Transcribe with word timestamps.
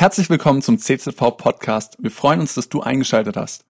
Herzlich 0.00 0.30
willkommen 0.30 0.62
zum 0.62 0.78
CZV 0.78 1.36
Podcast. 1.36 1.96
Wir 1.98 2.12
freuen 2.12 2.38
uns, 2.38 2.54
dass 2.54 2.68
du 2.68 2.80
eingeschaltet 2.80 3.36
hast. 3.36 3.64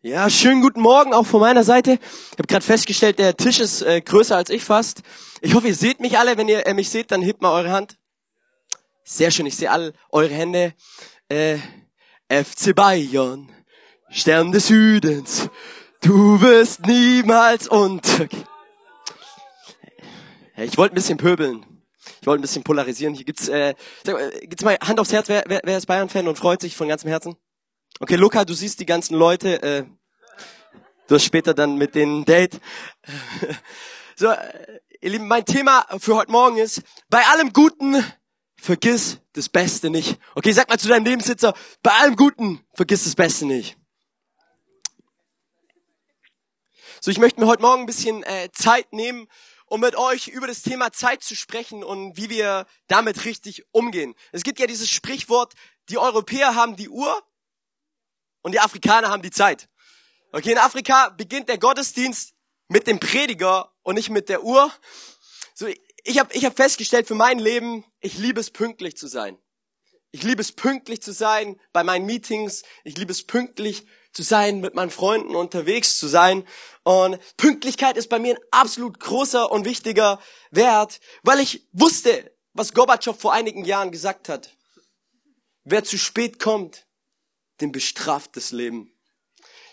Ja, 0.00 0.30
schönen 0.30 0.62
guten 0.62 0.80
Morgen 0.80 1.12
auch 1.12 1.26
von 1.26 1.42
meiner 1.42 1.64
Seite. 1.64 1.98
Ich 2.00 2.38
habe 2.38 2.46
gerade 2.46 2.64
festgestellt, 2.64 3.18
der 3.18 3.36
Tisch 3.36 3.60
ist 3.60 3.82
äh, 3.82 4.00
größer 4.00 4.34
als 4.34 4.48
ich 4.48 4.64
fast. 4.64 5.02
Ich 5.42 5.54
hoffe, 5.54 5.68
ihr 5.68 5.74
seht 5.74 6.00
mich 6.00 6.16
alle. 6.16 6.38
Wenn 6.38 6.48
ihr 6.48 6.66
äh, 6.66 6.72
mich 6.72 6.88
seht, 6.88 7.10
dann 7.10 7.20
hebt 7.20 7.42
mal 7.42 7.52
eure 7.52 7.72
Hand. 7.72 7.98
Sehr 9.04 9.30
schön, 9.30 9.44
ich 9.44 9.54
sehe 9.58 9.70
alle 9.70 9.92
eure 10.08 10.32
Hände. 10.32 10.72
Äh, 11.28 11.58
FC 12.30 12.74
Bayern, 12.74 13.50
Stern 14.08 14.50
des 14.50 14.68
Südens, 14.68 15.50
du 16.00 16.40
wirst 16.40 16.86
niemals 16.86 17.68
untergehen. 17.68 18.46
Ich 20.56 20.78
wollte 20.78 20.94
ein 20.94 20.96
bisschen 20.96 21.18
pöbeln. 21.18 21.69
Ich 22.20 22.26
wollte 22.26 22.40
ein 22.40 22.42
bisschen 22.42 22.62
polarisieren. 22.62 23.14
Hier 23.14 23.24
gibt's, 23.24 23.48
äh, 23.48 23.74
sag 24.04 24.14
mal, 24.14 24.30
gibt's 24.40 24.64
mal 24.64 24.78
Hand 24.82 25.00
aufs 25.00 25.12
Herz, 25.12 25.28
wer, 25.28 25.44
wer, 25.46 25.60
wer 25.64 25.78
ist 25.78 25.86
Bayern-Fan 25.86 26.28
und 26.28 26.36
freut 26.36 26.60
sich 26.60 26.76
von 26.76 26.88
ganzem 26.88 27.08
Herzen? 27.08 27.36
Okay, 27.98 28.16
Luca, 28.16 28.44
du 28.44 28.54
siehst 28.54 28.80
die 28.80 28.86
ganzen 28.86 29.16
Leute, 29.16 29.62
äh, 29.62 29.84
du 31.06 31.14
hast 31.14 31.24
später 31.24 31.54
dann 31.54 31.76
mit 31.76 31.94
denen 31.94 32.20
ein 32.20 32.24
Date. 32.24 32.60
so, 34.16 34.28
äh, 34.28 34.80
ihr 35.00 35.10
Lieben, 35.10 35.28
mein 35.28 35.46
Thema 35.46 35.86
für 35.98 36.14
heute 36.14 36.30
Morgen 36.30 36.58
ist, 36.58 36.82
bei 37.08 37.24
allem 37.26 37.52
Guten, 37.52 38.04
vergiss 38.56 39.18
das 39.32 39.48
Beste 39.48 39.88
nicht. 39.88 40.18
Okay, 40.34 40.52
sag 40.52 40.68
mal 40.68 40.78
zu 40.78 40.88
deinem 40.88 41.04
Lebenssitzer, 41.04 41.54
bei 41.82 41.92
allem 41.92 42.16
Guten, 42.16 42.60
vergiss 42.74 43.04
das 43.04 43.14
Beste 43.14 43.46
nicht. 43.46 43.78
So, 47.00 47.10
ich 47.10 47.18
möchte 47.18 47.40
mir 47.40 47.46
heute 47.46 47.62
Morgen 47.62 47.84
ein 47.84 47.86
bisschen 47.86 48.22
äh, 48.24 48.50
Zeit 48.52 48.92
nehmen, 48.92 49.26
um 49.70 49.80
mit 49.80 49.94
euch 49.94 50.26
über 50.26 50.48
das 50.48 50.62
Thema 50.62 50.92
Zeit 50.92 51.22
zu 51.22 51.36
sprechen 51.36 51.84
und 51.84 52.16
wie 52.16 52.28
wir 52.28 52.66
damit 52.88 53.24
richtig 53.24 53.64
umgehen. 53.70 54.16
Es 54.32 54.42
gibt 54.42 54.58
ja 54.58 54.66
dieses 54.66 54.90
Sprichwort, 54.90 55.54
die 55.88 55.96
Europäer 55.96 56.56
haben 56.56 56.74
die 56.74 56.88
Uhr 56.88 57.22
und 58.42 58.50
die 58.52 58.58
Afrikaner 58.58 59.10
haben 59.10 59.22
die 59.22 59.30
Zeit. 59.30 59.68
Okay, 60.32 60.52
in 60.52 60.58
Afrika 60.58 61.10
beginnt 61.10 61.48
der 61.48 61.58
Gottesdienst 61.58 62.34
mit 62.66 62.88
dem 62.88 62.98
Prediger 62.98 63.72
und 63.82 63.94
nicht 63.94 64.10
mit 64.10 64.28
der 64.28 64.42
Uhr. 64.42 64.72
So, 65.54 65.68
ich 66.02 66.18
habe 66.18 66.34
ich 66.34 66.44
hab 66.44 66.56
festgestellt 66.56 67.06
für 67.06 67.14
mein 67.14 67.38
Leben, 67.38 67.84
ich 68.00 68.18
liebe 68.18 68.40
es 68.40 68.50
pünktlich 68.50 68.96
zu 68.96 69.06
sein. 69.06 69.38
Ich 70.10 70.24
liebe 70.24 70.42
es 70.42 70.50
pünktlich 70.50 71.00
zu 71.00 71.12
sein 71.12 71.60
bei 71.72 71.84
meinen 71.84 72.06
Meetings. 72.06 72.64
Ich 72.82 72.98
liebe 72.98 73.12
es 73.12 73.24
pünktlich 73.24 73.86
zu 74.12 74.22
sein, 74.22 74.60
mit 74.60 74.74
meinen 74.74 74.90
Freunden 74.90 75.36
unterwegs 75.36 75.98
zu 75.98 76.08
sein. 76.08 76.46
Und 76.82 77.18
Pünktlichkeit 77.36 77.96
ist 77.96 78.08
bei 78.08 78.18
mir 78.18 78.34
ein 78.34 78.42
absolut 78.50 78.98
großer 79.00 79.50
und 79.50 79.64
wichtiger 79.64 80.20
Wert, 80.50 81.00
weil 81.22 81.40
ich 81.40 81.66
wusste, 81.72 82.30
was 82.52 82.74
Gorbatschow 82.74 83.18
vor 83.18 83.32
einigen 83.32 83.64
Jahren 83.64 83.90
gesagt 83.90 84.28
hat. 84.28 84.56
Wer 85.64 85.84
zu 85.84 85.98
spät 85.98 86.38
kommt, 86.38 86.86
dem 87.60 87.72
bestraft 87.72 88.36
das 88.36 88.50
Leben. 88.50 88.92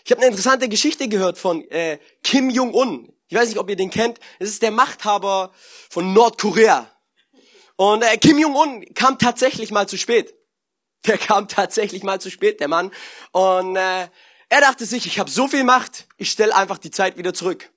Ich 0.04 0.10
habe 0.10 0.20
eine 0.22 0.30
interessante 0.30 0.68
Geschichte 0.68 1.08
gehört 1.08 1.38
von 1.38 1.68
äh, 1.70 1.98
Kim 2.22 2.50
Jong-un. 2.50 3.12
Ich 3.28 3.36
weiß 3.36 3.48
nicht, 3.48 3.58
ob 3.58 3.68
ihr 3.68 3.76
den 3.76 3.90
kennt. 3.90 4.18
Es 4.38 4.48
ist 4.48 4.62
der 4.62 4.70
Machthaber 4.70 5.52
von 5.90 6.12
Nordkorea. 6.12 6.90
Und 7.76 8.02
äh, 8.02 8.16
Kim 8.16 8.38
Jong-un 8.38 8.86
kam 8.94 9.18
tatsächlich 9.18 9.70
mal 9.70 9.88
zu 9.88 9.98
spät. 9.98 10.34
Der 11.06 11.18
kam 11.18 11.46
tatsächlich 11.46 12.02
mal 12.02 12.20
zu 12.20 12.30
spät, 12.30 12.60
der 12.60 12.68
Mann. 12.68 12.90
Und 13.32 13.76
äh, 13.76 14.08
er 14.48 14.60
dachte 14.60 14.86
sich, 14.86 15.06
ich 15.06 15.18
habe 15.18 15.30
so 15.30 15.48
viel 15.48 15.64
Macht, 15.64 16.06
ich 16.16 16.30
stelle 16.30 16.54
einfach 16.54 16.78
die 16.78 16.90
Zeit 16.90 17.16
wieder 17.16 17.34
zurück. 17.34 17.70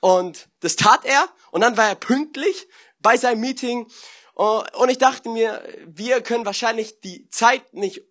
Und 0.00 0.48
das 0.60 0.76
tat 0.76 1.04
er. 1.04 1.28
Und 1.50 1.62
dann 1.62 1.76
war 1.76 1.88
er 1.88 1.94
pünktlich 1.94 2.66
bei 2.98 3.16
seinem 3.16 3.40
Meeting. 3.40 3.86
Und 4.34 4.88
ich 4.88 4.98
dachte 4.98 5.28
mir, 5.28 5.62
wir 5.86 6.20
können 6.20 6.44
wahrscheinlich 6.44 7.00
die 7.00 7.28
Zeit 7.30 7.72
nicht 7.72 8.02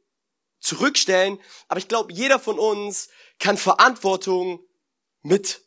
zurückstellen, 0.60 1.40
aber 1.68 1.78
ich 1.78 1.90
glaube, 1.90 2.14
jeder 2.14 2.40
von 2.40 2.58
uns 2.58 3.10
kann 3.38 3.58
Verantwortung 3.58 4.62
mit 5.22 5.62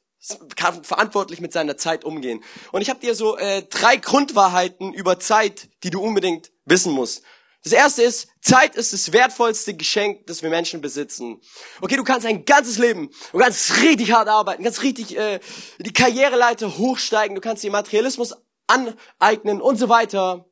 kann 0.56 0.83
verantwortlich 0.83 1.41
mit 1.41 1.53
seiner 1.53 1.77
Zeit 1.77 2.05
umgehen. 2.05 2.43
Und 2.73 2.83
ich 2.83 2.91
habe 2.91 2.99
dir 2.99 3.15
so 3.15 3.37
äh, 3.37 3.62
drei 3.62 3.97
Grundwahrheiten 3.97 4.93
über 4.93 5.21
Zeit, 5.21 5.69
die 5.84 5.91
du 5.91 6.00
unbedingt 6.00 6.50
wissen 6.65 6.93
musst. 6.93 7.23
Das 7.66 7.72
erste 7.72 8.03
ist, 8.03 8.28
Zeit 8.41 8.77
ist 8.77 8.93
das 8.93 9.12
wertvollste 9.12 9.75
Geschenk, 9.75 10.28
das 10.28 10.41
wir 10.41 10.50
Menschen 10.50 10.81
besitzen. 10.81 11.41
Okay, 11.81 11.97
du 11.97 12.04
kannst 12.04 12.25
ein 12.25 12.44
ganzes 12.44 12.78
Leben, 12.78 13.10
du 13.32 13.38
kannst 13.38 13.82
richtig 13.82 14.12
hart 14.12 14.28
arbeiten, 14.28 14.62
kannst 14.62 14.84
richtig 14.84 15.19
äh, 15.19 15.41
die 15.81 15.93
Karriereleiter 15.93 16.78
hochsteigen, 16.78 17.34
du 17.34 17.41
kannst 17.41 17.65
dir 17.65 17.72
Materialismus 17.72 18.37
aneignen 18.69 19.60
und 19.60 19.78
so 19.78 19.88
weiter. 19.88 20.49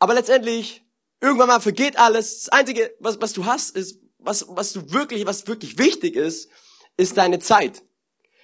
Aber 0.00 0.14
letztendlich, 0.14 0.84
irgendwann 1.20 1.46
mal 1.46 1.60
vergeht 1.60 1.96
alles. 2.00 2.42
Das 2.42 2.48
Einzige, 2.48 2.92
was, 2.98 3.20
was 3.20 3.32
du 3.32 3.44
hast, 3.44 3.76
ist, 3.76 4.00
was, 4.18 4.46
was 4.48 4.72
du 4.72 4.90
wirklich, 4.90 5.24
was 5.24 5.46
wirklich 5.46 5.78
wichtig 5.78 6.16
ist, 6.16 6.50
ist 6.96 7.16
deine 7.16 7.38
Zeit. 7.38 7.84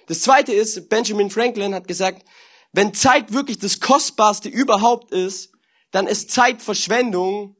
Das 0.07 0.21
zweite 0.21 0.53
ist, 0.53 0.87
Benjamin 0.87 1.29
Franklin 1.29 1.75
hat 1.75 1.89
gesagt, 1.89 2.25
wenn 2.71 2.93
Zeit 2.93 3.33
wirklich 3.33 3.59
das 3.59 3.81
Kostbarste 3.81 4.47
überhaupt 4.47 5.11
ist, 5.11 5.51
dann 5.91 6.07
ist 6.07 6.31
Zeitverschwendung 6.31 7.57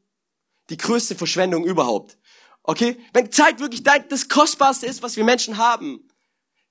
die 0.73 0.77
größte 0.77 1.13
Verschwendung 1.15 1.65
überhaupt. 1.65 2.17
Okay? 2.63 2.97
Wenn 3.13 3.31
Zeit 3.31 3.59
wirklich 3.59 3.83
das 3.83 4.27
Kostbarste 4.27 4.87
ist, 4.87 5.03
was 5.03 5.15
wir 5.15 5.23
Menschen 5.23 5.57
haben, 5.59 6.09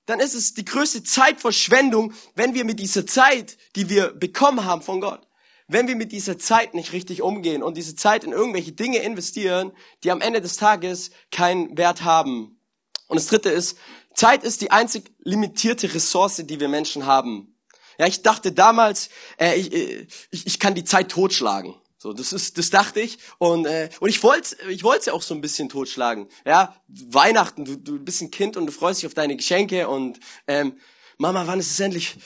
dann 0.05 0.19
ist 0.19 0.33
es 0.33 0.53
die 0.53 0.65
größte 0.65 1.03
Zeitverschwendung, 1.03 2.13
wenn 2.35 2.53
wir 2.53 2.65
mit 2.65 2.81
dieser 2.81 3.07
Zeit, 3.07 3.57
die 3.77 3.87
wir 3.87 4.11
bekommen 4.11 4.65
haben 4.65 4.81
von 4.81 4.99
Gott, 4.99 5.25
wenn 5.69 5.87
wir 5.87 5.95
mit 5.95 6.11
dieser 6.11 6.37
Zeit 6.37 6.73
nicht 6.73 6.91
richtig 6.91 7.21
umgehen 7.21 7.63
und 7.63 7.77
diese 7.77 7.95
Zeit 7.95 8.25
in 8.25 8.33
irgendwelche 8.33 8.73
Dinge 8.73 8.97
investieren, 8.97 9.71
die 10.03 10.11
am 10.11 10.19
Ende 10.19 10.41
des 10.41 10.57
Tages 10.57 11.11
keinen 11.31 11.77
Wert 11.77 12.03
haben. 12.03 12.59
Und 13.07 13.15
das 13.15 13.27
dritte 13.27 13.49
ist, 13.49 13.77
Zeit 14.13 14.43
ist 14.43 14.59
die 14.59 14.71
einzig 14.71 15.13
limitierte 15.19 15.93
Ressource, 15.93 16.43
die 16.43 16.59
wir 16.59 16.67
Menschen 16.67 17.05
haben. 17.05 17.55
Ja, 17.97 18.07
ich 18.07 18.21
dachte 18.21 18.51
damals, 18.51 19.07
äh, 19.37 19.55
ich, 19.55 19.71
äh, 19.71 20.07
ich, 20.31 20.45
ich 20.45 20.59
kann 20.59 20.75
die 20.75 20.83
Zeit 20.83 21.09
totschlagen. 21.09 21.75
So, 22.03 22.11
das 22.11 22.33
ist, 22.33 22.57
das 22.57 22.69
dachte 22.69 22.99
ich 22.99 23.17
und 23.37 23.65
äh, 23.65 23.89
und 24.01 24.09
ich 24.09 24.21
wollte, 24.23 24.57
ich 24.69 24.83
wollte 24.83 25.05
ja 25.05 25.13
auch 25.13 25.21
so 25.21 25.33
ein 25.33 25.39
bisschen 25.39 25.69
totschlagen. 25.69 26.27
Ja, 26.45 26.75
Weihnachten, 26.89 27.63
du, 27.63 27.77
du 27.77 27.97
bist 27.97 28.21
ein 28.21 28.29
Kind 28.29 28.57
und 28.57 28.65
du 28.65 28.73
freust 28.73 29.01
dich 29.01 29.07
auf 29.07 29.13
deine 29.13 29.37
Geschenke 29.37 29.87
und 29.87 30.19
ähm, 30.45 30.77
Mama, 31.17 31.47
wann 31.47 31.61
ist 31.61 31.71
es 31.71 31.79
endlich, 31.79 32.17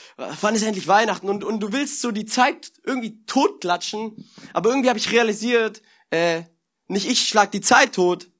wann 0.41 0.55
ist 0.55 0.63
endlich 0.63 0.87
Weihnachten 0.87 1.29
und 1.29 1.43
und 1.43 1.59
du 1.59 1.73
willst 1.73 2.01
so 2.01 2.09
die 2.09 2.25
Zeit 2.25 2.71
irgendwie 2.85 3.23
totklatschen, 3.27 4.27
aber 4.51 4.71
irgendwie 4.71 4.89
habe 4.89 4.97
ich 4.97 5.11
realisiert, 5.11 5.83
äh, 6.09 6.41
nicht 6.87 7.07
ich 7.07 7.27
schlag 7.27 7.51
die 7.51 7.61
Zeit 7.61 7.93
tot, 7.93 8.31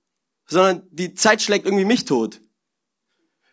sondern 0.47 0.87
die 0.89 1.13
Zeit 1.13 1.43
schlägt 1.43 1.65
irgendwie 1.67 1.85
mich 1.85 2.05
tot. 2.05 2.41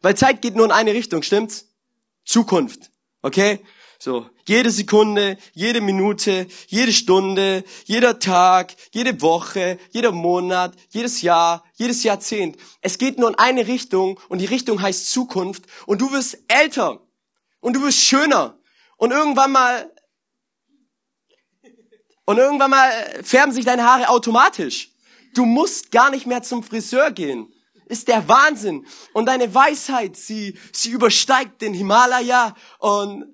Weil 0.00 0.16
Zeit 0.16 0.40
geht 0.40 0.56
nur 0.56 0.64
in 0.64 0.72
eine 0.72 0.94
Richtung, 0.94 1.22
stimmt's? 1.22 1.68
Zukunft, 2.24 2.92
okay? 3.20 3.60
So, 4.04 4.28
jede 4.46 4.70
Sekunde, 4.70 5.38
jede 5.54 5.80
Minute, 5.80 6.46
jede 6.66 6.92
Stunde, 6.92 7.64
jeder 7.86 8.18
Tag, 8.18 8.74
jede 8.92 9.22
Woche, 9.22 9.78
jeder 9.92 10.12
Monat, 10.12 10.76
jedes 10.90 11.22
Jahr, 11.22 11.64
jedes 11.76 12.02
Jahrzehnt. 12.02 12.58
Es 12.82 12.98
geht 12.98 13.18
nur 13.18 13.30
in 13.30 13.34
eine 13.36 13.66
Richtung 13.66 14.20
und 14.28 14.42
die 14.42 14.44
Richtung 14.44 14.82
heißt 14.82 15.10
Zukunft 15.10 15.64
und 15.86 16.02
du 16.02 16.12
wirst 16.12 16.36
älter 16.48 17.00
und 17.60 17.76
du 17.76 17.82
wirst 17.82 17.98
schöner 17.98 18.58
und 18.98 19.10
irgendwann 19.10 19.52
mal 19.52 19.90
und 22.26 22.36
irgendwann 22.36 22.72
mal 22.72 22.90
färben 23.22 23.54
sich 23.54 23.64
deine 23.64 23.84
Haare 23.84 24.10
automatisch. 24.10 24.90
Du 25.32 25.46
musst 25.46 25.90
gar 25.90 26.10
nicht 26.10 26.26
mehr 26.26 26.42
zum 26.42 26.62
Friseur 26.62 27.10
gehen. 27.10 27.50
Ist 27.86 28.08
der 28.08 28.28
Wahnsinn. 28.28 28.86
Und 29.14 29.26
deine 29.26 29.54
Weisheit, 29.54 30.16
sie, 30.16 30.58
sie 30.72 30.90
übersteigt 30.90 31.62
den 31.62 31.72
Himalaya 31.72 32.54
und 32.78 33.33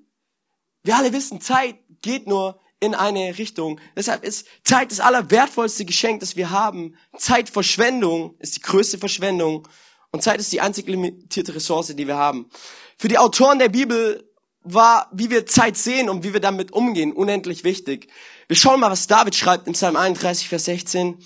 wir 0.83 0.95
alle 0.95 1.13
wissen, 1.13 1.41
Zeit 1.41 1.75
geht 2.01 2.27
nur 2.27 2.59
in 2.79 2.95
eine 2.95 3.37
Richtung. 3.37 3.79
Deshalb 3.95 4.23
ist 4.23 4.47
Zeit 4.63 4.91
das 4.91 4.99
allerwertvollste 4.99 5.85
Geschenk, 5.85 6.19
das 6.19 6.35
wir 6.35 6.49
haben. 6.49 6.95
Zeitverschwendung 7.15 8.35
ist 8.39 8.55
die 8.55 8.61
größte 8.61 8.97
Verschwendung. 8.97 9.67
Und 10.11 10.23
Zeit 10.23 10.39
ist 10.39 10.51
die 10.51 10.61
einzig 10.61 10.87
limitierte 10.87 11.55
Ressource, 11.55 11.95
die 11.95 12.07
wir 12.07 12.17
haben. 12.17 12.49
Für 12.97 13.07
die 13.07 13.17
Autoren 13.17 13.59
der 13.59 13.69
Bibel 13.69 14.27
war, 14.63 15.09
wie 15.13 15.29
wir 15.29 15.45
Zeit 15.45 15.77
sehen 15.77 16.09
und 16.09 16.23
wie 16.23 16.33
wir 16.33 16.39
damit 16.39 16.71
umgehen, 16.71 17.13
unendlich 17.13 17.63
wichtig. 17.63 18.07
Wir 18.47 18.55
schauen 18.55 18.79
mal, 18.79 18.91
was 18.91 19.07
David 19.07 19.35
schreibt 19.35 19.67
im 19.67 19.73
Psalm 19.73 19.95
31, 19.95 20.49
Vers 20.49 20.65
16. 20.65 21.17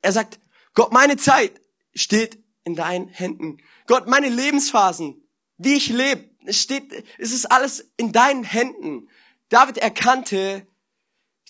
Er 0.00 0.12
sagt, 0.12 0.40
Gott, 0.74 0.92
meine 0.92 1.16
Zeit 1.16 1.60
steht 1.94 2.38
in 2.64 2.74
deinen 2.74 3.08
Händen. 3.08 3.58
Gott, 3.86 4.06
meine 4.08 4.28
Lebensphasen, 4.28 5.28
wie 5.58 5.74
ich 5.74 5.88
lebe, 5.88 6.31
es 6.46 6.60
steht, 6.60 7.04
es 7.18 7.32
ist 7.32 7.50
alles 7.50 7.92
in 7.96 8.12
deinen 8.12 8.44
Händen. 8.44 9.08
David 9.48 9.78
erkannte, 9.78 10.66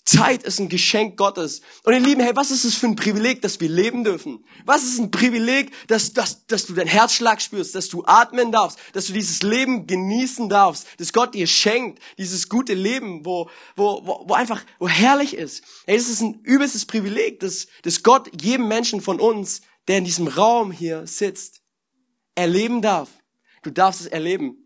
Zeit 0.05 0.43
ist 0.43 0.59
ein 0.59 0.67
Geschenk 0.67 1.15
Gottes. 1.15 1.61
Und 1.83 1.93
ihr 1.93 1.99
Lieben, 1.99 2.21
hey, 2.21 2.35
was 2.35 2.51
ist 2.51 2.65
es 2.65 2.75
für 2.75 2.87
ein 2.87 2.97
Privileg, 2.97 3.41
dass 3.41 3.61
wir 3.61 3.69
leben 3.69 4.03
dürfen? 4.03 4.43
Was 4.65 4.83
ist 4.83 4.99
ein 4.99 5.11
Privileg, 5.11 5.71
dass, 5.87 6.11
dass, 6.11 6.45
dass 6.45 6.65
du 6.65 6.73
deinen 6.73 6.87
Herzschlag 6.87 7.41
spürst, 7.41 7.73
dass 7.73 7.87
du 7.87 8.03
atmen 8.05 8.51
darfst, 8.51 8.79
dass 8.91 9.07
du 9.07 9.13
dieses 9.13 9.43
Leben 9.43 9.87
genießen 9.87 10.49
darfst, 10.49 10.87
dass 10.97 11.13
Gott 11.13 11.33
dir 11.33 11.47
schenkt, 11.47 12.01
dieses 12.17 12.49
gute 12.49 12.73
Leben, 12.73 13.25
wo, 13.25 13.49
wo, 13.77 14.25
wo, 14.27 14.33
einfach, 14.33 14.61
wo 14.77 14.89
herrlich 14.89 15.35
ist. 15.35 15.63
Hey, 15.85 15.97
das 15.97 16.09
ist 16.09 16.21
ein 16.21 16.41
übelstes 16.43 16.85
Privileg, 16.85 17.39
dass, 17.39 17.67
dass 17.83 18.03
Gott 18.03 18.29
jedem 18.41 18.67
Menschen 18.67 18.99
von 18.99 19.21
uns, 19.21 19.61
der 19.87 19.99
in 19.99 20.05
diesem 20.05 20.27
Raum 20.27 20.71
hier 20.71 21.07
sitzt, 21.07 21.61
erleben 22.35 22.81
darf. 22.81 23.09
Du 23.61 23.71
darfst 23.71 24.01
es 24.01 24.07
erleben. 24.07 24.62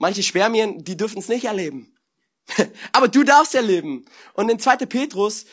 Manche 0.00 0.22
Spermien, 0.22 0.82
die 0.82 0.96
dürfen 0.96 1.18
es 1.18 1.28
nicht 1.28 1.44
erleben. 1.44 1.94
Aber 2.92 3.06
du 3.06 3.22
darfst 3.22 3.54
erleben. 3.54 4.06
Und 4.32 4.48
in 4.48 4.58
2. 4.58 4.78
Petrus 4.86 5.44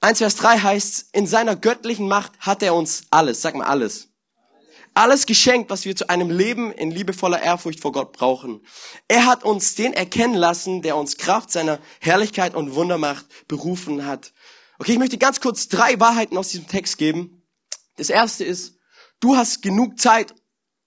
1 0.00 0.18
Vers 0.18 0.34
3 0.34 0.58
heißt, 0.58 1.10
in 1.12 1.28
seiner 1.28 1.54
göttlichen 1.54 2.08
Macht 2.08 2.32
hat 2.40 2.64
er 2.64 2.74
uns 2.74 3.04
alles, 3.10 3.40
sag 3.40 3.54
mal 3.54 3.68
alles. 3.68 4.08
Alles 4.92 5.26
geschenkt, 5.26 5.70
was 5.70 5.84
wir 5.84 5.94
zu 5.94 6.08
einem 6.08 6.30
Leben 6.30 6.72
in 6.72 6.90
liebevoller 6.90 7.40
Ehrfurcht 7.40 7.78
vor 7.78 7.92
Gott 7.92 8.12
brauchen. 8.12 8.66
Er 9.06 9.26
hat 9.26 9.44
uns 9.44 9.76
den 9.76 9.92
erkennen 9.92 10.34
lassen, 10.34 10.82
der 10.82 10.96
uns 10.96 11.16
Kraft 11.16 11.52
seiner 11.52 11.78
Herrlichkeit 12.00 12.56
und 12.56 12.74
Wundermacht 12.74 13.26
berufen 13.46 14.04
hat. 14.04 14.32
Okay, 14.80 14.92
ich 14.92 14.98
möchte 14.98 15.16
ganz 15.16 15.40
kurz 15.40 15.68
drei 15.68 16.00
Wahrheiten 16.00 16.36
aus 16.36 16.48
diesem 16.48 16.66
Text 16.66 16.98
geben. 16.98 17.46
Das 17.96 18.10
erste 18.10 18.44
ist, 18.44 18.78
du 19.20 19.36
hast 19.36 19.62
genug 19.62 20.00
Zeit, 20.00 20.34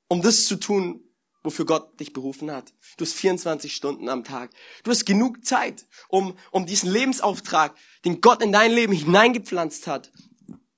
um 0.09 0.21
das 0.21 0.47
zu 0.47 0.57
tun, 0.57 1.08
wofür 1.49 1.65
Gott 1.65 1.99
dich 1.99 2.13
berufen 2.13 2.51
hat. 2.51 2.71
Du 2.97 3.05
hast 3.05 3.13
24 3.13 3.75
Stunden 3.75 4.07
am 4.07 4.23
Tag. 4.23 4.51
Du 4.83 4.91
hast 4.91 5.03
genug 5.03 5.43
Zeit, 5.43 5.87
um, 6.07 6.37
um 6.51 6.67
diesen 6.67 6.91
Lebensauftrag, 6.91 7.75
den 8.05 8.21
Gott 8.21 8.43
in 8.43 8.51
dein 8.51 8.71
Leben 8.71 8.93
hineingepflanzt 8.93 9.87
hat, 9.87 10.11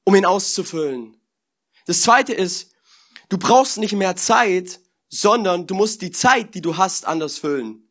um 0.05 0.15
ihn 0.15 0.23
auszufüllen. 0.23 1.17
Das 1.87 2.03
zweite 2.03 2.33
ist, 2.33 2.71
du 3.27 3.37
brauchst 3.37 3.79
nicht 3.79 3.91
mehr 3.91 4.15
Zeit, 4.15 4.79
sondern 5.09 5.67
du 5.67 5.75
musst 5.75 6.01
die 6.01 6.11
Zeit, 6.11 6.55
die 6.55 6.61
du 6.61 6.77
hast, 6.77 7.05
anders 7.05 7.37
füllen. 7.37 7.89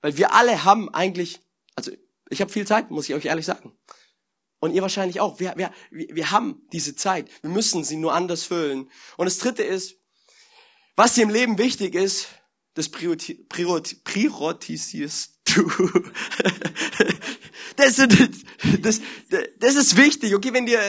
Weil 0.00 0.16
wir 0.16 0.34
alle 0.34 0.64
haben 0.64 0.92
eigentlich, 0.92 1.42
also 1.76 1.92
ich 2.28 2.40
habe 2.40 2.50
viel 2.50 2.66
Zeit, 2.66 2.90
muss 2.90 3.08
ich 3.08 3.14
euch 3.14 3.26
ehrlich 3.26 3.46
sagen. 3.46 3.70
Und 4.58 4.72
ihr 4.72 4.82
wahrscheinlich 4.82 5.20
auch. 5.20 5.38
Wir, 5.38 5.54
wir, 5.56 5.70
wir 5.92 6.32
haben 6.32 6.66
diese 6.72 6.96
Zeit. 6.96 7.30
Wir 7.42 7.50
müssen 7.50 7.84
sie 7.84 7.96
nur 7.96 8.14
anders 8.14 8.42
füllen. 8.42 8.90
Und 9.16 9.26
das 9.26 9.38
dritte 9.38 9.62
ist, 9.62 10.00
was 10.96 11.14
dir 11.14 11.22
im 11.22 11.30
Leben 11.30 11.58
wichtig 11.58 11.94
ist, 11.94 12.26
das 12.74 12.88
priorisierst 12.88 13.40
du. 15.44 15.70
das, 17.76 17.96
das, 17.96 19.00
das 19.58 19.74
ist 19.76 19.96
wichtig, 19.96 20.34
okay, 20.34 20.52
wenn 20.52 20.66
dir 20.66 20.80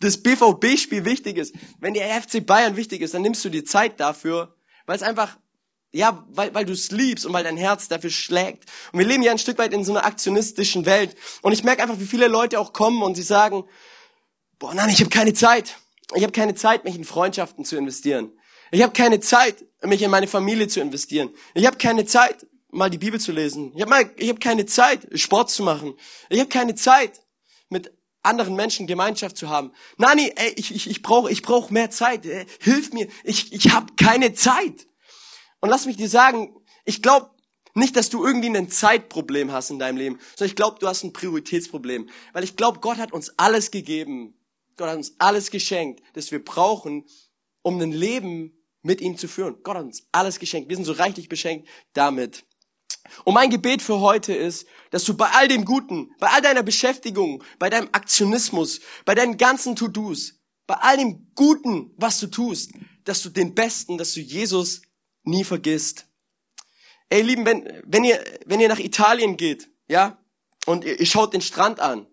das 0.00 0.22
BVB-Spiel 0.22 1.04
wichtig 1.04 1.38
ist, 1.38 1.54
wenn 1.80 1.94
dir 1.94 2.04
FC 2.04 2.46
Bayern 2.46 2.76
wichtig 2.76 3.02
ist, 3.02 3.14
dann 3.14 3.22
nimmst 3.22 3.44
du 3.44 3.48
dir 3.48 3.64
Zeit 3.64 3.98
dafür, 3.98 4.54
weil 4.86 4.96
es 4.96 5.02
einfach, 5.02 5.36
ja, 5.90 6.24
weil, 6.30 6.54
weil 6.54 6.64
du 6.64 6.72
es 6.72 6.92
liebst 6.92 7.26
und 7.26 7.32
weil 7.32 7.44
dein 7.44 7.56
Herz 7.56 7.88
dafür 7.88 8.10
schlägt. 8.10 8.64
Und 8.92 9.00
wir 9.00 9.06
leben 9.06 9.22
ja 9.22 9.32
ein 9.32 9.38
Stück 9.38 9.58
weit 9.58 9.72
in 9.72 9.84
so 9.84 9.92
einer 9.92 10.04
aktionistischen 10.04 10.86
Welt. 10.86 11.16
Und 11.42 11.52
ich 11.52 11.64
merke 11.64 11.82
einfach, 11.82 11.98
wie 11.98 12.06
viele 12.06 12.28
Leute 12.28 12.60
auch 12.60 12.72
kommen 12.72 13.02
und 13.02 13.16
sie 13.16 13.22
sagen, 13.22 13.64
boah, 14.58 14.74
nein, 14.74 14.90
ich 14.90 15.00
habe 15.00 15.10
keine 15.10 15.34
Zeit. 15.34 15.76
Ich 16.14 16.22
habe 16.22 16.32
keine 16.32 16.54
Zeit, 16.54 16.84
mich 16.84 16.94
in 16.94 17.04
Freundschaften 17.04 17.64
zu 17.64 17.76
investieren. 17.76 18.37
Ich 18.70 18.82
habe 18.82 18.92
keine 18.92 19.20
Zeit, 19.20 19.64
mich 19.82 20.02
in 20.02 20.10
meine 20.10 20.26
Familie 20.26 20.68
zu 20.68 20.80
investieren. 20.80 21.30
Ich 21.54 21.66
habe 21.66 21.76
keine 21.76 22.04
Zeit, 22.04 22.46
mal 22.70 22.90
die 22.90 22.98
Bibel 22.98 23.20
zu 23.20 23.32
lesen. 23.32 23.72
Ich 23.74 23.82
habe 23.82 23.94
hab 23.94 24.40
keine 24.40 24.66
Zeit, 24.66 25.06
Sport 25.18 25.50
zu 25.50 25.62
machen. 25.62 25.94
Ich 26.28 26.40
habe 26.40 26.48
keine 26.48 26.74
Zeit, 26.74 27.20
mit 27.68 27.92
anderen 28.22 28.56
Menschen 28.56 28.86
Gemeinschaft 28.86 29.36
zu 29.36 29.48
haben. 29.48 29.72
Nani, 29.96 30.32
ey, 30.36 30.52
ich, 30.56 30.74
ich, 30.74 30.90
ich 30.90 31.02
brauche 31.02 31.30
ich 31.30 31.42
brauch 31.42 31.70
mehr 31.70 31.90
Zeit. 31.90 32.26
Ey, 32.26 32.46
hilf 32.60 32.92
mir, 32.92 33.08
ich, 33.24 33.52
ich 33.52 33.70
habe 33.70 33.94
keine 33.96 34.34
Zeit. 34.34 34.86
Und 35.60 35.70
lass 35.70 35.86
mich 35.86 35.96
dir 35.96 36.08
sagen, 36.08 36.54
ich 36.84 37.02
glaube 37.02 37.30
nicht, 37.74 37.96
dass 37.96 38.10
du 38.10 38.24
irgendwie 38.24 38.54
ein 38.54 38.70
Zeitproblem 38.70 39.52
hast 39.52 39.70
in 39.70 39.78
deinem 39.78 39.96
Leben, 39.96 40.18
sondern 40.36 40.50
ich 40.50 40.56
glaube, 40.56 40.78
du 40.80 40.88
hast 40.88 41.04
ein 41.04 41.12
Prioritätsproblem. 41.12 42.08
Weil 42.32 42.44
ich 42.44 42.56
glaube, 42.56 42.80
Gott 42.80 42.98
hat 42.98 43.12
uns 43.12 43.38
alles 43.38 43.70
gegeben. 43.70 44.34
Gott 44.76 44.88
hat 44.88 44.96
uns 44.96 45.14
alles 45.18 45.50
geschenkt, 45.50 46.02
das 46.14 46.30
wir 46.30 46.44
brauchen, 46.44 47.04
um 47.62 47.80
ein 47.80 47.92
Leben 47.92 48.57
mit 48.82 49.00
ihm 49.00 49.16
zu 49.16 49.28
führen. 49.28 49.56
Gott 49.62 49.76
hat 49.76 49.84
uns 49.84 50.08
alles 50.12 50.38
geschenkt. 50.38 50.68
Wir 50.68 50.76
sind 50.76 50.84
so 50.84 50.92
reichlich 50.92 51.28
beschenkt 51.28 51.68
damit. 51.92 52.44
Und 53.24 53.34
mein 53.34 53.50
Gebet 53.50 53.82
für 53.82 54.00
heute 54.00 54.34
ist, 54.34 54.66
dass 54.90 55.04
du 55.04 55.14
bei 55.14 55.28
all 55.30 55.48
dem 55.48 55.64
Guten, 55.64 56.10
bei 56.18 56.28
all 56.28 56.42
deiner 56.42 56.62
Beschäftigung, 56.62 57.42
bei 57.58 57.70
deinem 57.70 57.88
Aktionismus, 57.92 58.80
bei 59.04 59.14
deinen 59.14 59.36
ganzen 59.38 59.76
To-Dos, 59.76 60.34
bei 60.66 60.74
all 60.74 60.98
dem 60.98 61.32
Guten, 61.34 61.92
was 61.96 62.20
du 62.20 62.26
tust, 62.26 62.72
dass 63.04 63.22
du 63.22 63.30
den 63.30 63.54
Besten, 63.54 63.98
dass 63.98 64.12
du 64.12 64.20
Jesus 64.20 64.82
nie 65.22 65.44
vergisst. 65.44 66.06
Ey, 67.08 67.22
Lieben, 67.22 67.46
wenn, 67.46 67.82
wenn 67.86 68.04
ihr, 68.04 68.22
wenn 68.44 68.60
ihr 68.60 68.68
nach 68.68 68.78
Italien 68.78 69.36
geht, 69.36 69.70
ja, 69.88 70.22
und 70.66 70.84
ihr, 70.84 71.00
ihr 71.00 71.06
schaut 71.06 71.32
den 71.32 71.40
Strand 71.40 71.80
an, 71.80 72.06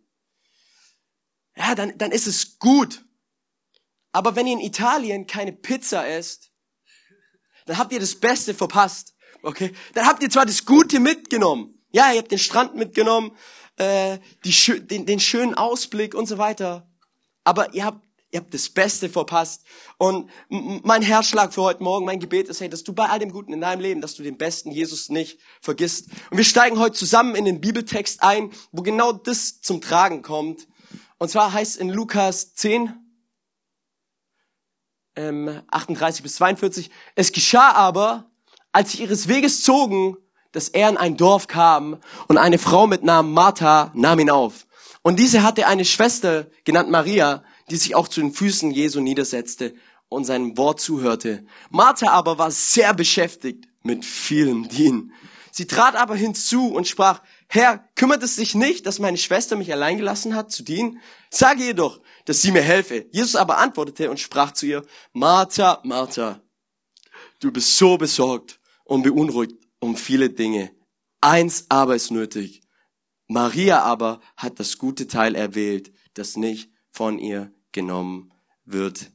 ja, 1.58 1.76
dann, 1.76 1.98
dann 1.98 2.12
ist 2.12 2.28
es 2.28 2.60
gut. 2.60 3.06
Aber 4.12 4.36
wenn 4.36 4.48
ihr 4.48 4.54
in 4.54 4.62
Italien 4.62 5.28
keine 5.28 5.52
Pizza 5.52 6.08
esst, 6.08 6.52
dann 7.66 7.78
habt 7.78 7.92
ihr 7.92 8.00
das 8.00 8.16
Beste 8.16 8.54
verpasst. 8.54 9.16
Okay? 9.42 9.72
Dann 9.94 10.06
habt 10.06 10.24
ihr 10.24 10.30
zwar 10.30 10.46
das 10.46 10.66
Gute 10.66 11.00
mitgenommen. 11.00 11.78
Ja, 11.92 12.12
ihr 12.12 12.20
habt 12.20 12.32
den 12.32 12.40
Strand 12.40 12.76
mitgenommen, 12.76 13.32
äh, 13.78 14.18
die, 14.44 14.88
den, 14.88 15.06
den 15.06 15.20
schönen 15.20 15.54
Ausblick 15.54 16.16
und 16.16 16.28
so 16.28 16.38
weiter. 16.38 16.90
Aber 17.44 17.74
ihr 17.74 17.86
habt, 17.86 18.04
ihr 18.32 18.40
habt 18.40 18.54
das 18.54 18.70
Beste 18.70 19.08
verpasst. 19.08 19.64
Und 19.98 20.30
mein 20.50 21.02
Herzschlag 21.02 21.54
für 21.54 21.62
heute 21.62 21.84
Morgen, 21.84 22.06
mein 22.06 22.20
Gebet 22.20 22.50
ist, 22.50 22.60
hey, 22.60 22.70
dass 22.70 22.84
du 22.84 22.94
bei 22.94 23.08
all 23.08 23.20
dem 23.20 23.32
Guten 23.32 23.54
in 23.54 23.62
deinem 23.62 23.82
Leben, 23.82 24.02
dass 24.02 24.16
du 24.16 24.24
den 24.24 24.38
besten 24.38 24.72
Jesus 24.72 25.10
nicht 25.10 25.40
vergisst. 25.62 26.10
Und 26.32 26.38
wir 26.38 26.44
steigen 26.44 26.80
heute 26.80 26.98
zusammen 26.98 27.36
in 27.36 27.46
den 27.46 27.62
Bibeltext 27.62 28.24
ein, 28.24 28.52
wo 28.72 28.82
genau 28.82 29.14
das 29.14 29.62
zum 29.62 29.80
Tragen 29.80 30.22
kommt. 30.22 30.68
Und 31.18 31.30
zwar 31.30 31.54
heißt 31.54 31.78
in 31.78 31.90
Lukas 31.90 32.56
10, 32.56 33.05
ähm, 35.16 35.62
38 35.72 36.24
bis 36.24 36.36
42. 36.36 36.90
Es 37.16 37.32
geschah 37.32 37.72
aber, 37.72 38.30
als 38.72 38.92
sie 38.92 39.02
ihres 39.04 39.28
Weges 39.28 39.62
zogen, 39.62 40.18
dass 40.52 40.70
er 40.70 40.90
in 40.90 40.98
ein 40.98 41.18
Dorf 41.18 41.48
kam 41.48 41.98
und 42.28 42.38
eine 42.38 42.58
Frau 42.58 42.88
mit 42.88 43.04
Namen 43.04 43.34
Martha 43.34 43.92
nahm 43.94 44.20
ihn 44.20 44.30
auf. 44.30 44.66
Und 45.02 45.20
diese 45.20 45.44
hatte 45.44 45.68
eine 45.68 45.86
Schwester, 45.86 46.48
genannt 46.64 46.90
Maria, 46.90 47.44
die 47.70 47.76
sich 47.76 47.96
auch 47.96 48.08
zu 48.08 48.22
den 48.22 48.34
Füßen 48.34 48.72
Jesu 48.72 49.02
niedersetzte 49.02 49.76
und 50.10 50.26
seinem 50.26 50.58
Wort 50.58 50.80
zuhörte. 50.80 51.46
Martha 51.70 52.12
aber 52.12 52.38
war 52.38 52.52
sehr 52.52 52.94
beschäftigt 52.94 53.68
mit 53.84 54.06
vielem 54.06 54.68
Dienen. 54.68 55.14
Sie 55.52 55.68
trat 55.68 55.96
aber 55.96 56.16
hinzu 56.16 56.68
und 56.68 56.88
sprach, 56.88 57.22
Herr, 57.48 57.88
kümmert 57.96 58.24
es 58.24 58.36
sich 58.36 58.56
nicht, 58.56 58.86
dass 58.86 59.00
meine 59.00 59.18
Schwester 59.18 59.56
mich 59.56 59.72
allein 59.72 59.98
gelassen 59.98 60.36
hat 60.36 60.52
zu 60.52 60.64
dienen? 60.64 61.00
Sage 61.30 61.64
jedoch, 61.64 62.02
dass 62.26 62.42
sie 62.42 62.52
mir 62.52 62.62
helfe. 62.62 63.08
Jesus 63.12 63.36
aber 63.36 63.58
antwortete 63.58 64.10
und 64.10 64.20
sprach 64.20 64.52
zu 64.52 64.66
ihr, 64.66 64.86
Martha, 65.14 65.80
Martha, 65.84 66.42
du 67.40 67.52
bist 67.52 67.78
so 67.78 67.98
besorgt 67.98 68.60
und 68.84 69.04
beunruhigt 69.04 69.56
um 69.80 69.96
viele 69.96 70.30
Dinge. 70.30 70.72
Eins 71.22 71.66
aber 71.70 71.96
ist 71.96 72.12
nötig. 72.12 72.62
Maria 73.28 73.82
aber 73.82 74.22
hat 74.38 74.60
das 74.60 74.78
gute 74.78 75.08
Teil 75.08 75.36
erwählt, 75.36 75.92
das 76.14 76.36
nicht 76.36 76.70
von 76.92 77.20
ihr 77.20 77.52
genommen 77.72 78.32
wird. 78.66 79.12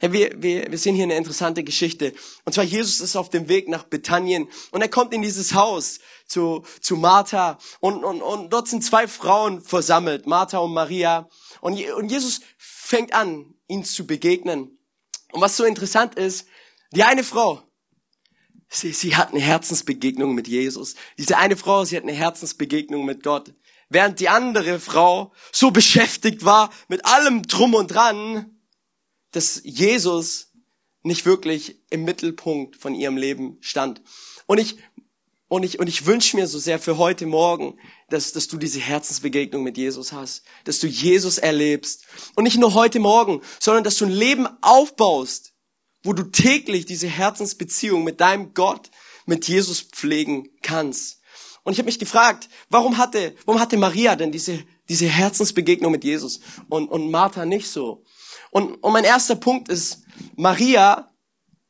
Ja, 0.00 0.12
wir, 0.12 0.42
wir, 0.42 0.70
wir 0.70 0.78
sehen 0.78 0.94
hier 0.94 1.04
eine 1.04 1.16
interessante 1.16 1.62
Geschichte. 1.62 2.12
Und 2.44 2.52
zwar 2.52 2.64
Jesus 2.64 3.00
ist 3.00 3.16
auf 3.16 3.30
dem 3.30 3.48
Weg 3.48 3.68
nach 3.68 3.84
Bethanien 3.84 4.48
und 4.70 4.82
er 4.82 4.88
kommt 4.88 5.14
in 5.14 5.22
dieses 5.22 5.54
Haus 5.54 6.00
zu, 6.26 6.64
zu 6.80 6.96
Martha 6.96 7.58
und, 7.80 8.04
und, 8.04 8.22
und 8.22 8.52
dort 8.52 8.68
sind 8.68 8.84
zwei 8.84 9.08
Frauen 9.08 9.60
versammelt, 9.60 10.26
Martha 10.26 10.58
und 10.58 10.72
Maria. 10.72 11.28
Und, 11.60 11.80
und 11.92 12.10
Jesus 12.10 12.40
fängt 12.56 13.14
an, 13.14 13.54
ihnen 13.68 13.84
zu 13.84 14.06
begegnen. 14.06 14.78
Und 15.32 15.40
was 15.40 15.56
so 15.56 15.64
interessant 15.64 16.14
ist, 16.14 16.46
die 16.94 17.02
eine 17.04 17.24
Frau, 17.24 17.62
sie, 18.68 18.92
sie 18.92 19.16
hat 19.16 19.30
eine 19.30 19.40
Herzensbegegnung 19.40 20.34
mit 20.34 20.48
Jesus. 20.48 20.94
Diese 21.18 21.38
eine 21.38 21.56
Frau, 21.56 21.84
sie 21.84 21.96
hat 21.96 22.02
eine 22.02 22.12
Herzensbegegnung 22.12 23.04
mit 23.04 23.22
Gott. 23.22 23.54
Während 23.88 24.20
die 24.20 24.28
andere 24.28 24.80
Frau 24.80 25.32
so 25.52 25.70
beschäftigt 25.70 26.44
war 26.44 26.70
mit 26.88 27.04
allem 27.04 27.42
drum 27.42 27.74
und 27.74 27.88
dran, 27.88 28.58
dass 29.32 29.60
Jesus 29.64 30.52
nicht 31.02 31.26
wirklich 31.26 31.82
im 31.90 32.04
Mittelpunkt 32.04 32.76
von 32.76 32.94
ihrem 32.94 33.16
Leben 33.16 33.58
stand. 33.60 34.02
Und 34.46 34.58
ich, 34.58 34.76
und 35.52 35.64
ich, 35.64 35.78
und 35.78 35.86
ich 35.86 36.06
wünsche 36.06 36.34
mir 36.38 36.46
so 36.46 36.58
sehr 36.58 36.78
für 36.78 36.96
heute 36.96 37.26
Morgen, 37.26 37.78
dass, 38.08 38.32
dass 38.32 38.48
du 38.48 38.56
diese 38.56 38.80
Herzensbegegnung 38.80 39.62
mit 39.62 39.76
Jesus 39.76 40.10
hast, 40.10 40.44
dass 40.64 40.78
du 40.78 40.86
Jesus 40.86 41.36
erlebst. 41.36 42.06
Und 42.34 42.44
nicht 42.44 42.56
nur 42.56 42.72
heute 42.72 43.00
Morgen, 43.00 43.42
sondern 43.60 43.84
dass 43.84 43.98
du 43.98 44.06
ein 44.06 44.12
Leben 44.12 44.48
aufbaust, 44.62 45.52
wo 46.04 46.14
du 46.14 46.22
täglich 46.22 46.86
diese 46.86 47.06
Herzensbeziehung 47.06 48.02
mit 48.02 48.22
deinem 48.22 48.54
Gott, 48.54 48.90
mit 49.26 49.46
Jesus 49.46 49.82
pflegen 49.82 50.48
kannst. 50.62 51.20
Und 51.64 51.74
ich 51.74 51.78
habe 51.78 51.86
mich 51.86 51.98
gefragt, 51.98 52.48
warum 52.70 52.96
hatte, 52.96 53.36
warum 53.44 53.60
hatte 53.60 53.76
Maria 53.76 54.16
denn 54.16 54.32
diese, 54.32 54.64
diese 54.88 55.06
Herzensbegegnung 55.06 55.92
mit 55.92 56.02
Jesus 56.02 56.40
und, 56.70 56.88
und 56.88 57.10
Martha 57.10 57.44
nicht 57.44 57.68
so? 57.68 58.04
Und, 58.52 58.76
und 58.82 58.92
mein 58.94 59.04
erster 59.04 59.36
Punkt 59.36 59.68
ist, 59.68 59.98
Maria, 60.34 61.12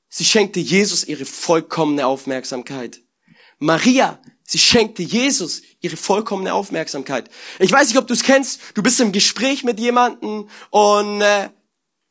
sie 0.08 0.24
schenkte 0.24 0.60
Jesus 0.60 1.02
ihre 1.02 1.24
vollkommene 1.24 2.06
Aufmerksamkeit. 2.06 3.02
Maria, 3.62 4.21
sie 4.42 4.59
schenkte 4.59 5.04
Jesus 5.04 5.62
ihre 5.81 5.97
vollkommene 5.97 6.52
Aufmerksamkeit. 6.52 7.31
Ich 7.61 7.71
weiß 7.71 7.88
nicht, 7.88 7.97
ob 7.97 8.09
du 8.09 8.12
es 8.12 8.25
kennst, 8.25 8.61
du 8.75 8.83
bist 8.83 8.99
im 9.00 9.12
Gespräch 9.12 9.62
mit 9.62 9.78
jemandem 9.78 10.49
und 10.71 11.21
äh, 11.21 11.49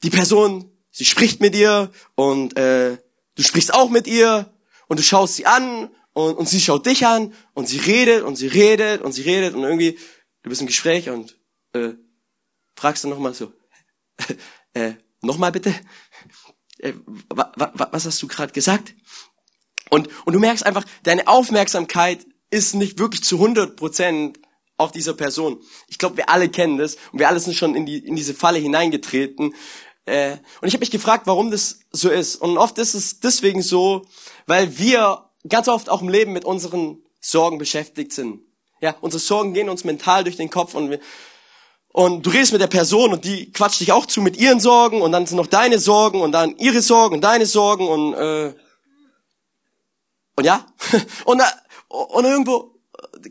die 0.02 0.10
Person, 0.10 0.72
sie 0.92 1.04
spricht 1.04 1.42
mit 1.42 1.54
dir 1.54 1.92
und 2.16 2.58
äh, 2.58 2.98
du 3.36 3.44
sprichst 3.44 3.74
auch 3.74 3.90
mit 3.90 4.08
ihr 4.08 4.54
und 4.88 5.00
du 5.00 5.04
schaust 5.04 5.36
sie 5.36 5.46
an 5.46 5.92
und, 6.14 6.36
und 6.36 6.48
sie 6.48 6.62
schaut 6.62 6.86
dich 6.86 7.06
an 7.06 7.34
und 7.54 7.68
sie 7.68 7.80
redet 7.80 8.24
und 8.24 8.38
sie 8.38 8.48
redet 8.48 9.02
und 9.02 9.12
sie 9.12 9.24
redet 9.24 9.54
und 9.54 9.64
irgendwie, 9.64 10.00
du 10.44 10.50
bist 10.50 10.62
im 10.62 10.68
Gespräch 10.68 11.10
und 11.10 11.38
äh, 11.74 11.90
fragst 12.78 13.04
dann 13.04 13.12
nochmal 13.12 13.34
so, 13.34 13.52
äh, 14.74 14.94
nochmal 15.22 15.52
bitte, 15.52 15.76
äh, 16.80 16.94
wa, 17.28 17.52
wa, 17.56 17.90
was 17.92 18.06
hast 18.06 18.22
du 18.22 18.28
gerade 18.28 18.54
gesagt? 18.54 18.96
Und, 19.92 20.10
und 20.26 20.34
du 20.34 20.40
merkst 20.40 20.66
einfach, 20.66 20.86
deine 21.04 21.28
Aufmerksamkeit 21.28 22.26
ist 22.50 22.74
nicht 22.76 22.98
wirklich 22.98 23.24
zu 23.24 23.36
100 23.36 23.76
Prozent 23.76 24.40
auf 24.78 24.92
dieser 24.92 25.14
Person. 25.14 25.62
Ich 25.88 25.98
glaube, 25.98 26.18
wir 26.18 26.30
alle 26.30 26.50
kennen 26.50 26.78
das 26.78 26.96
und 27.12 27.20
wir 27.20 27.28
alle 27.28 27.40
sind 27.40 27.56
schon 27.56 27.76
in, 27.76 27.86
die, 27.86 28.00
in 28.00 28.16
diese 28.16 28.34
Falle 28.34 28.58
hineingetreten. 28.58 29.54
Äh, 30.06 30.38
und 30.62 30.68
ich 30.68 30.74
habe 30.74 30.80
mich 30.80 30.92
gefragt, 30.92 31.28
warum 31.28 31.52
das 31.52 31.82
so 31.92 32.10
ist. 32.10 32.38
Und 32.38 32.58
oft 32.58 32.78
ist 32.78 32.94
es 32.94 33.20
deswegen 33.20 33.62
so, 33.62 34.04
weil 34.48 34.78
wir 34.80 35.30
ganz 35.48 35.68
oft 35.68 35.90
auch 35.90 36.02
im 36.02 36.10
Leben 36.10 36.32
mit 36.32 36.46
unseren 36.46 37.04
Sorgen 37.20 37.58
beschäftigt 37.58 38.14
sind. 38.14 38.40
Ja, 38.82 38.96
unsere 39.02 39.20
Sorgen 39.20 39.54
gehen 39.54 39.70
uns 39.70 39.84
mental 39.84 40.24
durch 40.24 40.38
den 40.38 40.50
Kopf 40.50 40.74
und 40.74 40.90
wir, 40.90 41.00
und 41.90 42.26
du 42.26 42.30
redest 42.30 42.54
mit 42.54 42.62
der 42.62 42.68
Person 42.68 43.12
und 43.12 43.26
die 43.26 43.52
quatscht 43.52 43.82
dich 43.82 43.92
auch 43.92 44.06
zu 44.06 44.22
mit 44.22 44.38
ihren 44.38 44.62
Sorgen 44.62 45.02
und 45.02 45.12
dann 45.12 45.28
sind 45.28 45.36
noch 45.36 45.48
deine 45.48 45.80
Sorgen 45.80 46.22
und 46.22 46.32
dann 46.32 46.58
ihre 46.58 46.82
Sorgen 46.82 47.16
und 47.16 47.22
deine 47.22 47.46
Sorgen 47.46 47.90
und 47.90 48.14
äh, 48.14 48.54
und 50.36 50.46
ja? 50.46 50.66
Und 51.26 51.42
und 51.88 52.24
irgendwo 52.24 52.80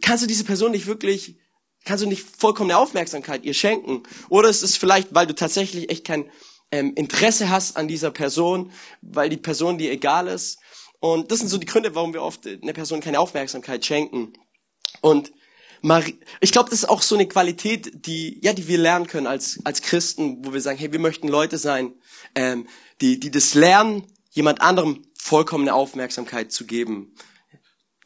kannst 0.03 0.23
du 0.23 0.27
diese 0.27 0.45
Person 0.45 0.73
nicht 0.73 0.87
wirklich 0.87 1.39
kannst 1.85 2.05
du 2.05 2.09
nicht 2.09 2.23
vollkommene 2.23 2.77
Aufmerksamkeit 2.77 3.45
ihr 3.45 3.55
schenken? 3.55 4.03
Oder 4.29 4.49
es 4.49 4.63
ist 4.63 4.77
vielleicht 4.77 5.15
weil 5.15 5.27
du 5.27 5.35
tatsächlich 5.35 5.91
echt 5.91 6.05
kein 6.05 6.31
ähm, 6.71 6.93
Interesse 6.95 7.49
hast 7.49 7.77
an 7.77 7.89
dieser 7.89 8.11
Person 8.11 8.71
weil 9.01 9.31
die 9.31 9.39
Person 9.39 9.79
dir 9.79 9.91
egal 9.91 10.29
ist? 10.29 10.59
Und 11.01 11.31
das 11.31 11.39
sind 11.39 11.49
so 11.49 11.57
die 11.57 11.67
Gründe 11.67 11.95
warum 11.95 12.13
wir 12.13 12.23
oft 12.23 12.47
einer 12.47 12.73
Person 12.75 13.01
keine 13.01 13.19
Aufmerksamkeit 13.19 13.85
schenken. 13.85 14.35
Und 15.01 15.33
Marie, 15.83 16.19
ich 16.43 16.53
glaube, 16.53 16.69
das 16.69 16.81
ist 16.81 16.89
auch 16.91 17.01
so 17.01 17.15
eine 17.15 17.27
Qualität, 17.27 18.05
die 18.07 18.39
ja, 18.43 18.53
die 18.53 18.69
wir 18.69 18.77
lernen 18.77 19.07
können 19.07 19.27
als 19.27 19.61
als 19.65 19.81
Christen, 19.81 20.45
wo 20.45 20.53
wir 20.53 20.61
sagen, 20.61 20.79
hey, 20.79 20.93
wir 20.93 20.99
möchten 20.99 21.29
Leute 21.29 21.57
sein, 21.57 21.95
ähm, 22.35 22.69
die 23.01 23.19
die 23.19 23.31
das 23.31 23.55
lernen, 23.55 24.05
jemand 24.31 24.61
anderem 24.61 25.03
vollkommene 25.21 25.75
Aufmerksamkeit 25.75 26.51
zu 26.51 26.65
geben, 26.65 27.15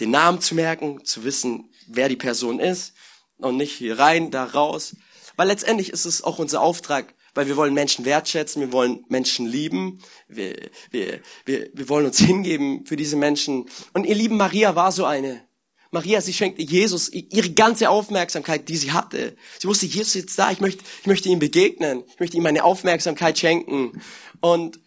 den 0.01 0.11
Namen 0.11 0.41
zu 0.41 0.55
merken, 0.55 1.05
zu 1.05 1.25
wissen, 1.25 1.71
wer 1.87 2.09
die 2.09 2.17
Person 2.17 2.59
ist 2.59 2.95
und 3.39 3.57
nicht 3.57 3.73
hier 3.73 3.99
rein, 3.99 4.31
da 4.31 4.45
raus, 4.45 4.97
weil 5.37 5.49
letztendlich 5.49 5.91
ist 5.91 6.05
es 6.05 6.23
auch 6.23 6.39
unser 6.39 6.61
Auftrag, 6.61 7.15
weil 7.35 7.47
wir 7.47 7.57
wollen 7.57 7.75
Menschen 7.75 8.05
wertschätzen, 8.05 8.61
wir 8.61 8.73
wollen 8.73 9.05
Menschen 9.09 9.47
lieben, 9.47 10.01
wir, 10.29 10.55
wir, 10.91 11.21
wir, 11.45 11.71
wir 11.73 11.89
wollen 11.89 12.07
uns 12.07 12.19
hingeben 12.31 12.85
für 12.85 12.97
diese 12.97 13.17
Menschen. 13.17 13.67
Und 13.93 14.07
ihr 14.07 14.15
lieben 14.15 14.37
Maria 14.37 14.75
war 14.75 14.93
so 14.93 15.05
eine. 15.05 15.43
Maria, 15.91 16.21
sie 16.21 16.33
schenkte 16.33 16.63
Jesus 16.63 17.09
ihre 17.13 17.51
ganze 17.51 17.89
Aufmerksamkeit, 17.89 18.69
die 18.69 18.77
sie 18.77 18.91
hatte. 18.91 19.37
Sie 19.61 19.69
wusste, 19.69 19.87
Jesus 19.87 20.09
ist 20.09 20.15
jetzt 20.15 20.39
da, 20.39 20.51
ich 20.51 20.61
möchte, 20.61 20.83
ich 21.01 21.07
möchte 21.07 21.29
ihm 21.29 21.39
begegnen, 21.39 22.03
ich 22.09 22.19
möchte 22.19 22.37
ihm 22.37 22.43
meine 22.43 22.65
Aufmerksamkeit 22.65 23.39
schenken. 23.39 24.03
Und 24.41 24.81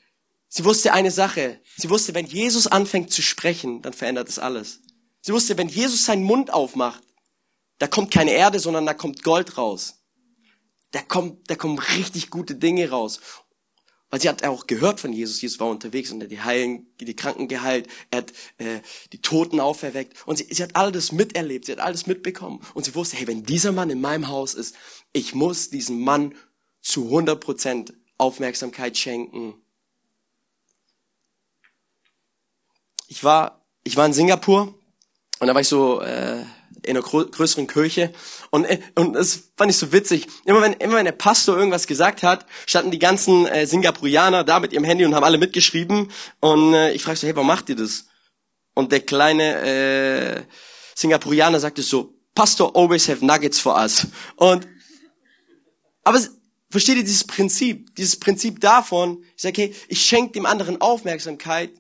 sie 0.58 0.66
wusste 0.66 0.92
eine 0.92 1.12
Sache. 1.12 1.62
Sie 1.78 1.90
wusste, 1.90 2.16
wenn 2.16 2.26
Jesus 2.26 2.68
anfängt 2.68 3.12
zu 3.12 3.22
sprechen, 3.22 3.82
dann 3.84 3.94
verändert 3.94 4.28
es 4.28 4.40
alles. 4.40 4.82
Sie 5.22 5.32
wusste, 5.32 5.58
wenn 5.58 5.70
Jesus 5.70 6.06
seinen 6.06 6.24
Mund 6.24 6.52
aufmacht, 6.52 7.04
da 7.78 7.88
kommt 7.88 8.12
keine 8.12 8.32
Erde, 8.32 8.60
sondern 8.60 8.86
da 8.86 8.96
kommt 8.96 9.24
Gold 9.24 9.58
raus. 9.58 10.04
Da 10.92 11.02
kommt, 11.02 11.50
da 11.50 11.56
kommen 11.56 11.78
richtig 11.78 12.32
gute 12.32 12.56
Dinge 12.56 12.90
raus. 12.90 13.20
Weil 14.10 14.22
sie 14.22 14.30
hat 14.30 14.44
auch 14.46 14.66
gehört 14.66 15.00
von 15.00 15.14
Jesus. 15.14 15.42
Jesus 15.42 15.60
war 15.60 15.70
unterwegs 15.70 16.12
und 16.12 16.22
er 16.22 16.26
hat 16.26 16.32
die 16.32 16.42
Heilen, 16.42 16.88
die 17.00 17.16
Kranken 17.16 17.48
geheilt. 17.48 17.88
Er 18.10 18.20
hat 18.20 18.32
äh, 18.58 18.80
die 19.12 19.22
Toten 19.22 19.60
auferweckt. 19.60 20.16
Und 20.26 20.38
sie, 20.38 20.48
sie 20.50 20.64
hat 20.64 20.76
all 20.76 20.92
das 20.92 21.12
miterlebt. 21.12 21.66
Sie 21.66 21.74
hat 21.74 21.80
alles 21.80 22.08
mitbekommen. 22.08 22.62
Und 22.74 22.86
sie 22.86 22.96
wusste, 22.96 23.18
hey, 23.18 23.28
wenn 23.28 23.44
dieser 23.44 23.74
Mann 23.74 23.90
in 23.90 24.02
meinem 24.02 24.30
Haus 24.30 24.56
ist, 24.56 24.76
ich 25.12 25.36
muss 25.36 25.70
diesem 25.70 26.00
Mann 26.00 26.34
zu 26.82 27.04
100 27.04 27.40
Prozent 27.40 27.94
Aufmerksamkeit 28.18 28.98
schenken. 28.98 29.62
Ich 33.08 33.24
war, 33.24 33.66
ich 33.84 33.96
war 33.96 34.06
in 34.06 34.14
Singapur 34.14 34.74
und 35.40 35.48
da 35.48 35.54
war 35.54 35.62
ich 35.62 35.68
so 35.68 36.02
äh, 36.02 36.42
in 36.84 36.98
einer 36.98 37.02
größeren 37.02 37.68
Kirche 37.68 38.14
und 38.50 38.66
äh, 38.66 38.80
und 38.96 39.16
es 39.16 39.52
fand 39.56 39.72
ich 39.72 39.78
so 39.78 39.92
witzig. 39.92 40.28
Immer 40.46 40.62
wenn 40.62 40.74
immer 40.74 40.96
wenn 40.96 41.06
der 41.06 41.12
Pastor 41.12 41.58
irgendwas 41.58 41.88
gesagt 41.88 42.24
hat, 42.24 42.46
standen 42.66 42.92
die 42.92 43.00
ganzen 43.00 43.46
äh, 43.48 43.66
Singapurianer 43.66 44.44
da 44.44 44.60
mit 44.60 44.74
ihrem 44.74 44.84
Handy 44.84 45.06
und 45.06 45.16
haben 45.16 45.24
alle 45.24 45.38
mitgeschrieben 45.38 46.12
und 46.40 46.74
äh, 46.74 46.92
ich 46.92 47.04
fragte 47.04 47.22
so, 47.22 47.28
hey, 47.28 47.36
warum 47.36 47.48
macht 47.48 47.70
ihr 47.70 47.76
das? 47.76 48.06
Und 48.74 48.92
der 48.92 49.02
kleine 49.02 49.62
äh, 49.62 50.44
Singapurianer 50.96 51.60
sagte 51.60 51.82
so, 51.82 52.14
Pastor 52.36 52.76
always 52.76 53.08
have 53.08 53.26
nuggets 53.26 53.60
for 53.60 53.76
us. 53.76 54.08
Und 54.36 54.68
aber 56.04 56.20
versteht 56.70 56.98
ihr 56.98 57.04
dieses 57.04 57.24
Prinzip, 57.24 57.96
dieses 57.96 58.20
Prinzip 58.20 58.62
davon, 58.62 59.24
ich 59.36 59.42
sage, 59.42 59.62
hey, 59.62 59.76
ich 59.88 60.06
schenke 60.06 60.34
dem 60.34 60.46
anderen 60.46 60.80
Aufmerksamkeit, 60.80 61.72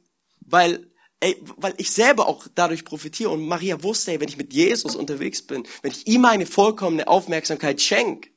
weil 0.41 0.87
ey, 1.19 1.41
weil 1.57 1.73
ich 1.77 1.91
selber 1.91 2.27
auch 2.27 2.47
dadurch 2.55 2.85
profitiere. 2.85 3.29
Und 3.29 3.47
Maria 3.47 3.81
wusste, 3.83 4.11
ey, 4.11 4.19
wenn 4.19 4.29
ich 4.29 4.37
mit 4.37 4.53
Jesus 4.53 4.95
unterwegs 4.95 5.41
bin, 5.41 5.67
wenn 5.81 5.91
ich 5.91 6.07
ihm 6.07 6.25
eine 6.25 6.45
vollkommene 6.45 7.07
Aufmerksamkeit 7.07 7.81
schenke, 7.81 8.29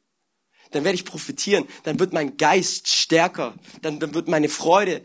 dann 0.70 0.84
werde 0.84 0.94
ich 0.94 1.04
profitieren, 1.04 1.66
dann 1.82 1.98
wird 1.98 2.12
mein 2.12 2.36
Geist 2.36 2.88
stärker, 2.88 3.54
dann, 3.82 3.98
dann 3.98 4.14
wird 4.14 4.28
meine 4.28 4.48
Freude 4.48 5.02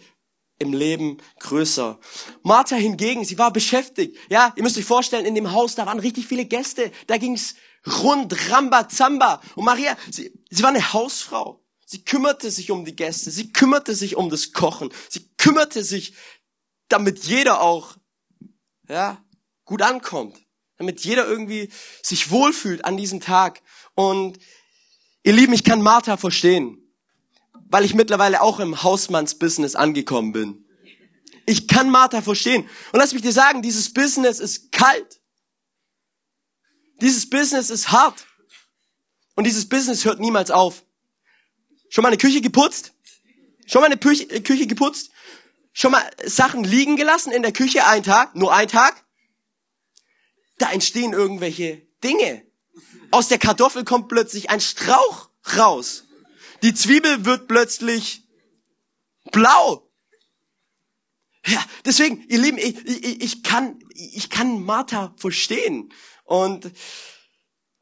im 0.59 0.73
Leben 0.73 1.17
größer. 1.39 1.99
Martha 2.43 2.75
hingegen, 2.75 3.25
sie 3.25 3.37
war 3.37 3.51
beschäftigt. 3.51 4.17
Ja, 4.29 4.53
ihr 4.55 4.63
müsst 4.63 4.77
euch 4.77 4.85
vorstellen, 4.85 5.25
in 5.25 5.35
dem 5.35 5.51
Haus, 5.51 5.75
da 5.75 5.85
waren 5.85 5.99
richtig 5.99 6.27
viele 6.27 6.45
Gäste. 6.45 6.91
Da 7.07 7.17
ging's 7.17 7.55
rund, 8.03 8.51
Rambazamba. 8.51 9.41
Und 9.55 9.65
Maria, 9.65 9.97
sie, 10.09 10.31
sie 10.49 10.63
war 10.63 10.69
eine 10.69 10.93
Hausfrau. 10.93 11.61
Sie 11.85 12.03
kümmerte 12.03 12.49
sich 12.49 12.71
um 12.71 12.83
die 12.85 12.95
Gäste. 12.95 13.29
Sie 13.29 13.51
kümmerte 13.51 13.93
sich 13.93 14.15
um 14.15 14.29
das 14.29 14.53
Kochen. 14.53 14.89
Sie 15.09 15.29
kümmerte 15.37 15.83
sich 15.83 16.13
damit 16.87 17.25
jeder 17.25 17.61
auch, 17.61 17.97
ja, 18.87 19.23
gut 19.63 19.81
ankommt. 19.81 20.37
Damit 20.77 21.01
jeder 21.01 21.25
irgendwie 21.25 21.71
sich 22.03 22.31
wohlfühlt 22.31 22.83
an 22.85 22.97
diesem 22.97 23.21
Tag. 23.21 23.61
Und 23.95 24.39
ihr 25.23 25.33
Lieben, 25.33 25.53
ich 25.53 25.63
kann 25.63 25.81
Martha 25.81 26.17
verstehen, 26.17 26.77
weil 27.69 27.85
ich 27.85 27.93
mittlerweile 27.95 28.41
auch 28.41 28.59
im 28.59 28.83
Hausmannsbusiness 28.83 29.75
angekommen 29.75 30.33
bin. 30.33 30.65
Ich 31.45 31.67
kann 31.67 31.89
Martha 31.89 32.21
verstehen. 32.21 32.67
Und 32.91 32.99
lass 32.99 33.13
mich 33.13 33.21
dir 33.21 33.31
sagen, 33.31 33.61
dieses 33.61 33.93
Business 33.93 34.39
ist 34.39 34.71
kalt. 34.71 35.21
Dieses 37.01 37.29
Business 37.29 37.69
ist 37.69 37.91
hart. 37.91 38.25
Und 39.35 39.45
dieses 39.45 39.67
Business 39.67 40.05
hört 40.05 40.19
niemals 40.19 40.51
auf. 40.51 40.85
Schon 41.89 42.01
mal 42.01 42.09
eine 42.09 42.17
Küche 42.17 42.41
geputzt? 42.41 42.93
Schon 43.67 43.81
mal 43.81 43.87
eine 43.87 43.97
Küche 43.97 44.67
geputzt? 44.67 45.11
Schon 45.77 45.91
mal 45.91 46.09
Sachen 46.23 46.63
liegen 46.63 46.95
gelassen 46.95 47.33
in 47.33 47.41
der 47.41 47.51
Küche, 47.51 47.85
ein 47.85 48.01
Tag, 48.01 48.33
nur 48.33 48.53
ein 48.53 48.69
Tag? 48.69 49.03
Da 50.57 50.71
entstehen 50.71 51.11
irgendwelche 51.11 51.85
Dinge. 52.01 52.45
Aus 53.11 53.27
der 53.27 53.39
Kartoffel 53.39 53.83
kommt 53.83 54.07
plötzlich 54.07 54.49
ein 54.49 54.61
Strauch 54.61 55.29
raus. 55.57 56.05
Die 56.63 56.73
Zwiebel 56.73 57.25
wird 57.25 57.49
plötzlich 57.49 58.23
blau. 59.33 59.91
Ja, 61.45 61.61
deswegen, 61.83 62.25
ihr 62.29 62.39
Lieben, 62.39 62.57
ich, 62.57 62.77
ich, 62.85 63.21
ich 63.21 63.43
kann, 63.43 63.77
ich 63.93 64.29
kann 64.29 64.63
Martha 64.63 65.13
verstehen. 65.17 65.91
Und 66.23 66.71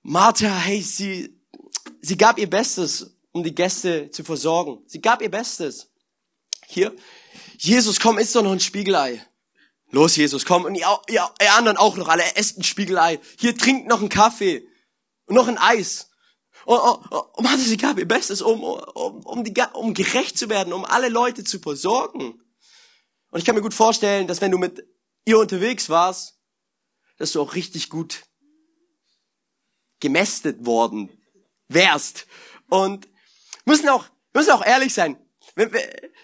Martha, 0.01 0.49
hey, 0.49 0.81
sie, 0.81 1.39
sie 2.01 2.17
gab 2.17 2.39
ihr 2.39 2.49
Bestes, 2.49 3.15
um 3.33 3.43
die 3.43 3.53
Gäste 3.53 4.09
zu 4.09 4.23
versorgen. 4.23 4.83
Sie 4.87 4.99
gab 4.99 5.21
ihr 5.21 5.29
Bestes. 5.29 5.92
Hier, 6.73 6.95
Jesus, 7.57 7.99
komm, 7.99 8.17
isst 8.17 8.35
doch 8.35 8.41
noch 8.41 8.51
ein 8.51 8.59
Spiegelei. 8.59 9.25
Los, 9.91 10.15
Jesus, 10.15 10.43
komm. 10.43 10.65
Und 10.65 10.75
ihr, 10.75 10.87
ihr, 11.07 11.29
ihr 11.39 11.53
anderen 11.53 11.77
auch 11.77 11.97
noch 11.97 12.07
alle, 12.07 12.23
esst 12.35 12.57
ein 12.57 12.63
Spiegelei. 12.63 13.19
Hier, 13.39 13.55
trinkt 13.55 13.87
noch 13.87 13.99
einen 13.99 14.09
Kaffee. 14.09 14.67
Und 15.25 15.35
noch 15.35 15.47
ein 15.47 15.59
Eis. 15.59 16.09
Und, 16.65 16.79
und, 16.79 17.11
und 17.11 17.49
hatte 17.49 17.61
sie 17.61 17.77
gab 17.77 17.99
ihr 17.99 18.07
Bestes, 18.07 18.41
um, 18.41 18.63
um, 18.63 19.25
um, 19.25 19.43
die, 19.43 19.53
um 19.73 19.93
gerecht 19.93 20.37
zu 20.37 20.49
werden, 20.49 20.73
um 20.73 20.83
alle 20.83 21.09
Leute 21.09 21.43
zu 21.43 21.59
versorgen. 21.59 22.41
Und 23.29 23.39
ich 23.39 23.45
kann 23.45 23.55
mir 23.55 23.61
gut 23.61 23.73
vorstellen, 23.73 24.27
dass 24.27 24.41
wenn 24.41 24.51
du 24.51 24.57
mit 24.57 24.83
ihr 25.25 25.37
unterwegs 25.37 25.89
warst, 25.89 26.39
dass 27.17 27.31
du 27.31 27.41
auch 27.41 27.53
richtig 27.53 27.89
gut 27.89 28.23
gemästet 29.99 30.65
worden 30.65 31.09
wärst. 31.67 32.25
Und 32.67 33.07
müssen 33.65 33.89
auch, 33.89 34.05
müssen 34.33 34.51
auch 34.51 34.65
ehrlich 34.65 34.93
sein. 34.93 35.22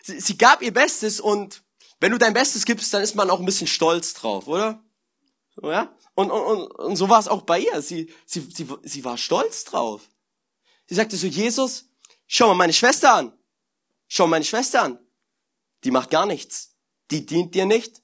Sie, 0.01 0.37
gab 0.37 0.61
ihr 0.61 0.73
Bestes 0.73 1.19
und 1.19 1.63
wenn 1.99 2.11
du 2.11 2.17
dein 2.17 2.33
Bestes 2.33 2.65
gibst, 2.65 2.93
dann 2.93 3.03
ist 3.03 3.15
man 3.15 3.29
auch 3.29 3.39
ein 3.39 3.45
bisschen 3.45 3.67
stolz 3.67 4.13
drauf, 4.13 4.47
oder? 4.47 4.83
Ja? 5.61 5.95
Und, 6.15 6.31
und, 6.31 6.41
und, 6.41 6.71
und 6.71 6.95
so 6.95 7.09
war 7.09 7.19
es 7.19 7.27
auch 7.27 7.43
bei 7.43 7.59
ihr. 7.59 7.81
Sie, 7.81 8.11
sie, 8.25 8.41
sie, 8.41 8.67
sie 8.83 9.03
war 9.03 9.17
stolz 9.17 9.65
drauf. 9.65 10.09
Sie 10.87 10.95
sagte 10.95 11.15
so, 11.15 11.27
Jesus, 11.27 11.89
schau 12.27 12.47
mal 12.47 12.55
meine 12.55 12.73
Schwester 12.73 13.13
an. 13.13 13.33
Schau 14.07 14.25
mal 14.25 14.31
meine 14.31 14.45
Schwester 14.45 14.81
an. 14.81 14.99
Die 15.83 15.91
macht 15.91 16.09
gar 16.09 16.25
nichts. 16.25 16.75
Die 17.11 17.25
dient 17.25 17.53
dir 17.55 17.65
nicht. 17.65 18.01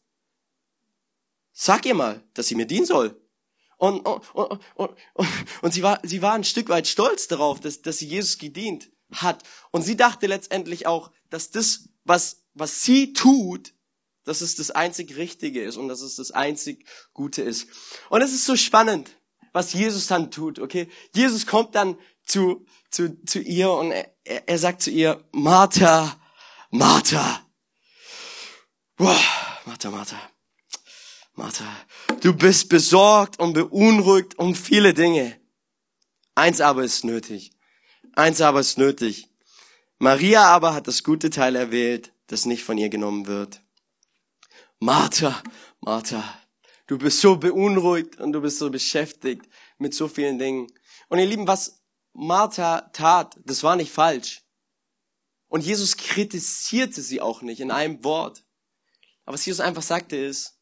Sag 1.51 1.85
ihr 1.85 1.95
mal, 1.95 2.23
dass 2.33 2.47
sie 2.47 2.55
mir 2.55 2.65
dienen 2.65 2.85
soll. 2.85 3.19
Und, 3.77 4.05
und, 4.05 4.35
und, 4.35 4.61
und, 4.75 5.27
und 5.61 5.73
sie, 5.73 5.83
war, 5.83 5.99
sie 6.03 6.21
war 6.21 6.33
ein 6.33 6.43
Stück 6.43 6.69
weit 6.69 6.87
stolz 6.87 7.27
darauf, 7.27 7.59
dass, 7.59 7.81
dass 7.81 7.97
sie 7.97 8.07
Jesus 8.07 8.37
gedient 8.37 8.89
hat. 9.13 9.43
Und 9.71 9.83
sie 9.83 9.95
dachte 9.95 10.27
letztendlich 10.27 10.87
auch, 10.87 11.11
dass 11.29 11.51
das, 11.51 11.89
was, 12.03 12.43
was 12.53 12.83
sie 12.83 13.13
tut, 13.13 13.73
dass 14.23 14.41
es 14.41 14.55
das 14.55 14.71
einzig 14.71 15.15
Richtige 15.15 15.63
ist 15.63 15.77
und 15.77 15.87
dass 15.87 16.01
es 16.01 16.15
das 16.15 16.31
einzig 16.31 16.85
Gute 17.13 17.41
ist. 17.43 17.67
Und 18.09 18.21
es 18.21 18.33
ist 18.33 18.45
so 18.45 18.55
spannend, 18.55 19.11
was 19.53 19.73
Jesus 19.73 20.07
dann 20.07 20.31
tut, 20.31 20.59
okay? 20.59 20.89
Jesus 21.13 21.45
kommt 21.45 21.75
dann 21.75 21.97
zu, 22.25 22.65
zu, 22.89 23.23
zu 23.23 23.39
ihr 23.39 23.71
und 23.71 23.91
er, 23.91 24.11
er 24.23 24.57
sagt 24.57 24.81
zu 24.81 24.91
ihr, 24.91 25.23
Martha, 25.31 26.19
Martha. 26.71 27.45
Wow, 28.97 29.21
Martha, 29.65 29.91
Martha. 29.91 30.19
Martha, 31.35 31.65
du 32.21 32.33
bist 32.33 32.69
besorgt 32.69 33.39
und 33.39 33.53
beunruhigt 33.53 34.39
um 34.39 34.55
viele 34.55 34.93
Dinge. 34.93 35.39
Eins 36.33 36.61
aber 36.61 36.83
ist 36.83 37.03
nötig. 37.03 37.54
Eins 38.15 38.39
aber 38.39 38.61
ist 38.61 38.77
nötig. 38.77 39.29
Maria 39.99 40.45
aber 40.45 40.73
hat 40.73 40.87
das 40.87 41.03
gute 41.03 41.29
Teil 41.29 41.55
erwählt, 41.55 42.13
das 42.27 42.45
nicht 42.45 42.63
von 42.63 42.77
ihr 42.77 42.89
genommen 42.89 43.27
wird. 43.27 43.61
Martha, 44.79 45.41
Martha, 45.81 46.23
du 46.87 46.97
bist 46.97 47.19
so 47.19 47.35
beunruhigt 47.35 48.19
und 48.19 48.31
du 48.31 48.41
bist 48.41 48.59
so 48.59 48.69
beschäftigt 48.69 49.47
mit 49.77 49.93
so 49.93 50.07
vielen 50.07 50.39
Dingen. 50.39 50.67
Und 51.09 51.19
ihr 51.19 51.25
Lieben, 51.25 51.47
was 51.47 51.81
Martha 52.13 52.89
tat, 52.93 53.37
das 53.43 53.63
war 53.63 53.75
nicht 53.75 53.91
falsch. 53.91 54.43
Und 55.47 55.65
Jesus 55.65 55.97
kritisierte 55.97 57.01
sie 57.01 57.19
auch 57.21 57.41
nicht 57.41 57.59
in 57.59 57.71
einem 57.71 58.03
Wort. 58.03 58.43
Aber 59.25 59.33
was 59.33 59.45
Jesus 59.45 59.59
einfach 59.59 59.81
sagte 59.81 60.15
ist, 60.15 60.57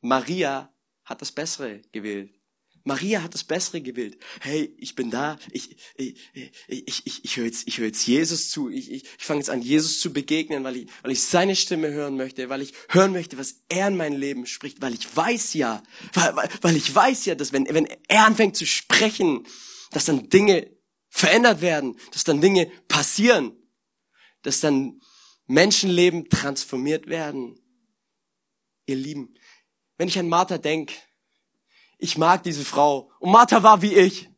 Maria 0.00 0.72
hat 1.04 1.20
das 1.20 1.32
Bessere 1.32 1.82
gewählt. 1.92 2.33
Maria 2.86 3.22
hat 3.22 3.32
das 3.32 3.44
Bessere 3.44 3.80
gewählt. 3.80 4.18
Hey, 4.40 4.74
ich 4.78 4.94
bin 4.94 5.10
da, 5.10 5.38
ich, 5.50 5.74
ich, 5.96 6.16
ich, 6.68 7.06
ich, 7.06 7.24
ich 7.24 7.36
höre 7.36 7.46
jetzt, 7.46 7.66
ich 7.66 7.78
höre 7.78 7.86
jetzt 7.86 8.06
Jesus 8.06 8.50
zu, 8.50 8.68
ich, 8.68 8.92
ich, 8.92 9.04
ich 9.04 9.24
fange 9.24 9.40
jetzt 9.40 9.48
an, 9.48 9.62
Jesus 9.62 10.00
zu 10.00 10.12
begegnen, 10.12 10.64
weil 10.64 10.76
ich, 10.76 10.88
weil 11.02 11.12
ich 11.12 11.22
seine 11.22 11.56
Stimme 11.56 11.90
hören 11.90 12.16
möchte, 12.16 12.50
weil 12.50 12.60
ich 12.60 12.74
hören 12.90 13.12
möchte, 13.12 13.38
was 13.38 13.62
er 13.70 13.88
in 13.88 13.96
mein 13.96 14.12
Leben 14.12 14.44
spricht, 14.44 14.82
weil 14.82 14.92
ich 14.92 15.16
weiß 15.16 15.54
ja, 15.54 15.82
weil, 16.12 16.36
weil, 16.36 16.50
weil 16.60 16.76
ich 16.76 16.94
weiß 16.94 17.24
ja, 17.24 17.34
dass 17.34 17.52
wenn, 17.52 17.66
wenn 17.70 17.88
er 18.08 18.26
anfängt 18.26 18.54
zu 18.54 18.66
sprechen, 18.66 19.46
dass 19.90 20.04
dann 20.04 20.28
Dinge 20.28 20.70
verändert 21.08 21.62
werden, 21.62 21.96
dass 22.12 22.24
dann 22.24 22.42
Dinge 22.42 22.70
passieren, 22.88 23.56
dass 24.42 24.60
dann 24.60 25.00
Menschenleben 25.46 26.28
transformiert 26.28 27.06
werden. 27.06 27.58
Ihr 28.86 28.96
Lieben, 28.96 29.34
wenn 29.96 30.08
ich 30.08 30.18
an 30.18 30.28
Martha 30.28 30.58
denk, 30.58 30.92
ich 31.98 32.18
mag 32.18 32.42
diese 32.42 32.64
Frau. 32.64 33.10
Und 33.18 33.32
Martha 33.32 33.62
war 33.62 33.82
wie 33.82 33.94
ich. 33.94 34.30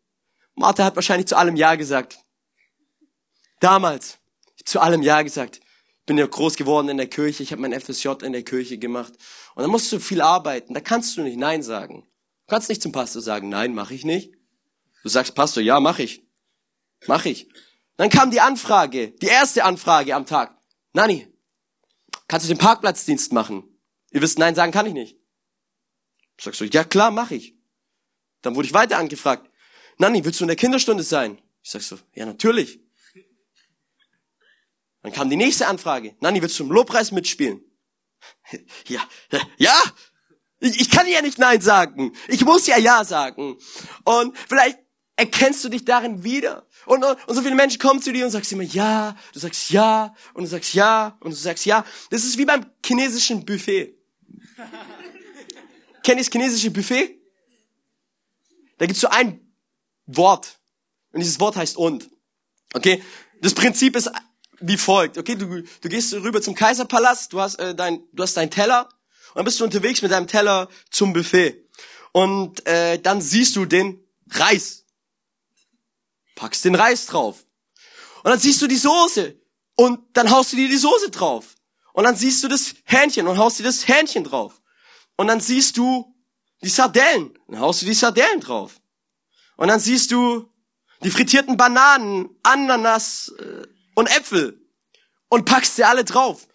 Martha 0.54 0.84
hat 0.84 0.96
wahrscheinlich 0.96 1.26
zu 1.26 1.36
allem 1.36 1.56
Ja 1.56 1.74
gesagt. 1.74 2.18
Damals, 3.60 4.18
zu 4.64 4.80
allem 4.80 5.02
Ja 5.02 5.22
gesagt. 5.22 5.60
Ich 6.00 6.06
bin 6.06 6.18
ja 6.18 6.26
groß 6.26 6.56
geworden 6.56 6.88
in 6.88 6.98
der 6.98 7.08
Kirche, 7.08 7.42
ich 7.42 7.52
habe 7.52 7.62
mein 7.62 7.78
FSJ 7.78 8.08
in 8.22 8.32
der 8.32 8.44
Kirche 8.44 8.78
gemacht. 8.78 9.12
Und 9.54 9.62
da 9.62 9.68
musst 9.68 9.90
du 9.92 9.98
viel 9.98 10.20
arbeiten, 10.20 10.74
da 10.74 10.80
kannst 10.80 11.16
du 11.16 11.22
nicht 11.22 11.38
Nein 11.38 11.62
sagen. 11.62 12.06
Du 12.46 12.54
kannst 12.54 12.68
nicht 12.68 12.80
zum 12.80 12.92
Pastor 12.92 13.20
sagen, 13.20 13.48
nein, 13.48 13.74
mache 13.74 13.94
ich 13.94 14.04
nicht. 14.04 14.32
Du 15.02 15.08
sagst, 15.08 15.34
Pastor, 15.34 15.62
ja, 15.62 15.80
mache 15.80 16.04
ich. 16.04 16.24
Mach 17.06 17.24
ich. 17.24 17.48
Dann 17.96 18.08
kam 18.08 18.30
die 18.30 18.40
Anfrage, 18.40 19.12
die 19.12 19.26
erste 19.26 19.64
Anfrage 19.64 20.14
am 20.14 20.26
Tag. 20.26 20.56
Nani, 20.92 21.26
kannst 22.28 22.46
du 22.46 22.52
den 22.54 22.58
Parkplatzdienst 22.58 23.32
machen? 23.32 23.64
Ihr 24.12 24.22
wisst, 24.22 24.38
nein 24.38 24.54
sagen 24.54 24.72
kann 24.72 24.86
ich 24.86 24.92
nicht. 24.92 25.18
Sagst 26.40 26.60
du, 26.60 26.64
ja 26.64 26.84
klar, 26.84 27.10
mach 27.10 27.30
ich. 27.30 27.54
Dann 28.42 28.54
wurde 28.54 28.66
ich 28.66 28.74
weiter 28.74 28.98
angefragt. 28.98 29.50
Nanni, 29.98 30.24
willst 30.24 30.40
du 30.40 30.44
in 30.44 30.48
der 30.48 30.56
Kinderstunde 30.56 31.02
sein? 31.02 31.40
Ich 31.62 31.70
sag 31.70 31.82
so, 31.82 31.98
ja 32.14 32.26
natürlich. 32.26 32.80
Dann 35.02 35.12
kam 35.12 35.30
die 35.30 35.36
nächste 35.36 35.66
Anfrage. 35.66 36.16
Nanni, 36.20 36.42
willst 36.42 36.58
du 36.58 36.64
im 36.64 36.70
Lobpreis 36.70 37.12
mitspielen? 37.12 37.62
Ja, 38.86 39.00
ja. 39.56 39.74
Ich, 40.58 40.80
ich 40.80 40.90
kann 40.90 41.06
ja 41.06 41.20
nicht 41.20 41.38
Nein 41.38 41.60
sagen. 41.60 42.12
Ich 42.28 42.44
muss 42.44 42.66
ja 42.66 42.78
Ja 42.78 43.04
sagen. 43.04 43.56
Und 44.04 44.36
vielleicht 44.48 44.78
erkennst 45.16 45.64
du 45.64 45.68
dich 45.68 45.84
darin 45.84 46.24
wieder. 46.24 46.66
Und, 46.86 47.04
und, 47.04 47.28
und 47.28 47.34
so 47.34 47.42
viele 47.42 47.54
Menschen 47.54 47.78
kommen 47.80 48.00
zu 48.00 48.12
dir 48.12 48.24
und 48.24 48.30
sagst 48.30 48.52
immer 48.52 48.62
ja, 48.62 49.16
du 49.32 49.38
sagst 49.38 49.70
ja, 49.70 50.14
und 50.34 50.44
du 50.44 50.48
sagst 50.48 50.74
ja, 50.74 51.16
und 51.20 51.32
du 51.32 51.36
sagst 51.36 51.66
ja. 51.66 51.84
Das 52.10 52.24
ist 52.24 52.38
wie 52.38 52.44
beim 52.44 52.66
chinesischen 52.84 53.44
Buffet. 53.44 53.96
Kennt 56.06 56.20
ihr 56.20 56.24
das 56.24 56.32
chinesische 56.32 56.70
Buffet? 56.70 57.20
Da 58.78 58.86
gibt's 58.86 59.00
so 59.00 59.08
ein 59.08 59.40
Wort. 60.06 60.60
Und 61.10 61.18
dieses 61.18 61.40
Wort 61.40 61.56
heißt 61.56 61.76
und. 61.76 62.08
Okay? 62.74 63.02
Das 63.40 63.54
Prinzip 63.54 63.96
ist 63.96 64.08
wie 64.60 64.76
folgt. 64.76 65.18
Okay, 65.18 65.34
du, 65.34 65.62
du 65.62 65.88
gehst 65.88 66.14
rüber 66.14 66.40
zum 66.40 66.54
Kaiserpalast, 66.54 67.32
du 67.32 67.40
hast, 67.40 67.56
äh, 67.56 67.74
dein, 67.74 68.04
du 68.12 68.22
hast 68.22 68.36
deinen 68.36 68.52
Teller 68.52 68.84
und 69.30 69.34
dann 69.34 69.44
bist 69.46 69.58
du 69.58 69.64
unterwegs 69.64 70.00
mit 70.00 70.12
deinem 70.12 70.28
Teller 70.28 70.68
zum 70.90 71.12
Buffet. 71.12 71.68
Und 72.12 72.64
äh, 72.68 73.00
dann 73.00 73.20
siehst 73.20 73.56
du 73.56 73.64
den 73.64 74.00
Reis. 74.30 74.84
Packst 76.36 76.64
den 76.64 76.76
Reis 76.76 77.06
drauf. 77.06 77.44
Und 78.22 78.30
dann 78.30 78.38
siehst 78.38 78.62
du 78.62 78.68
die 78.68 78.76
Soße. 78.76 79.34
Und 79.74 79.98
dann 80.12 80.30
haust 80.30 80.52
du 80.52 80.56
dir 80.56 80.68
die 80.68 80.76
Soße 80.76 81.10
drauf. 81.10 81.56
Und 81.94 82.04
dann 82.04 82.14
siehst 82.14 82.44
du 82.44 82.48
das 82.48 82.76
Hähnchen 82.84 83.26
und 83.26 83.38
haust 83.38 83.58
dir 83.58 83.64
das 83.64 83.88
Hähnchen 83.88 84.22
drauf. 84.22 84.60
Und 85.16 85.28
dann 85.28 85.40
siehst 85.40 85.76
du 85.76 86.14
die 86.62 86.68
Sardellen. 86.68 87.38
Dann 87.48 87.60
haust 87.60 87.82
du 87.82 87.86
die 87.86 87.94
Sardellen 87.94 88.40
drauf. 88.40 88.80
Und 89.56 89.68
dann 89.68 89.80
siehst 89.80 90.12
du 90.12 90.50
die 91.02 91.10
frittierten 91.10 91.56
Bananen, 91.56 92.28
Ananas 92.42 93.32
äh, 93.38 93.66
und 93.94 94.06
Äpfel. 94.08 94.60
Und 95.28 95.44
packst 95.44 95.76
sie 95.76 95.84
alle 95.84 96.04
drauf. 96.04 96.46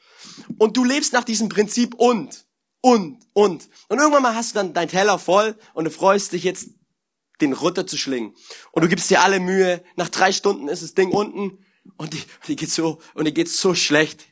Und 0.58 0.78
du 0.78 0.84
lebst 0.84 1.14
nach 1.14 1.24
diesem 1.24 1.50
Prinzip 1.50 1.94
und, 1.96 2.46
und, 2.82 3.20
und. 3.34 3.70
Und 3.90 4.00
irgendwann 4.00 4.24
mal 4.24 4.36
hast 4.36 4.52
du 4.52 4.56
dann 4.56 4.74
dein 4.74 4.88
Teller 4.88 5.20
voll 5.20 5.58
und 5.74 5.86
du 5.86 5.92
freust 5.92 6.32
dich 6.34 6.44
jetzt, 6.44 6.70
den 7.42 7.54
runter 7.54 7.86
zu 7.88 7.98
schlingen. 7.98 8.36
Und 8.72 8.84
du 8.84 8.88
gibst 8.88 9.10
dir 9.10 9.22
alle 9.22 9.40
Mühe. 9.40 9.84
Nach 9.96 10.10
drei 10.10 10.32
Stunden 10.32 10.68
ist 10.68 10.84
das 10.84 10.94
Ding 10.94 11.12
unten 11.12 11.66
und 11.98 12.14
die, 12.14 12.24
die 12.48 12.56
geht 12.56 12.72
so, 12.72 13.02
und 13.14 13.26
die 13.26 13.34
geht 13.34 13.50
so 13.50 13.76
schlecht. 13.76 14.26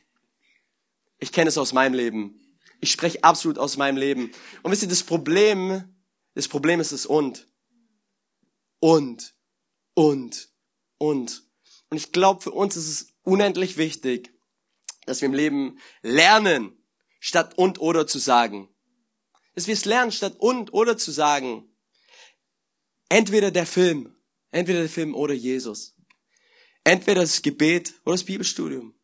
Ich 1.18 1.32
kenne 1.32 1.48
es 1.48 1.58
aus 1.58 1.72
meinem 1.72 1.94
Leben. 1.94 2.40
Ich 2.80 2.90
spreche 2.90 3.22
absolut 3.22 3.58
aus 3.58 3.76
meinem 3.76 3.96
Leben. 3.96 4.32
Und 4.62 4.72
wisst 4.72 4.82
ihr, 4.82 4.88
das 4.88 5.02
Problem, 5.02 5.94
das 6.34 6.48
Problem 6.48 6.80
ist 6.80 6.92
es 6.92 7.06
und. 7.06 7.46
Und. 8.80 9.34
Und. 9.94 10.48
Und. 10.98 11.42
Und 11.90 11.96
ich 11.96 12.12
glaube, 12.12 12.40
für 12.40 12.52
uns 12.52 12.76
ist 12.76 12.88
es 12.88 13.14
unendlich 13.22 13.76
wichtig, 13.76 14.32
dass 15.06 15.20
wir 15.20 15.26
im 15.26 15.34
Leben 15.34 15.78
lernen, 16.02 16.82
statt 17.18 17.58
und 17.58 17.80
oder 17.80 18.06
zu 18.06 18.18
sagen. 18.18 18.74
Dass 19.54 19.66
wir 19.66 19.74
es 19.74 19.84
lernen, 19.84 20.12
statt 20.12 20.36
und 20.38 20.72
oder 20.72 20.96
zu 20.96 21.10
sagen. 21.10 21.66
Entweder 23.10 23.50
der 23.50 23.66
Film, 23.66 24.16
entweder 24.52 24.80
der 24.80 24.88
Film 24.88 25.14
oder 25.14 25.34
Jesus. 25.34 25.96
Entweder 26.84 27.22
das 27.22 27.42
Gebet 27.42 27.92
oder 28.04 28.14
das 28.14 28.24
Bibelstudium. 28.24 28.94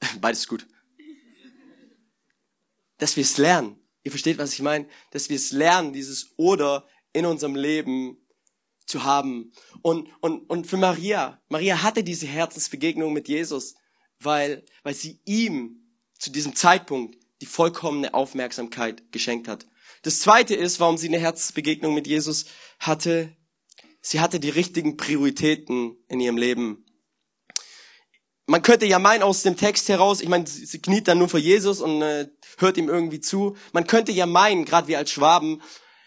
Beides 0.20 0.46
gut 0.46 0.66
dass 2.98 3.16
wir 3.16 3.22
es 3.22 3.38
lernen. 3.38 3.78
Ihr 4.02 4.10
versteht, 4.10 4.38
was 4.38 4.52
ich 4.52 4.62
meine? 4.62 4.86
Dass 5.10 5.28
wir 5.28 5.36
es 5.36 5.52
lernen, 5.52 5.92
dieses 5.92 6.32
Oder 6.36 6.86
in 7.12 7.26
unserem 7.26 7.56
Leben 7.56 8.18
zu 8.86 9.04
haben. 9.04 9.52
Und, 9.82 10.08
und, 10.20 10.48
und 10.48 10.66
für 10.66 10.76
Maria, 10.76 11.40
Maria 11.48 11.82
hatte 11.82 12.04
diese 12.04 12.26
Herzensbegegnung 12.26 13.12
mit 13.12 13.28
Jesus, 13.28 13.74
weil, 14.20 14.64
weil 14.82 14.94
sie 14.94 15.20
ihm 15.24 15.82
zu 16.18 16.30
diesem 16.30 16.54
Zeitpunkt 16.54 17.18
die 17.40 17.46
vollkommene 17.46 18.14
Aufmerksamkeit 18.14 19.12
geschenkt 19.12 19.48
hat. 19.48 19.66
Das 20.02 20.20
zweite 20.20 20.54
ist, 20.54 20.80
warum 20.80 20.96
sie 20.96 21.08
eine 21.08 21.18
Herzensbegegnung 21.18 21.94
mit 21.94 22.06
Jesus 22.06 22.46
hatte. 22.78 23.36
Sie 24.00 24.20
hatte 24.20 24.40
die 24.40 24.50
richtigen 24.50 24.96
Prioritäten 24.96 25.96
in 26.08 26.20
ihrem 26.20 26.36
Leben 26.36 26.85
man 28.46 28.62
könnte 28.62 28.86
ja 28.86 28.98
meinen 28.98 29.22
aus 29.22 29.42
dem 29.42 29.56
Text 29.56 29.88
heraus, 29.88 30.20
ich 30.20 30.28
meine, 30.28 30.46
sie, 30.46 30.80
kniet 30.80 31.08
dann 31.08 31.18
nur 31.18 31.28
vor 31.28 31.40
Jesus 31.40 31.80
und 31.80 32.00
äh, 32.02 32.28
hört 32.58 32.76
ihm 32.76 32.88
irgendwie 32.88 33.20
zu. 33.20 33.56
Man 33.72 33.86
könnte 33.86 34.12
ja 34.12 34.26
meinen, 34.26 34.64
gerade 34.64 34.88
wir 34.88 34.98
als 34.98 35.10
Schwaben, 35.10 35.62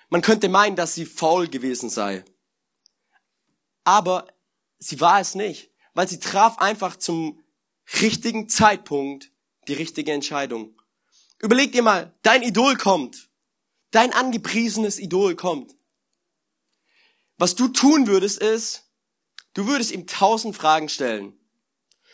man 0.09 0.21
könnte 0.21 0.49
meinen, 0.49 0.75
dass 0.75 0.95
sie 0.95 1.05
faul 1.05 1.47
gewesen 1.47 1.89
sei. 1.89 2.23
aber 3.83 4.27
sie 4.77 5.01
war 5.01 5.19
es 5.19 5.35
nicht, 5.35 5.71
weil 5.93 6.07
sie 6.07 6.19
traf 6.19 6.59
einfach 6.59 6.95
zum 6.95 7.43
richtigen 8.01 8.47
Zeitpunkt 8.49 9.31
die 9.67 9.73
richtige 9.73 10.13
Entscheidung. 10.13 10.79
Überleg 11.39 11.71
dir 11.71 11.83
mal, 11.83 12.13
dein 12.21 12.43
Idol 12.43 12.75
kommt, 12.75 13.29
dein 13.91 14.13
angepriesenes 14.13 14.99
Idol 14.99 15.35
kommt. 15.35 15.75
Was 17.37 17.55
du 17.55 17.67
tun 17.69 18.07
würdest 18.07 18.39
ist, 18.39 18.91
du 19.53 19.65
würdest 19.67 19.91
ihm 19.91 20.05
tausend 20.05 20.55
Fragen 20.55 20.89
stellen. 20.89 21.38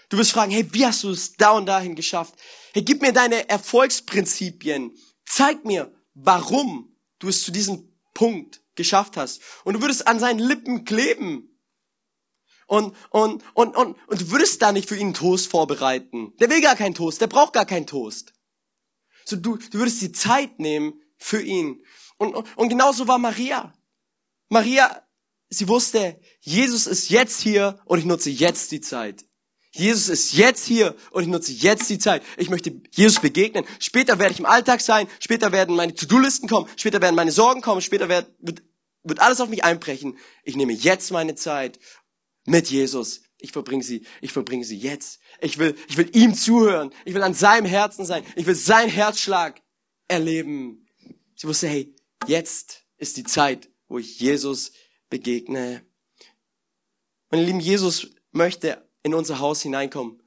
Du 0.10 0.18
wirst 0.18 0.32
fragen, 0.32 0.52
hey, 0.52 0.68
wie 0.74 0.86
hast 0.86 1.04
du 1.04 1.12
es 1.12 1.34
da 1.34 1.52
und 1.52 1.66
dahin 1.66 1.96
geschafft? 1.96 2.36
Hey, 2.74 2.84
gib 2.84 3.02
mir 3.02 3.14
deine 3.14 3.50
Erfolgsprinzipien. 3.50 4.96
Zeig 5.26 5.66
mir, 5.66 5.94
warum 6.14 6.96
du 7.20 7.28
es 7.30 7.44
zu 7.44 7.52
diesem 7.52 7.92
Punkt 8.14 8.62
geschafft 8.76 9.18
hast. 9.18 9.42
Und 9.64 9.76
du 9.76 9.82
würdest 9.82 10.08
an 10.08 10.20
seinen 10.20 10.40
Lippen 10.40 10.86
kleben. 10.86 11.56
Und, 12.68 12.96
und, 13.10 13.44
und, 13.54 13.76
und, 13.76 13.98
und 14.08 14.22
du 14.22 14.32
würdest 14.32 14.62
da 14.62 14.72
nicht 14.72 14.90
für 14.90 14.98
ihn 14.98 15.14
Toast 15.14 15.48
vorbereiten. 15.50 16.34
Der 16.40 16.50
will 16.50 16.62
gar 16.62 16.76
keinen 16.76 16.96
Toast, 16.96 17.22
der 17.22 17.28
braucht 17.28 17.54
gar 17.54 17.66
keinen 17.66 17.86
Toast. 17.86 18.34
So, 19.24 19.36
du, 19.36 19.58
du 19.58 19.80
würdest 19.80 20.02
die 20.02 20.12
Zeit 20.12 20.60
nehmen 20.60 21.02
für 21.18 21.42
ihn. 21.42 21.84
Und, 22.18 22.36
und, 22.36 22.58
und 22.58 22.70
genauso 22.70 23.08
war 23.08 23.18
Maria. 23.18 23.74
Maria, 24.50 25.04
sie 25.50 25.68
wusste, 25.68 26.20
Jesus 26.42 26.88
ist 26.88 27.10
jetzt 27.10 27.42
hier 27.42 27.80
und 27.86 28.00
ich 28.00 28.06
nutze 28.06 28.30
jetzt 28.30 28.72
die 28.72 28.82
Zeit. 28.82 29.26
Jesus 29.76 30.08
ist 30.08 30.34
jetzt 30.34 30.66
hier 30.66 30.96
und 31.12 31.24
ich 31.24 31.30
nutze 31.30 31.52
jetzt 31.52 31.90
die 31.90 32.00
Zeit. 32.00 32.24
Ich 32.38 32.50
möchte 32.50 32.82
Jesus 32.92 33.20
begegnen. 33.20 33.66
Später 33.80 34.20
werde 34.20 34.34
ich 34.34 34.40
im 34.40 34.46
Alltag 34.46 34.80
sein, 34.80 35.08
später 35.20 35.52
werden 35.52 35.76
meine 35.76 35.94
To-Do-Listen 35.94 36.48
kommen, 36.48 36.70
später 36.78 37.02
werden 37.02 37.16
meine 37.16 37.34
Sorgen 37.34 37.62
kommen, 37.62 37.82
später 37.82 38.08
wird, 38.08 38.32
wird, 38.40 38.64
wird 39.04 39.20
alles 39.20 39.42
auf 39.42 39.50
mich 39.50 39.66
einbrechen. 39.66 40.18
Ich 40.44 40.56
nehme 40.56 40.72
jetzt 40.72 41.12
meine 41.12 41.36
Zeit 41.36 41.78
mit 42.46 42.70
Jesus. 42.70 43.24
Ich 43.38 43.52
verbringe 43.52 43.84
sie, 43.84 44.06
ich 44.22 44.32
verbringe 44.32 44.64
sie 44.64 44.78
jetzt. 44.78 45.20
Ich 45.42 45.58
will, 45.58 45.76
ich 45.90 45.98
will 45.98 46.10
ihm 46.16 46.36
zuhören. 46.36 46.92
Ich 47.04 47.14
will 47.14 47.24
an 47.24 47.34
seinem 47.34 47.66
Herzen 47.66 48.06
sein. 48.06 48.24
Ich 48.38 48.46
will 48.46 48.56
seinen 48.56 48.90
Herzschlag 48.90 49.62
erleben. 50.08 50.88
Sie 51.36 51.48
wusste, 51.48 51.68
hey, 51.68 51.94
jetzt 52.28 52.86
ist 52.98 53.18
die 53.18 53.26
Zeit, 53.26 53.70
wo 53.90 54.00
ich 54.00 54.22
Jesus 54.22 54.72
begegne. 55.10 55.86
Meine 57.30 57.44
lieben, 57.44 57.60
Jesus 57.60 58.08
möchte 58.32 58.85
in 59.06 59.14
unser 59.14 59.38
Haus 59.38 59.62
hineinkommen 59.62 60.20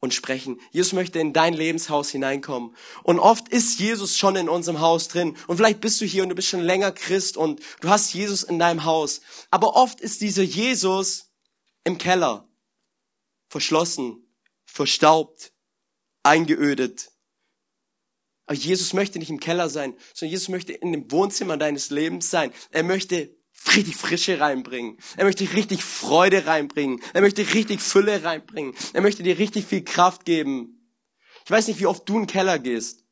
und 0.00 0.12
sprechen. 0.12 0.60
Jesus 0.72 0.92
möchte 0.92 1.20
in 1.20 1.32
dein 1.32 1.54
Lebenshaus 1.54 2.10
hineinkommen. 2.10 2.74
Und 3.04 3.20
oft 3.20 3.48
ist 3.48 3.78
Jesus 3.78 4.18
schon 4.18 4.34
in 4.34 4.48
unserem 4.48 4.80
Haus 4.80 5.06
drin. 5.06 5.36
Und 5.46 5.56
vielleicht 5.56 5.80
bist 5.80 6.00
du 6.00 6.04
hier 6.04 6.24
und 6.24 6.28
du 6.30 6.34
bist 6.34 6.48
schon 6.48 6.60
länger 6.60 6.90
Christ 6.90 7.36
und 7.36 7.60
du 7.80 7.88
hast 7.88 8.12
Jesus 8.12 8.42
in 8.42 8.58
deinem 8.58 8.82
Haus. 8.82 9.20
Aber 9.52 9.76
oft 9.76 10.00
ist 10.00 10.20
dieser 10.20 10.42
Jesus 10.42 11.30
im 11.84 11.96
Keller, 11.96 12.48
verschlossen, 13.48 14.34
verstaubt, 14.64 15.52
eingeödet. 16.24 17.12
Aber 18.46 18.56
Jesus 18.56 18.94
möchte 18.94 19.20
nicht 19.20 19.30
im 19.30 19.38
Keller 19.38 19.68
sein, 19.68 19.96
sondern 20.12 20.32
Jesus 20.32 20.48
möchte 20.48 20.72
in 20.72 20.90
dem 20.90 21.12
Wohnzimmer 21.12 21.56
deines 21.56 21.90
Lebens 21.90 22.30
sein. 22.30 22.52
Er 22.72 22.82
möchte 22.82 23.35
richtig 23.74 23.96
Frische 23.96 24.40
reinbringen. 24.40 24.98
Er 25.16 25.24
möchte 25.24 25.50
richtig 25.52 25.82
Freude 25.82 26.46
reinbringen. 26.46 27.00
Er 27.12 27.20
möchte 27.20 27.42
richtig 27.54 27.80
Fülle 27.80 28.22
reinbringen. 28.22 28.74
Er 28.92 29.00
möchte 29.00 29.22
dir 29.22 29.38
richtig 29.38 29.66
viel 29.66 29.82
Kraft 29.82 30.24
geben. 30.24 30.92
Ich 31.44 31.50
weiß 31.50 31.68
nicht, 31.68 31.80
wie 31.80 31.86
oft 31.86 32.08
du 32.08 32.14
in 32.14 32.22
den 32.22 32.26
Keller 32.26 32.58
gehst. 32.58 33.04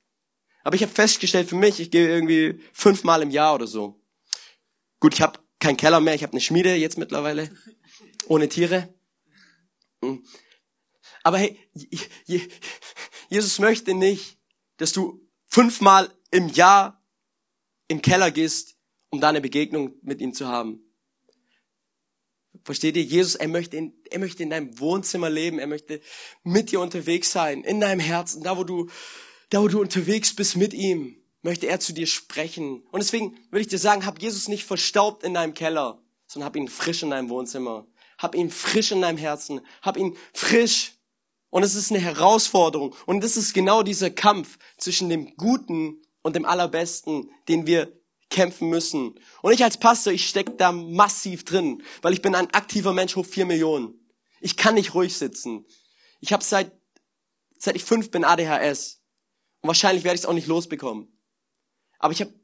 Aber 0.63 0.77
ich 0.77 0.83
habe 0.83 0.93
festgestellt 0.93 1.49
für 1.49 1.57
mich, 1.57 1.79
ich 1.79 1.91
gehe 1.91 2.09
irgendwie 2.09 2.61
fünfmal 2.73 3.23
im 3.23 3.31
Jahr 3.31 3.55
oder 3.55 3.67
so. 3.67 4.03
Gut, 4.99 5.15
ich 5.15 5.23
habe 5.23 5.39
keinen 5.61 5.77
Keller 5.77 6.01
mehr, 6.01 6.15
ich 6.15 6.23
habe 6.23 6.33
eine 6.33 6.41
Schmiede 6.41 6.75
jetzt 6.75 6.99
mittlerweile. 6.99 7.51
Ohne 8.27 8.49
Tiere. 8.49 8.93
Hm. 10.03 10.25
Aber 11.23 11.39
hey, 11.39 11.59
Jesus 13.29 13.59
möchte 13.59 13.95
nicht, 13.95 14.39
dass 14.79 14.93
du 14.93 15.27
fünfmal 15.47 16.11
im 16.31 16.49
Jahr 16.49 17.03
im 17.89 18.03
Keller 18.03 18.31
gehst 18.31 18.74
um 19.15 19.21
da 19.21 19.29
eine 19.29 19.41
Begegnung 19.41 19.95
mit 20.03 20.21
ihm 20.21 20.35
zu 20.35 20.49
haben. 20.49 20.81
Versteht 22.65 22.97
ihr? 22.97 23.03
Jesus, 23.03 23.35
er 23.35 23.49
möchte, 23.49 23.77
in, 23.77 23.93
er 24.11 24.19
möchte 24.19 24.43
in 24.43 24.51
deinem 24.51 24.79
Wohnzimmer 24.79 25.31
leben. 25.31 25.59
Er 25.59 25.67
möchte 25.67 26.01
mit 26.43 26.73
dir 26.73 26.81
unterwegs 26.81 27.31
sein, 27.31 27.63
in 27.63 27.81
deinem 27.81 28.01
Herzen, 28.01 28.43
da 28.43 28.57
wo 28.57 28.65
du, 28.65 28.89
da 29.51 29.63
wo 29.63 29.69
du 29.69 29.81
unterwegs 29.81 30.35
bist 30.35 30.57
mit 30.57 30.75
ihm, 30.75 31.17
möchte 31.43 31.67
er 31.67 31.79
zu 31.79 31.93
dir 31.93 32.07
sprechen. 32.07 32.87
Und 32.91 33.03
deswegen 33.03 33.37
würde 33.51 33.61
ich 33.61 33.69
dir 33.69 33.79
sagen, 33.79 34.07
hab 34.07 34.21
Jesus 34.21 34.49
nicht 34.49 34.65
verstaubt 34.65 35.25
in 35.25 35.35
deinem 35.35 35.55
Keller, 35.55 36.03
sondern 36.27 36.47
hab 36.47 36.57
ihn 36.57 36.69
frisch 36.69 37.03
in 37.03 37.11
deinem 37.11 37.29
Wohnzimmer. 37.29 37.87
Hab 38.19 38.35
ihn 38.35 38.51
frisch 38.51 38.91
in 38.91 39.03
deinem 39.03 39.19
Herzen. 39.19 39.61
Hab 39.83 39.97
ihn 39.97 40.17
frisch. 40.33 40.93
Und 41.51 41.63
es 41.63 41.75
ist 41.75 41.91
eine 41.91 42.01
Herausforderung. 42.01 42.95
Und 43.07 43.23
das 43.23 43.37
ist 43.37 43.53
genau 43.53 43.83
dieser 43.83 44.11
Kampf 44.11 44.59
zwischen 44.79 45.09
dem 45.09 45.37
Guten 45.37 46.03
und 46.23 46.35
dem 46.35 46.47
Allerbesten, 46.47 47.31
den 47.49 47.67
wir 47.67 47.93
kämpfen 48.35 48.69
müssen. 48.69 49.15
Und 49.43 49.53
ich 49.53 49.63
als 49.63 49.79
Pastor, 49.79 50.13
ich 50.13 50.27
stecke 50.27 50.51
da 50.57 50.73
massiv 50.73 51.45
drin, 51.45 51.83
weil 52.03 52.13
ich 52.13 52.21
bin 52.21 52.35
ein 52.35 52.53
aktiver 52.53 52.93
Mensch 52.93 53.15
hoch 53.15 53.25
vier 53.25 53.47
Millionen. 53.47 53.95
Ich 54.41 54.57
kann 54.57 54.75
nicht 54.75 54.93
ruhig 54.93 55.17
sitzen. 55.17 55.65
Ich 56.21 56.33
habe 56.33 56.43
seit, 56.43 56.73
seit 57.59 57.77
ich 57.77 57.85
fünf 57.85 58.11
bin 58.11 58.25
ADHS. 58.25 59.01
Und 59.61 59.69
wahrscheinlich 59.69 60.03
werde 60.03 60.17
ich 60.17 60.23
es 60.23 60.27
auch 60.27 60.35
nicht 60.35 60.49
losbekommen. 60.49 61.17
Aber 61.99 62.13
ich 62.13 62.21
habe 62.21 62.35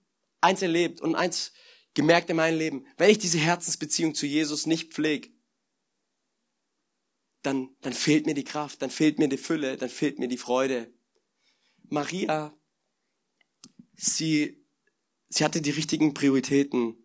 eins 0.40 0.62
erlebt 0.62 1.00
und 1.00 1.16
eins 1.16 1.52
gemerkt 1.92 2.30
in 2.30 2.36
meinem 2.36 2.56
Leben. 2.56 2.86
Wenn 2.96 3.10
ich 3.10 3.18
diese 3.18 3.38
Herzensbeziehung 3.38 4.14
zu 4.14 4.26
Jesus 4.26 4.66
nicht 4.66 4.94
pflege, 4.94 5.28
dann, 7.42 7.74
dann 7.80 7.92
fehlt 7.92 8.26
mir 8.26 8.34
die 8.34 8.44
Kraft, 8.44 8.80
dann 8.80 8.90
fehlt 8.90 9.18
mir 9.18 9.28
die 9.28 9.38
Fülle, 9.38 9.76
dann 9.76 9.88
fehlt 9.88 10.20
mir 10.20 10.28
die 10.28 10.38
Freude. 10.38 10.92
Maria, 11.88 12.56
sie 13.96 14.59
sie 15.30 15.44
hatte 15.44 15.62
die 15.62 15.70
richtigen 15.70 16.12
Prioritäten. 16.12 16.96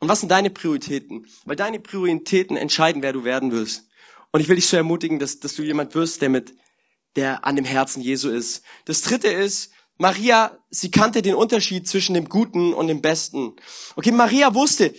Und 0.00 0.08
was 0.08 0.20
sind 0.20 0.30
deine 0.30 0.50
Prioritäten? 0.50 1.28
Weil 1.44 1.54
deine 1.54 1.78
Prioritäten 1.78 2.56
entscheiden, 2.56 3.02
wer 3.02 3.12
du 3.12 3.22
werden 3.22 3.52
willst. 3.52 3.88
Und 4.32 4.40
ich 4.40 4.48
will 4.48 4.56
dich 4.56 4.66
so 4.66 4.76
ermutigen, 4.76 5.20
dass, 5.20 5.38
dass 5.38 5.54
du 5.54 5.62
jemand 5.62 5.94
wirst, 5.94 6.22
der 6.22 6.30
mit, 6.30 6.54
der 7.14 7.44
an 7.44 7.54
dem 7.54 7.64
Herzen 7.64 8.00
Jesu 8.00 8.30
ist. 8.30 8.64
Das 8.86 9.02
dritte 9.02 9.28
ist, 9.28 9.70
Maria, 9.98 10.58
sie 10.70 10.90
kannte 10.90 11.22
den 11.22 11.34
Unterschied 11.34 11.86
zwischen 11.86 12.14
dem 12.14 12.28
Guten 12.28 12.72
und 12.72 12.88
dem 12.88 13.02
Besten. 13.02 13.54
Okay, 13.94 14.10
Maria 14.10 14.54
wusste, 14.54 14.94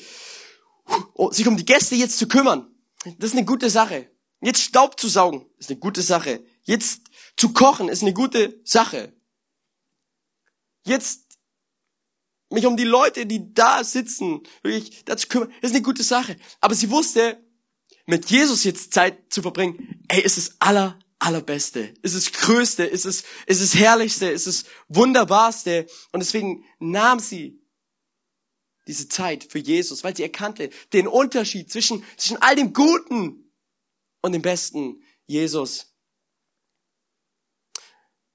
oh, 1.16 1.32
sich 1.32 1.48
um 1.48 1.58
die 1.58 1.66
Gäste 1.66 1.96
jetzt 1.96 2.18
zu 2.18 2.28
kümmern. 2.28 2.68
Das 3.18 3.32
ist 3.32 3.36
eine 3.36 3.46
gute 3.46 3.70
Sache. 3.70 4.10
Jetzt 4.40 4.62
Staub 4.62 5.00
zu 5.00 5.10
saugen, 5.10 5.46
ist 5.58 5.70
eine 5.70 5.80
gute 5.80 6.02
Sache. 6.02 6.46
Jetzt 6.64 7.10
zu 7.36 7.52
kochen, 7.52 7.90
ist 7.90 8.04
eine 8.04 8.14
gute 8.14 8.62
Sache. 8.64 9.14
Jetzt 10.86 11.33
mich 12.54 12.66
um 12.66 12.78
die 12.78 12.84
Leute, 12.84 13.26
die 13.26 13.54
da 13.54 13.84
sitzen, 13.84 14.42
wirklich 14.62 15.04
dazu 15.06 15.28
kümmern, 15.28 15.52
das 15.62 15.72
ist 15.72 15.76
eine 15.76 15.84
gute 15.84 16.04
Sache. 16.04 16.36
Aber 16.62 16.76
sie 16.76 16.90
wusste, 16.90 17.44
mit 18.06 18.30
Jesus 18.30 18.64
jetzt 18.64 18.94
Zeit 18.94 19.34
zu 19.34 19.42
verbringen, 19.42 20.04
ey, 20.08 20.22
ist 20.22 20.38
es 20.38 20.56
aller, 20.60 21.00
allerbeste, 21.20 21.94
ist 22.02 22.14
es 22.14 22.32
größte, 22.32 22.84
ist 22.84 23.06
es, 23.06 23.24
ist 23.48 23.62
es 23.62 23.76
herrlichste, 23.76 24.28
ist 24.28 24.48
es 24.48 24.66
wunderbarste. 24.88 25.88
Und 26.12 26.20
deswegen 26.20 26.66
nahm 26.80 27.20
sie 27.20 27.62
diese 28.88 29.08
Zeit 29.08 29.48
für 29.50 29.60
Jesus, 29.60 30.04
weil 30.04 30.16
sie 30.16 30.24
erkannte 30.24 30.70
den 30.92 31.08
Unterschied 31.08 31.72
zwischen, 31.72 32.04
zwischen 32.18 32.42
all 32.42 32.56
dem 32.56 32.74
Guten 32.74 33.54
und 34.22 34.34
dem 34.34 34.42
Besten 34.42 35.02
Jesus. 35.26 35.96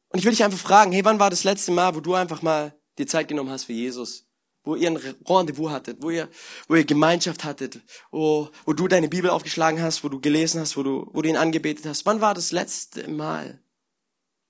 Und 0.09 0.19
ich 0.19 0.25
will 0.25 0.33
dich 0.33 0.43
einfach 0.43 0.59
fragen, 0.59 0.93
hey, 0.93 1.05
wann 1.05 1.19
war 1.19 1.29
das 1.29 1.45
letzte 1.45 1.71
Mal, 1.71 1.95
wo 1.95 2.01
du 2.01 2.15
einfach 2.15 2.41
mal 2.41 2.78
dir 2.99 3.07
Zeit 3.07 3.29
genommen 3.29 3.51
hast 3.51 3.65
für 3.65 3.73
Jesus, 3.73 4.27
wo 4.65 4.75
ihr 4.75 4.91
ein 4.91 4.97
Rendezvous 4.97 5.71
hattet, 5.71 6.03
wo 6.03 6.11
ihr, 6.11 6.29
wo 6.69 6.75
ihr 6.75 6.85
Gemeinschaft 6.85 7.45
hattet, 7.45 7.81
wo, 8.11 8.51
wo 8.65 8.73
du 8.73 8.89
deine 8.89 9.09
Bibel 9.09 9.31
aufgeschlagen 9.31 9.81
hast, 9.81 10.05
wo 10.05 10.09
du 10.09 10.21
gelesen 10.21 10.61
hast, 10.61 10.77
wo 10.77 10.83
du, 10.83 11.09
wo 11.13 11.23
du 11.23 11.29
ihn 11.29 11.37
angebetet 11.37 11.87
hast. 11.87 12.05
Wann 12.07 12.21
war 12.21 12.35
das 12.35 12.53
letzte 12.53 13.09
Mal, 13.09 13.63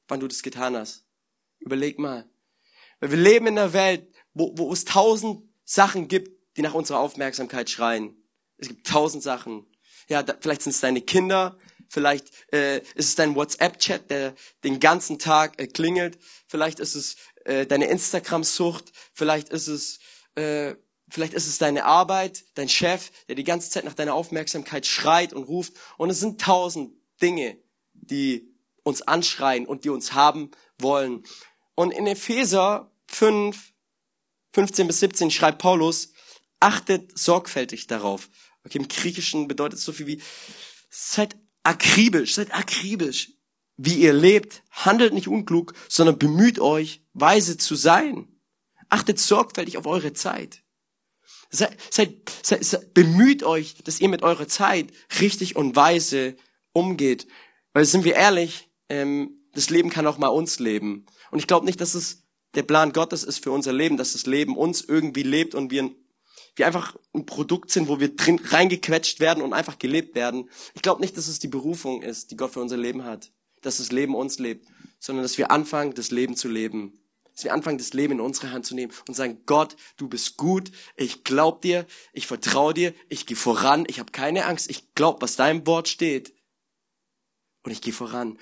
wann 0.09 0.21
du 0.21 0.27
das 0.27 0.43
getan 0.43 0.77
hast? 0.77 1.05
Überleg 1.61 1.99
mal. 1.99 2.29
Weil 3.01 3.11
wir 3.11 3.19
leben 3.19 3.47
in 3.49 3.59
einer 3.59 3.73
Welt, 3.73 4.13
wo, 4.35 4.53
wo 4.57 4.73
es 4.73 4.85
tausend 4.85 5.43
Sachen 5.65 6.09
gibt, 6.09 6.57
die 6.57 6.63
nach 6.63 6.75
unserer 6.75 7.01
Aufmerksamkeit 7.01 7.71
schreien. 7.71 8.17
Es 8.57 8.69
gibt 8.69 8.87
tausend 8.87 9.23
Sachen. 9.23 9.67
Ja, 10.09 10.23
da, 10.23 10.35
vielleicht 10.41 10.63
sind 10.63 10.71
es 10.71 10.81
deine 10.81 11.03
Kinder, 11.03 11.57
vielleicht 11.89 12.33
äh, 12.53 12.79
ist 12.79 13.09
es 13.09 13.15
dein 13.15 13.35
WhatsApp-Chat, 13.35 14.11
der 14.11 14.35
den 14.65 14.81
ganzen 14.81 15.19
Tag 15.19 15.61
äh, 15.61 15.67
klingelt, 15.67 16.19
vielleicht 16.49 16.81
ist 16.81 16.95
es 16.95 17.17
äh, 17.49 17.67
deine 17.67 17.87
Instagram-Sucht, 17.87 18.93
vielleicht 19.13 19.49
ist 19.49 19.69
es, 19.69 19.99
äh, 20.35 20.75
vielleicht 21.09 21.33
ist 21.33 21.47
es 21.47 21.59
deine 21.59 21.85
Arbeit, 21.85 22.45
dein 22.55 22.69
Chef, 22.69 23.11
der 23.27 23.35
die 23.35 23.45
ganze 23.45 23.71
Zeit 23.71 23.85
nach 23.85 23.95
deiner 23.95 24.15
Aufmerksamkeit 24.15 24.87
schreit 24.87 25.33
und 25.33 25.45
ruft. 25.45 25.73
Und 25.97 26.11
es 26.11 26.21
sind 26.21 26.41
tausend 26.41 26.93
Dinge, 27.23 27.59
die 27.95 28.55
uns 28.83 29.03
anschreien 29.03 29.67
und 29.67 29.85
die 29.85 29.89
uns 29.89 30.13
haben 30.13 30.51
wollen. 30.79 31.25
Und 31.75 31.93
in 31.93 32.07
Epheser 32.07 32.93
5, 33.07 33.73
15 34.53 34.87
bis 34.87 35.01
17 35.01 35.31
schreibt 35.31 35.59
Paulus, 35.59 36.13
achtet 36.61 37.17
sorgfältig 37.19 37.87
darauf, 37.87 38.29
Okay, 38.65 38.79
im 38.79 38.89
Griechischen 38.89 39.49
bedeutet 39.49 39.79
es 39.79 39.85
so 39.85 39.93
viel 39.93 40.07
wie, 40.07 40.23
seid 40.91 41.37
akribisch, 41.63 42.35
seid 42.35 42.53
akribisch, 42.53 43.33
wie 43.79 43.95
ihr 43.95 44.13
lebt. 44.13 44.63
Handelt 44.71 45.15
nicht 45.15 45.29
unklug, 45.29 45.73
sondern 45.89 46.19
bemüht 46.19 46.59
euch, 46.59 47.01
weise 47.15 47.57
zu 47.57 47.75
sein. 47.75 48.29
Achtet 48.91 49.19
sorgfältig 49.19 49.79
auf 49.79 49.87
eure 49.87 50.13
Zeit. 50.13 50.63
Seid, 51.51 51.79
seid, 51.91 52.31
seid, 52.43 52.93
bemüht 52.93 53.43
euch, 53.43 53.77
dass 53.83 54.01
ihr 54.01 54.11
mit 54.11 54.23
eurer 54.23 54.49
Zeit 54.49 54.89
richtig 55.21 55.57
und 55.57 55.75
weise 55.77 56.37
umgeht. 56.75 57.27
Weil 57.73 57.87
sind 57.87 58.05
wir 58.05 58.15
ehrlich, 58.15 58.69
ähm, 58.91 59.39
das 59.55 59.71
Leben 59.71 59.89
kann 59.89 60.07
auch 60.07 60.19
mal 60.19 60.29
uns 60.29 60.59
leben. 60.59 61.07
Und 61.31 61.39
ich 61.39 61.47
glaube 61.47 61.65
nicht, 61.65 61.81
dass 61.81 61.95
es 61.95 62.25
der 62.55 62.63
Plan 62.63 62.93
Gottes 62.93 63.25
ist 63.25 63.43
für 63.43 63.51
unser 63.51 63.73
Leben, 63.73 63.97
dass 63.97 64.13
das 64.13 64.27
Leben 64.27 64.57
uns 64.57 64.83
irgendwie 64.83 65.23
lebt 65.23 65.55
und 65.55 65.71
wir, 65.71 65.91
wir 66.57 66.67
einfach 66.67 66.97
ein 67.15 67.25
Produkt 67.25 67.71
sind, 67.71 67.89
wo 67.89 68.01
wir 68.01 68.15
drin 68.15 68.41
reingequetscht 68.43 69.21
werden 69.21 69.43
und 69.43 69.53
einfach 69.53 69.79
gelebt 69.79 70.15
werden. 70.15 70.51
Ich 70.75 70.83
glaube 70.83 71.01
nicht, 71.01 71.17
dass 71.17 71.29
es 71.29 71.39
die 71.39 71.49
Berufung 71.49 72.03
ist, 72.03 72.31
die 72.31 72.37
Gott 72.37 72.53
für 72.53 72.61
unser 72.61 72.77
Leben 72.77 73.05
hat, 73.05 73.31
dass 73.63 73.79
das 73.79 73.93
Leben 73.93 74.15
uns 74.15 74.39
lebt, 74.39 74.67
sondern 74.99 75.23
dass 75.23 75.39
wir 75.39 75.51
anfangen, 75.51 75.95
das 75.95 76.11
Leben 76.11 76.37
zu 76.37 76.49
leben. 76.49 77.01
Dass 77.35 77.45
wir 77.45 77.55
anfangen, 77.55 77.79
das 77.79 77.93
Leben 77.93 78.15
in 78.15 78.21
unsere 78.21 78.51
Hand 78.51 78.67
zu 78.67 78.75
nehmen 78.75 78.93
und 79.07 79.15
sagen, 79.15 79.43
Gott, 79.47 79.77
du 79.97 80.09
bist 80.09 80.37
gut, 80.37 80.73
ich 80.97 81.23
glaub 81.23 81.63
dir, 81.63 81.87
ich 82.13 82.27
vertraue 82.27 82.75
dir, 82.75 82.95
ich 83.09 83.27
gehe 83.27 83.37
voran, 83.37 83.85
ich 83.89 84.01
habe 84.01 84.11
keine 84.11 84.47
Angst, 84.47 84.69
ich 84.71 84.93
glaub, 84.95 85.23
was 85.23 85.37
deinem 85.37 85.67
Wort 85.67 85.89
steht. 85.89 86.35
Und 87.63 87.71
ich 87.71 87.81
gehe 87.81 87.93
voran. 87.93 88.39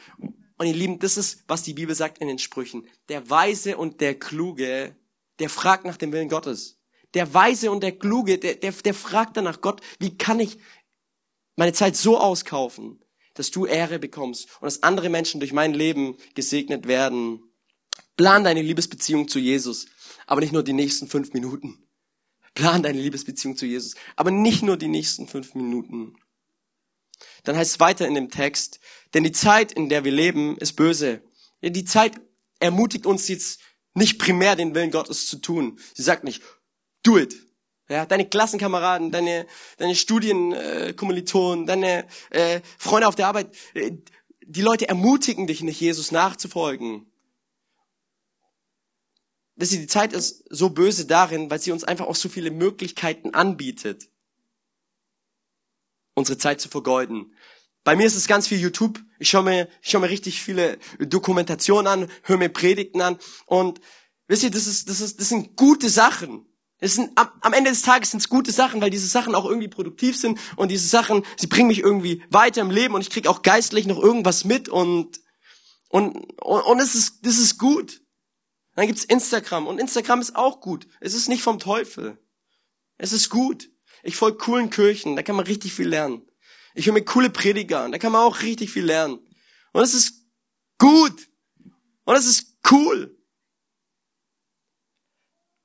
Und 0.59 0.67
ihr 0.67 0.75
Lieben, 0.75 0.99
das 0.99 1.17
ist, 1.17 1.45
was 1.47 1.63
die 1.63 1.75
Bibel 1.75 1.95
sagt 1.95 2.19
in 2.19 2.29
den 2.29 2.39
Sprüchen. 2.39 2.87
Der 3.09 3.29
Weise 3.29 3.77
und 3.77 4.01
der 4.01 4.19
Kluge, 4.19 4.97
der 5.39 5.51
fragt 5.51 5.85
nach 5.85 5.97
dem 5.97 6.13
Willen 6.13 6.29
Gottes. 6.29 6.79
Der 7.15 7.33
Weise 7.35 7.71
und 7.71 7.83
der 7.83 7.99
Kluge, 7.99 8.39
der, 8.39 8.55
der, 8.55 8.73
der 8.73 8.95
fragt 8.95 9.37
danach, 9.37 9.61
Gott, 9.61 9.81
wie 9.99 10.17
kann 10.17 10.41
ich 10.41 10.59
meine 11.57 11.73
Zeit 11.73 11.97
so 11.97 12.19
auskaufen, 12.19 13.03
dass 13.37 13.51
du 13.51 13.67
Ehre 13.67 13.99
bekommst 13.99 14.49
und 14.61 14.67
dass 14.67 14.83
andere 14.83 15.09
Menschen 15.09 15.41
durch 15.41 15.53
mein 15.53 15.73
Leben 15.73 16.17
gesegnet 16.35 16.89
werden. 16.89 17.43
Plan 18.17 18.45
deine 18.45 18.63
Liebesbeziehung 18.63 19.29
zu 19.29 19.39
Jesus, 19.39 19.87
aber 20.27 20.41
nicht 20.41 20.53
nur 20.53 20.63
die 20.63 20.73
nächsten 20.73 21.07
fünf 21.07 21.33
Minuten. 21.33 21.87
Plan 22.55 22.83
deine 22.83 23.01
Liebesbeziehung 23.01 23.57
zu 23.57 23.67
Jesus, 23.67 23.95
aber 24.17 24.31
nicht 24.31 24.63
nur 24.63 24.77
die 24.77 24.89
nächsten 24.89 25.29
fünf 25.29 25.55
Minuten. 25.55 26.17
Dann 27.45 27.57
heißt 27.57 27.73
es 27.73 27.81
weiter 27.81 28.07
in 28.07 28.15
dem 28.15 28.31
Text, 28.31 28.81
denn 29.15 29.25
die 29.25 29.33
Zeit, 29.33 29.73
in 29.73 29.89
der 29.89 30.05
wir 30.05 30.13
leben, 30.13 30.57
ist 30.59 30.73
böse. 30.73 31.23
Die 31.63 31.85
Zeit 31.85 32.15
ermutigt 32.59 33.07
uns 33.07 33.29
jetzt 33.29 33.61
nicht 33.95 34.19
primär 34.19 34.57
den 34.57 34.75
Willen 34.75 34.91
Gottes 34.91 35.27
zu 35.27 35.37
tun. 35.37 35.79
Sie 35.95 36.03
sagt 36.03 36.25
nicht, 36.25 36.43
do 37.03 37.19
it. 37.19 37.46
Ja, 37.89 38.05
deine 38.05 38.29
Klassenkameraden, 38.29 39.13
deine, 39.13 39.47
deine 39.79 39.95
Studienkommilitonen, 39.95 41.67
deine 41.67 42.07
äh, 42.31 42.61
Freunde 42.79 43.07
auf 43.07 43.15
der 43.15 43.29
Arbeit, 43.29 43.55
äh, 43.75 43.93
die 44.45 44.63
Leute 44.63 44.89
ermutigen 44.89 45.47
dich 45.47 45.63
nicht, 45.63 45.81
Jesus 45.81 46.11
nachzufolgen. 46.13 47.07
Dass 49.57 49.71
die 49.71 49.87
Zeit 49.87 50.13
ist 50.13 50.45
so 50.51 50.71
böse 50.71 51.07
darin, 51.07 51.51
weil 51.51 51.61
sie 51.61 51.73
uns 51.73 51.85
einfach 51.85 52.07
auch 52.07 52.17
so 52.17 52.29
viele 52.29 52.51
Möglichkeiten 52.51 53.35
anbietet 53.35 54.09
unsere 56.17 56.39
Zeit 56.39 56.61
zu 56.61 56.69
vergeuden. 56.69 57.33
Bei 57.85 57.95
mir 57.95 58.07
ist 58.07 58.17
es 58.17 58.27
ganz 58.27 58.49
viel 58.49 58.59
YouTube. 58.59 58.99
Ich 59.21 59.31
schaue 59.31 59.45
mir, 59.45 59.69
ich 59.81 59.91
schaue 59.91 60.01
mir 60.01 60.11
richtig 60.11 60.43
viele 60.43 60.79
Dokumentationen 60.99 61.87
an, 61.87 62.11
höre 62.25 62.39
mir 62.39 62.49
Predigten 62.49 63.01
an 63.01 63.19
und 63.45 63.81
wisst 64.27 64.43
ihr, 64.43 64.51
das 64.51 64.67
ist, 64.67 64.89
das 64.89 65.01
ist, 65.01 65.21
das 65.21 65.29
sind 65.29 65.57
gute 65.57 65.89
Sachen. 65.89 66.47
Das 66.79 66.95
sind, 66.95 67.11
am, 67.17 67.29
am 67.41 67.53
Ende 67.53 67.71
des 67.71 67.83
Tages 67.83 68.11
sind 68.11 68.21
es 68.21 68.29
gute 68.29 68.53
Sachen, 68.53 68.81
weil 68.81 68.91
diese 68.91 69.07
Sachen 69.07 69.35
auch 69.35 69.47
irgendwie 69.47 69.69
produktiv 69.69 70.17
sind 70.17 70.39
und 70.57 70.71
diese 70.71 70.87
Sachen, 70.87 71.25
sie 71.37 71.47
bringen 71.47 71.69
mich 71.69 71.81
irgendwie 71.81 72.23
weiter 72.31 72.61
im 72.61 72.71
Leben 72.71 72.95
und 72.95 73.01
ich 73.01 73.11
krieg 73.11 73.27
auch 73.27 73.43
geistlich 73.43 73.87
noch 73.87 73.99
irgendwas 73.99 74.45
mit 74.45 74.69
und 74.69 75.21
und 75.89 76.15
und, 76.43 76.61
und 76.63 76.81
es 76.81 76.95
ist, 76.95 77.25
das 77.25 77.39
ist 77.39 77.59
gut. 77.59 78.03
Dann 78.75 78.87
gibt's 78.87 79.05
Instagram 79.05 79.67
und 79.67 79.79
Instagram 79.79 80.21
ist 80.21 80.37
auch 80.37 80.61
gut. 80.61 80.87
Es 81.01 81.15
ist 81.15 81.29
nicht 81.29 81.43
vom 81.43 81.59
Teufel. 81.59 82.19
Es 82.99 83.13
ist 83.13 83.31
gut. 83.31 83.71
Ich 84.03 84.17
folge 84.17 84.37
coolen 84.37 84.69
Kirchen, 84.69 85.17
da 85.17 85.23
kann 85.23 85.35
man 85.35 85.47
richtig 85.47 85.73
viel 85.73 85.89
lernen. 85.89 86.23
Ich 86.75 86.87
höre 86.87 86.93
mir 86.93 87.05
coole 87.05 87.31
Prediger 87.31 87.81
an, 87.81 87.93
da 87.93 87.99
kann 87.99 88.13
man 88.13 88.21
auch 88.21 88.43
richtig 88.43 88.71
viel 88.71 88.85
lernen. 88.85 89.19
Und 89.73 89.83
es 89.83 89.95
ist 89.95 90.27
gut. 90.79 91.29
Und 92.05 92.15
es 92.15 92.27
ist 92.27 92.59
cool. 92.71 93.19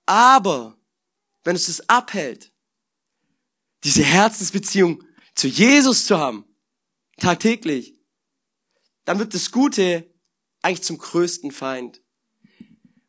Aber 0.06 0.81
wenn 1.43 1.56
es 1.56 1.67
das 1.67 1.88
abhält, 1.89 2.51
diese 3.84 4.04
Herzensbeziehung 4.04 5.04
zu 5.36 5.47
Jesus 5.47 6.06
zu 6.06 6.17
haben, 6.17 6.45
tagtäglich, 7.17 7.95
dann 9.06 9.19
wird 9.19 9.34
das 9.34 9.51
Gute 9.51 10.13
eigentlich 10.62 10.84
zum 10.84 10.97
größten 10.97 11.51
Feind. 11.51 12.01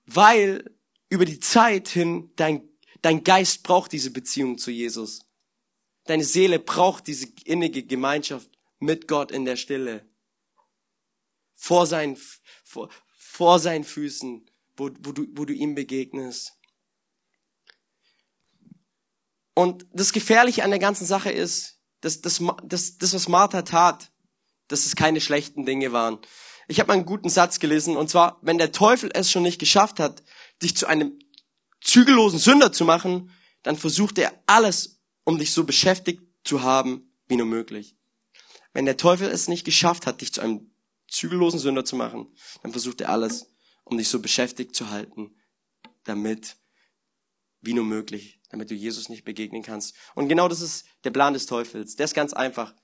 Weil 0.07 0.75
über 1.11 1.25
die 1.25 1.40
Zeit 1.40 1.88
hin 1.88 2.33
dein 2.37 2.73
Dein 3.03 3.25
Geist 3.25 3.64
braucht 3.64 3.92
diese 3.92 4.12
Beziehung 4.12 4.59
zu 4.59 4.71
Jesus. 4.71 5.27
Deine 6.05 6.25
Seele 6.25 6.61
braucht 6.61 7.09
diese 7.09 7.27
innige 7.45 7.83
Gemeinschaft 7.83 8.49
mit 8.79 9.09
Gott 9.09 9.33
in 9.33 9.45
der 9.45 9.57
Stille. 9.57 10.09
Vor 11.53 11.87
seinen, 11.87 12.16
vor, 12.64 12.90
vor 13.16 13.59
seinen 13.59 13.85
Füßen, 13.85 14.49
wo, 14.77 14.90
wo, 15.01 15.12
du, 15.12 15.27
wo 15.33 15.45
du 15.45 15.53
ihm 15.53 15.75
begegnest. 15.75 16.53
Und 19.55 19.87
das 19.93 20.12
Gefährliche 20.12 20.65
an 20.65 20.71
der 20.71 20.79
ganzen 20.79 21.07
Sache 21.07 21.31
ist, 21.31 21.79
dass 22.01 22.21
das, 22.21 22.43
das, 22.65 22.99
das 22.99 23.15
was 23.15 23.29
Martha 23.29 23.62
tat, 23.62 24.11
dass 24.69 24.87
es 24.87 24.97
keine 24.97 25.21
schlechten 25.21 25.67
Dinge 25.67 25.93
waren. 25.93 26.19
Ich 26.69 26.81
habe 26.81 26.88
mal 26.88 26.95
einen 26.95 27.07
guten 27.07 27.29
Satz 27.29 27.59
gelesen, 27.59 27.97
und 27.97 28.09
zwar, 28.09 28.38
wenn 28.43 28.59
der 28.59 28.73
Teufel 28.73 29.11
es 29.12 29.31
schon 29.31 29.43
nicht 29.43 29.59
geschafft 29.59 30.01
hat, 30.01 30.23
dich 30.62 30.77
zu 30.77 30.87
einem 30.87 31.19
zügellosen 31.81 32.38
Sünder 32.38 32.73
zu 32.73 32.85
machen, 32.85 33.31
dann 33.62 33.77
versucht 33.77 34.19
er 34.19 34.33
alles, 34.47 35.01
um 35.25 35.38
dich 35.38 35.53
so 35.53 35.65
beschäftigt 35.65 36.23
zu 36.45 36.62
haben, 36.62 37.12
wie 37.29 37.37
nur 37.37 37.47
möglich. 37.47 37.97
Wenn 38.73 38.87
der 38.87 38.97
Teufel 38.97 39.29
es 39.29 39.49
nicht 39.49 39.65
geschafft 39.65 40.07
hat, 40.07 40.21
dich 40.21 40.33
zu 40.33 40.41
einem 40.41 40.73
zügellosen 41.09 41.61
Sünder 41.61 41.85
zu 41.85 41.97
machen, 41.97 42.35
dann 42.62 42.73
versucht 42.73 43.01
er 43.01 43.11
alles, 43.11 43.53
um 43.85 43.99
dich 43.99 44.09
so 44.09 44.21
beschäftigt 44.21 44.75
zu 44.75 44.91
halten, 44.91 45.37
damit, 46.05 46.57
wie 47.61 47.75
nur 47.75 47.85
möglich, 47.85 48.41
damit 48.53 48.71
du 48.71 48.75
Jesus 48.75 49.09
nicht 49.09 49.25
begegnen 49.25 49.62
kannst. 49.62 49.97
Und 50.15 50.29
genau 50.29 50.47
das 50.47 50.61
ist 50.61 50.85
der 51.03 51.11
Plan 51.11 51.33
des 51.33 51.47
Teufels. 51.47 51.97
Der 51.97 52.05
ist 52.05 52.15
ganz 52.15 52.33
einfach. 52.33 52.75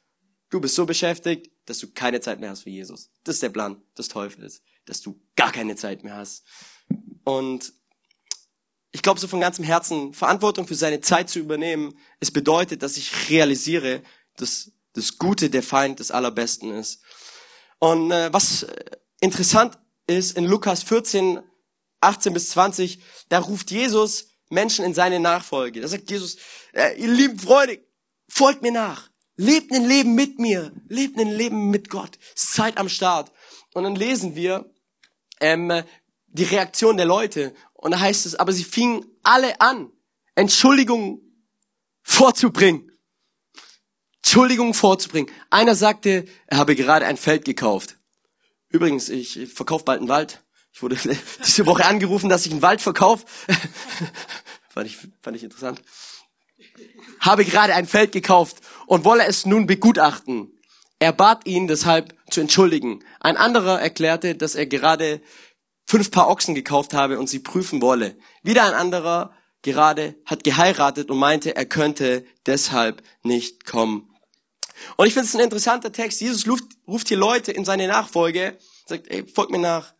Du 0.50 0.60
bist 0.60 0.74
so 0.74 0.86
beschäftigt, 0.86 1.52
dass 1.66 1.78
du 1.78 1.92
keine 1.92 2.20
Zeit 2.20 2.40
mehr 2.40 2.50
hast 2.50 2.62
für 2.62 2.70
Jesus. 2.70 3.10
Das 3.22 3.36
ist 3.36 3.42
der 3.42 3.50
Plan 3.50 3.80
des 3.96 4.08
Teufels, 4.08 4.62
dass 4.86 5.02
du 5.02 5.20
gar 5.36 5.52
keine 5.52 5.76
Zeit 5.76 6.02
mehr 6.02 6.16
hast. 6.16 6.44
Und 7.22 7.74
ich 8.92 9.02
glaube 9.02 9.20
so 9.20 9.28
von 9.28 9.40
ganzem 9.40 9.64
Herzen, 9.64 10.14
Verantwortung 10.14 10.66
für 10.66 10.74
seine 10.74 11.02
Zeit 11.02 11.28
zu 11.28 11.38
übernehmen, 11.38 11.98
es 12.18 12.30
bedeutet, 12.30 12.82
dass 12.82 12.96
ich 12.96 13.28
realisiere, 13.28 14.02
dass 14.36 14.72
das 14.94 15.18
Gute 15.18 15.50
der 15.50 15.62
Feind 15.62 16.00
des 16.00 16.10
Allerbesten 16.10 16.72
ist. 16.72 17.02
Und 17.78 18.10
äh, 18.10 18.32
was 18.32 18.66
interessant 19.20 19.78
ist, 20.06 20.34
in 20.34 20.46
Lukas 20.46 20.82
14, 20.82 21.40
18 22.00 22.32
bis 22.32 22.50
20, 22.50 23.00
da 23.28 23.40
ruft 23.40 23.70
Jesus 23.70 24.27
Menschen 24.48 24.84
in 24.84 24.94
seine 24.94 25.20
Nachfolge. 25.20 25.80
Da 25.80 25.88
sagt 25.88 26.10
Jesus, 26.10 26.36
ihr 26.74 27.08
lieben 27.08 27.38
Freunde, 27.38 27.80
folgt 28.28 28.62
mir 28.62 28.72
nach. 28.72 29.10
Lebt 29.36 29.72
ein 29.72 29.86
Leben 29.86 30.14
mit 30.14 30.38
mir. 30.38 30.72
Lebt 30.88 31.18
ein 31.18 31.30
Leben 31.30 31.70
mit 31.70 31.90
Gott. 31.90 32.18
Zeit 32.34 32.76
am 32.76 32.88
Start. 32.88 33.32
Und 33.74 33.84
dann 33.84 33.94
lesen 33.94 34.34
wir 34.34 34.68
ähm, 35.40 35.82
die 36.26 36.44
Reaktion 36.44 36.96
der 36.96 37.06
Leute. 37.06 37.54
Und 37.74 37.92
da 37.92 38.00
heißt 38.00 38.26
es, 38.26 38.34
aber 38.34 38.52
sie 38.52 38.64
fingen 38.64 39.04
alle 39.22 39.60
an, 39.60 39.92
Entschuldigung 40.34 41.20
vorzubringen. 42.02 42.90
Entschuldigung 44.16 44.74
vorzubringen. 44.74 45.32
Einer 45.50 45.74
sagte, 45.74 46.24
er 46.46 46.58
habe 46.58 46.74
gerade 46.74 47.06
ein 47.06 47.16
Feld 47.16 47.44
gekauft. 47.44 47.96
Übrigens, 48.68 49.08
ich 49.08 49.48
verkaufe 49.52 49.84
bald 49.84 50.00
einen 50.00 50.08
Wald. 50.08 50.44
Ich 50.78 50.82
wurde 50.82 50.96
diese 51.44 51.66
Woche 51.66 51.84
angerufen, 51.86 52.28
dass 52.28 52.46
ich 52.46 52.52
einen 52.52 52.62
Wald 52.62 52.80
verkaufe. 52.80 53.26
fand, 54.68 54.86
ich, 54.86 54.96
fand 55.20 55.36
ich 55.36 55.42
interessant. 55.42 55.82
Habe 57.18 57.44
gerade 57.44 57.74
ein 57.74 57.88
Feld 57.88 58.12
gekauft 58.12 58.58
und 58.86 59.04
wolle 59.04 59.26
es 59.26 59.44
nun 59.44 59.66
begutachten. 59.66 60.56
Er 61.00 61.12
bat 61.12 61.48
ihn 61.48 61.66
deshalb 61.66 62.14
zu 62.30 62.40
entschuldigen. 62.40 63.04
Ein 63.18 63.36
anderer 63.36 63.80
erklärte, 63.80 64.36
dass 64.36 64.54
er 64.54 64.66
gerade 64.66 65.20
fünf 65.84 66.12
Paar 66.12 66.28
Ochsen 66.28 66.54
gekauft 66.54 66.94
habe 66.94 67.18
und 67.18 67.28
sie 67.28 67.40
prüfen 67.40 67.82
wolle. 67.82 68.16
Wieder 68.44 68.64
ein 68.64 68.74
anderer 68.74 69.34
gerade 69.62 70.14
hat 70.26 70.44
geheiratet 70.44 71.10
und 71.10 71.18
meinte, 71.18 71.56
er 71.56 71.66
könnte 71.66 72.24
deshalb 72.46 73.02
nicht 73.24 73.66
kommen. 73.66 74.14
Und 74.96 75.08
ich 75.08 75.12
finde 75.12 75.26
es 75.26 75.34
ein 75.34 75.40
interessanter 75.40 75.90
Text. 75.90 76.20
Jesus 76.20 76.46
ruft, 76.46 76.66
ruft 76.86 77.08
hier 77.08 77.16
Leute 77.16 77.50
in 77.50 77.64
seine 77.64 77.88
Nachfolge, 77.88 78.56
sagt, 78.86 79.08
ey, 79.08 79.26
folgt 79.26 79.50
mir 79.50 79.58
nach. 79.58 79.97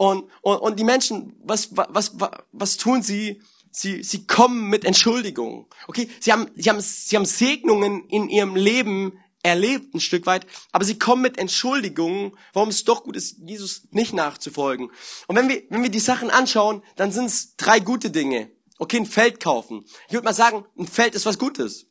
Und, 0.00 0.30
und, 0.40 0.56
und 0.56 0.80
die 0.80 0.84
Menschen, 0.84 1.36
was, 1.44 1.76
was, 1.76 2.18
was, 2.18 2.32
was 2.52 2.78
tun 2.78 3.02
sie? 3.02 3.42
Sie, 3.70 4.02
sie 4.02 4.26
kommen 4.26 4.70
mit 4.70 4.86
Entschuldigungen. 4.86 5.66
Okay, 5.88 6.08
sie 6.20 6.32
haben, 6.32 6.50
sie 6.56 6.70
haben, 6.70 6.80
sie 6.80 7.16
haben 7.16 7.26
Segnungen 7.26 8.06
in 8.06 8.30
ihrem 8.30 8.56
Leben 8.56 9.18
erlebt 9.42 9.94
ein 9.94 10.00
Stück 10.00 10.24
weit, 10.24 10.46
aber 10.72 10.86
sie 10.86 10.98
kommen 10.98 11.20
mit 11.20 11.36
Entschuldigungen, 11.36 12.32
warum 12.54 12.70
es 12.70 12.84
doch 12.84 13.04
gut 13.04 13.14
ist, 13.14 13.40
Jesus 13.44 13.88
nicht 13.90 14.14
nachzufolgen. 14.14 14.90
Und 15.26 15.36
wenn 15.36 15.50
wir, 15.50 15.64
wenn 15.68 15.82
wir 15.82 15.90
die 15.90 16.00
Sachen 16.00 16.30
anschauen, 16.30 16.82
dann 16.96 17.12
sind 17.12 17.26
es 17.26 17.56
drei 17.56 17.78
gute 17.78 18.10
Dinge. 18.10 18.50
Okay, 18.78 18.96
ein 18.96 19.04
Feld 19.04 19.38
kaufen. 19.38 19.84
Ich 20.08 20.14
würde 20.14 20.24
mal 20.24 20.32
sagen, 20.32 20.64
ein 20.78 20.86
Feld 20.86 21.14
ist 21.14 21.26
was 21.26 21.38
Gutes. 21.38 21.88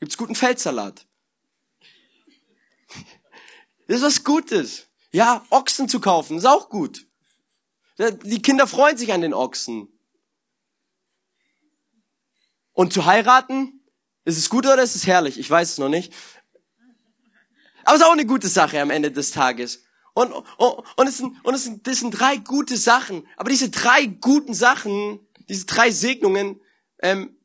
Gibt's 0.00 0.16
guten 0.16 0.34
Feldsalat. 0.34 1.06
Das 3.86 3.98
ist 3.98 4.02
was 4.02 4.24
Gutes. 4.24 4.86
Ja, 5.12 5.44
Ochsen 5.50 5.90
zu 5.90 6.00
kaufen, 6.00 6.38
ist 6.38 6.46
auch 6.46 6.70
gut. 6.70 7.06
Die 7.98 8.42
Kinder 8.42 8.66
freuen 8.66 8.96
sich 8.96 9.12
an 9.12 9.20
den 9.20 9.34
Ochsen. 9.34 9.88
Und 12.72 12.92
zu 12.92 13.04
heiraten, 13.04 13.80
ist 14.24 14.38
es 14.38 14.50
gut 14.50 14.66
oder 14.66 14.82
ist 14.82 14.96
es 14.96 15.06
herrlich? 15.06 15.38
Ich 15.38 15.48
weiß 15.48 15.72
es 15.72 15.78
noch 15.78 15.88
nicht. 15.88 16.12
Aber 17.84 17.94
es 17.94 18.00
ist 18.00 18.06
auch 18.06 18.12
eine 18.12 18.26
gute 18.26 18.48
Sache 18.48 18.80
am 18.80 18.90
Ende 18.90 19.12
des 19.12 19.30
Tages. 19.30 19.84
Und, 20.14 20.32
und, 20.32 20.84
und, 20.96 21.06
es 21.06 21.18
sind, 21.18 21.36
und 21.44 21.54
es 21.54 21.64
sind, 21.64 21.86
das 21.86 22.00
sind 22.00 22.10
drei 22.12 22.36
gute 22.36 22.76
Sachen. 22.76 23.26
Aber 23.36 23.50
diese 23.50 23.68
drei 23.68 24.06
guten 24.06 24.54
Sachen, 24.54 25.20
diese 25.48 25.66
drei 25.66 25.90
Segnungen, 25.90 26.60
ähm, 27.00 27.36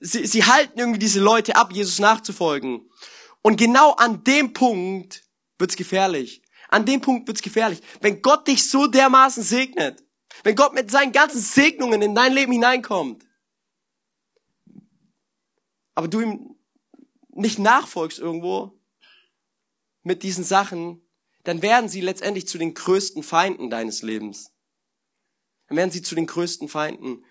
sie, 0.00 0.26
sie 0.26 0.44
halten 0.44 0.78
irgendwie 0.78 0.98
diese 0.98 1.20
Leute 1.20 1.56
ab, 1.56 1.72
Jesus 1.72 1.98
nachzufolgen. 1.98 2.90
Und 3.42 3.56
genau 3.56 3.92
an 3.92 4.24
dem 4.24 4.52
Punkt 4.52 5.22
wird's 5.58 5.76
gefährlich. 5.76 6.42
An 6.68 6.84
dem 6.86 7.00
Punkt 7.00 7.26
wird's 7.26 7.42
gefährlich. 7.42 7.80
Wenn 8.00 8.22
Gott 8.22 8.46
dich 8.46 8.70
so 8.70 8.86
dermaßen 8.86 9.42
segnet, 9.42 10.04
wenn 10.44 10.54
Gott 10.54 10.74
mit 10.74 10.90
seinen 10.90 11.12
ganzen 11.12 11.40
Segnungen 11.40 12.02
in 12.02 12.14
dein 12.14 12.32
Leben 12.32 12.52
hineinkommt, 12.52 13.26
aber 15.94 16.08
du 16.08 16.20
ihm 16.20 16.56
nicht 17.30 17.58
nachfolgst 17.58 18.18
irgendwo 18.18 18.78
mit 20.02 20.22
diesen 20.22 20.44
Sachen, 20.44 21.02
dann 21.44 21.62
werden 21.62 21.88
sie 21.88 22.00
letztendlich 22.00 22.46
zu 22.46 22.58
den 22.58 22.74
größten 22.74 23.22
Feinden 23.22 23.70
deines 23.70 24.02
Lebens. 24.02 24.52
Dann 25.66 25.76
werden 25.76 25.90
sie 25.90 26.02
zu 26.02 26.14
den 26.14 26.26
größten 26.26 26.68
Feinden. 26.68 27.24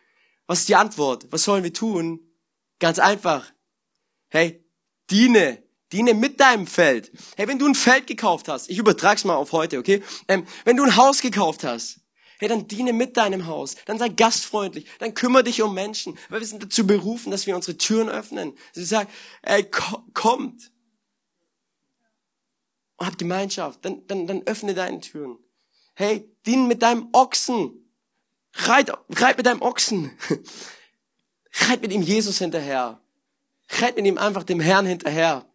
Was 0.47 0.59
ist 0.59 0.69
die 0.69 0.75
Antwort? 0.75 1.31
Was 1.31 1.43
sollen 1.43 1.63
wir 1.63 1.73
tun? 1.73 2.19
Ganz 2.79 2.99
einfach. 2.99 3.51
Hey, 4.29 4.65
diene. 5.09 5.63
Diene 5.91 6.13
mit 6.13 6.39
deinem 6.39 6.67
Feld. 6.67 7.11
Hey, 7.37 7.47
wenn 7.47 7.59
du 7.59 7.65
ein 7.65 7.75
Feld 7.75 8.07
gekauft 8.07 8.47
hast, 8.49 8.69
ich 8.69 8.77
übertrag's 8.77 9.23
mal 9.23 9.35
auf 9.35 9.53
heute, 9.53 9.77
okay? 9.77 10.03
Ähm, 10.27 10.45
wenn 10.65 10.75
du 10.75 10.83
ein 10.83 10.95
Haus 10.97 11.21
gekauft 11.21 11.63
hast, 11.63 12.01
Hey, 12.39 12.49
dann 12.49 12.67
diene 12.67 12.93
mit 12.93 13.17
deinem 13.17 13.47
Haus. 13.47 13.75
Dann 13.85 13.97
sei 13.97 14.09
gastfreundlich. 14.09 14.85
Dann 14.99 15.15
kümmere 15.15 15.43
dich 15.43 15.61
um 15.63 15.73
Menschen. 15.73 16.17
Weil 16.29 16.39
wir 16.39 16.47
sind 16.47 16.61
dazu 16.61 16.85
berufen, 16.85 17.31
dass 17.31 17.47
wir 17.47 17.55
unsere 17.55 17.77
Türen 17.77 18.09
öffnen. 18.09 18.55
Sie 18.73 18.85
sagen, 18.85 19.09
ey, 19.41 19.63
kommt. 20.13 20.71
Und 22.97 23.05
hab 23.05 23.17
Gemeinschaft. 23.17 23.83
Dann, 23.83 24.05
dann, 24.05 24.27
dann 24.27 24.43
öffne 24.43 24.75
deine 24.75 24.99
Türen. 25.01 25.39
Hey, 25.95 26.31
diene 26.45 26.67
mit 26.67 26.83
deinem 26.83 27.09
Ochsen. 27.11 27.91
Reit, 28.53 28.91
reit 29.09 29.37
mit 29.37 29.45
deinem 29.45 29.61
Ochsen. 29.61 30.11
Reit 31.69 31.81
mit 31.81 31.91
ihm 31.91 32.03
Jesus 32.03 32.37
hinterher. 32.37 33.01
Reit 33.69 33.95
mit 33.95 34.05
ihm 34.05 34.19
einfach 34.19 34.43
dem 34.43 34.59
Herrn 34.59 34.85
hinterher. 34.85 35.47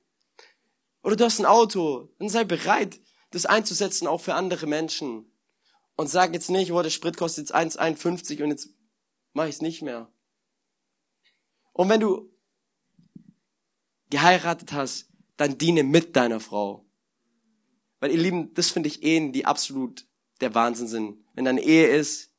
Oder 1.03 1.17
du 1.17 1.25
hast 1.25 1.39
ein 1.39 1.47
Auto. 1.47 2.15
Dann 2.19 2.29
sei 2.29 2.45
bereit, 2.45 3.01
das 3.31 3.47
einzusetzen 3.47 4.07
auch 4.07 4.21
für 4.21 4.35
andere 4.35 4.67
Menschen 4.67 5.33
und 5.97 6.09
sag 6.09 6.33
jetzt 6.33 6.51
nicht, 6.51 6.73
oh, 6.73 6.83
der 6.83 6.91
Sprit 6.91 7.17
kostet 7.17 7.49
jetzt 7.49 7.55
1,51 7.55 8.43
und 8.43 8.51
jetzt 8.51 8.71
mache 9.33 9.49
ich 9.49 9.57
es 9.57 9.63
nicht 9.63 9.83
mehr. 9.83 10.13
Und 11.73 11.89
wenn 11.89 12.01
du 12.01 12.31
geheiratet 14.11 14.73
hast, 14.73 15.09
dann 15.37 15.59
diene 15.59 15.83
mit 15.83 16.15
deiner 16.17 16.41
Frau. 16.41 16.87
Weil 18.01 18.11
ihr 18.11 18.19
Lieben, 18.19 18.53
das 18.55 18.71
finde 18.71 18.89
ich 18.89 19.03
Ehen, 19.03 19.33
die 19.33 19.47
absolut 19.47 20.07
der 20.41 20.55
Wahnsinn 20.55 20.89
sind. 20.89 21.25
Wenn 21.35 21.45
deine 21.45 21.63
Ehe 21.63 21.87
ist, 21.89 22.31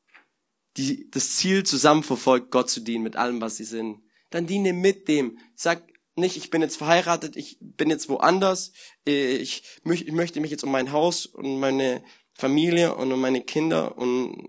die 0.76 1.10
das 1.10 1.36
Ziel 1.36 1.64
zusammen 1.64 2.02
verfolgt, 2.02 2.50
Gott 2.50 2.70
zu 2.70 2.80
dienen 2.80 3.02
mit 3.02 3.16
allem, 3.16 3.40
was 3.40 3.56
sie 3.56 3.64
sind, 3.64 4.02
dann 4.30 4.46
diene 4.46 4.72
mit 4.72 5.08
dem. 5.08 5.38
Sag 5.54 5.82
nicht, 6.16 6.36
ich 6.36 6.50
bin 6.50 6.62
jetzt 6.62 6.76
verheiratet, 6.76 7.36
ich 7.36 7.58
bin 7.60 7.90
jetzt 7.90 8.08
woanders, 8.08 8.72
ich, 9.04 9.64
ich 9.84 10.12
möchte 10.12 10.40
mich 10.40 10.50
jetzt 10.50 10.64
um 10.64 10.70
mein 10.70 10.92
Haus 10.92 11.26
und 11.26 11.58
meine 11.58 12.04
Familie 12.34 12.94
und 12.94 13.12
um 13.12 13.20
meine 13.20 13.42
Kinder 13.42 13.96
und 13.98 14.48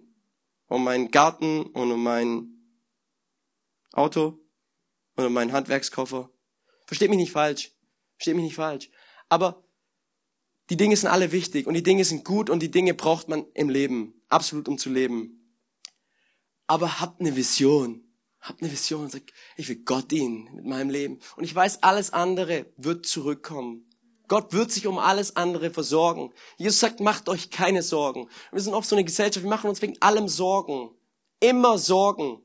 um 0.68 0.84
meinen 0.84 1.12
Garten 1.12 1.64
und 1.64 1.92
um 1.92 2.04
mein 2.04 2.56
Auto 3.94 4.40
und 5.16 5.26
um 5.26 5.34
meinen 5.34 5.54
Handwerkskoffer. 5.54 6.30
Versteht 6.86 7.10
mich 7.10 7.20
nicht 7.20 7.32
falsch. 7.32 7.72
Versteht 8.18 8.36
mich 8.36 8.46
nicht 8.46 8.56
falsch. 8.56 8.90
Aber 9.30 9.64
die 10.70 10.78
Dinge 10.78 10.96
sind 10.98 11.10
alle 11.10 11.32
wichtig 11.32 11.68
und 11.68 11.74
die 11.74 11.84
Dinge 11.84 12.06
sind 12.06 12.26
gut 12.26 12.50
und 12.50 12.62
die 12.62 12.72
Dinge 12.72 12.94
braucht 12.94 13.28
man 13.28 13.46
im 13.54 13.70
Leben. 13.70 14.22
Absolut, 14.30 14.68
um 14.68 14.78
zu 14.78 14.90
leben. 14.90 15.60
Aber 16.68 17.00
habt 17.00 17.22
eine 17.22 17.36
Vision. 17.36 18.05
Habt 18.46 18.62
eine 18.62 18.72
Vision 18.72 19.06
und 19.06 19.12
sagt, 19.12 19.34
ich 19.58 19.68
will 19.68 19.78
Gott 19.78 20.12
dienen 20.12 20.48
mit 20.54 20.66
meinem 20.66 20.92
Leben. 20.92 21.20
Und 21.36 21.46
ich 21.46 21.56
weiß, 21.56 21.82
alles 21.82 22.14
andere 22.14 22.68
wird 22.78 23.08
zurückkommen. 23.08 23.90
Gott 24.28 24.54
wird 24.54 24.72
sich 24.72 24.86
um 24.86 25.00
alles 25.00 25.36
andere 25.36 25.72
versorgen. 25.72 26.32
Jesus 26.58 26.80
sagt, 26.80 27.00
macht 27.00 27.28
euch 27.28 27.50
keine 27.50 27.82
Sorgen. 27.82 28.30
Wir 28.52 28.62
sind 28.62 28.76
oft 28.76 28.88
so 28.88 28.96
eine 28.96 29.04
Gesellschaft, 29.04 29.44
wir 29.44 29.50
machen 29.50 29.68
uns 29.68 29.82
wegen 29.82 30.00
allem 30.00 30.28
Sorgen. 30.28 30.92
Immer 31.40 31.80
Sorgen. 31.80 32.40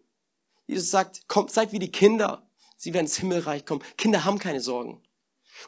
Jesus 0.66 0.90
sagt, 0.90 1.28
kommt, 1.28 1.50
seid 1.50 1.72
wie 1.72 1.78
die 1.78 1.92
Kinder. 1.92 2.48
Sie 2.78 2.94
werden 2.94 3.04
ins 3.04 3.18
Himmelreich 3.18 3.66
kommen. 3.66 3.82
Kinder 3.98 4.24
haben 4.24 4.38
keine 4.38 4.62
Sorgen. 4.62 5.02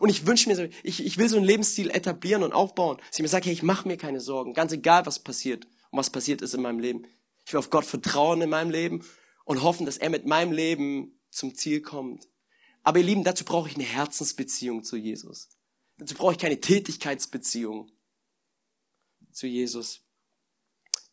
Und 0.01 0.09
ich 0.09 0.27
wünsche 0.27 0.49
mir 0.49 0.71
ich, 0.83 1.05
ich 1.05 1.19
will 1.19 1.29
so 1.29 1.37
einen 1.37 1.45
Lebensstil 1.45 1.91
etablieren 1.91 2.43
und 2.43 2.55
aufbauen, 2.55 2.97
dass 2.97 3.19
ich 3.19 3.23
mir 3.23 3.29
sage, 3.29 3.47
hey, 3.47 3.53
ich 3.53 3.63
mache 3.63 3.87
mir 3.87 3.99
keine 3.99 4.21
Sorgen. 4.21 4.55
Ganz 4.55 4.73
egal, 4.73 5.05
was 5.05 5.19
passiert 5.19 5.67
und 5.91 5.99
was 5.99 6.09
passiert 6.09 6.41
ist 6.41 6.55
in 6.55 6.63
meinem 6.63 6.79
Leben. 6.79 7.07
Ich 7.45 7.53
will 7.53 7.59
auf 7.59 7.69
Gott 7.69 7.85
vertrauen 7.85 8.41
in 8.41 8.49
meinem 8.49 8.71
Leben 8.71 9.05
und 9.45 9.63
hoffen, 9.63 9.87
dass 9.87 9.99
er 9.99 10.11
mit 10.11 10.27
meinem 10.27 10.53
Leben 10.53 11.21
zum 11.31 11.55
Ziel 11.55 11.81
kommt. 11.81 12.29
Aber 12.83 12.99
ihr 12.99 13.05
Lieben, 13.05 13.25
dazu 13.25 13.45
brauche 13.45 13.69
ich 13.69 13.75
eine 13.77 13.85
Herzensbeziehung 13.85 14.85
zu 14.85 14.97
Jesus. 14.97 15.49
Dazu 15.99 16.15
brauche 16.15 16.33
ich 16.33 16.39
keine 16.39 16.61
Tätigkeitsbeziehung 16.61 17.91
zu 19.31 19.47
Jesus. 19.47 20.03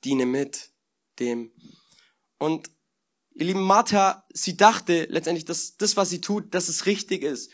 Diene 0.03 0.25
mit 0.25 0.71
dem. 1.19 1.51
Und 2.37 2.69
ihr 3.33 3.47
lieben 3.47 3.61
Martha, 3.61 4.25
sie 4.33 4.57
dachte 4.57 5.05
letztendlich, 5.09 5.45
dass 5.45 5.77
das, 5.77 5.97
was 5.97 6.09
sie 6.09 6.21
tut, 6.21 6.53
dass 6.53 6.69
es 6.69 6.85
richtig 6.85 7.23
ist. 7.23 7.51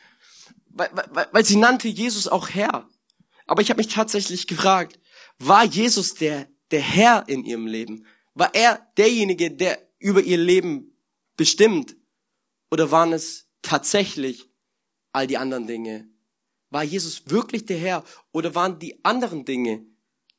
Weil, 0.67 0.89
weil, 0.93 1.27
weil 1.31 1.45
sie 1.45 1.55
nannte 1.55 1.87
Jesus 1.87 2.27
auch 2.27 2.49
Herr. 2.49 2.89
Aber 3.47 3.61
ich 3.61 3.69
habe 3.69 3.77
mich 3.77 3.87
tatsächlich 3.93 4.47
gefragt, 4.47 4.99
war 5.37 5.63
Jesus 5.63 6.15
der, 6.15 6.47
der 6.71 6.81
Herr 6.81 7.27
in 7.27 7.43
ihrem 7.45 7.67
Leben? 7.67 8.05
War 8.33 8.53
er 8.53 8.87
derjenige, 8.97 9.51
der 9.51 9.84
über 10.05 10.21
ihr 10.21 10.37
Leben 10.37 10.95
bestimmt? 11.35 11.97
Oder 12.69 12.91
waren 12.91 13.11
es 13.11 13.49
tatsächlich 13.63 14.47
all 15.11 15.25
die 15.25 15.37
anderen 15.37 15.65
Dinge, 15.65 16.07
war 16.69 16.83
Jesus 16.83 17.27
wirklich 17.27 17.65
der 17.65 17.79
Herr 17.79 18.03
oder 18.31 18.53
waren 18.53 18.77
die 18.77 19.03
anderen 19.03 19.45
Dinge 19.45 19.83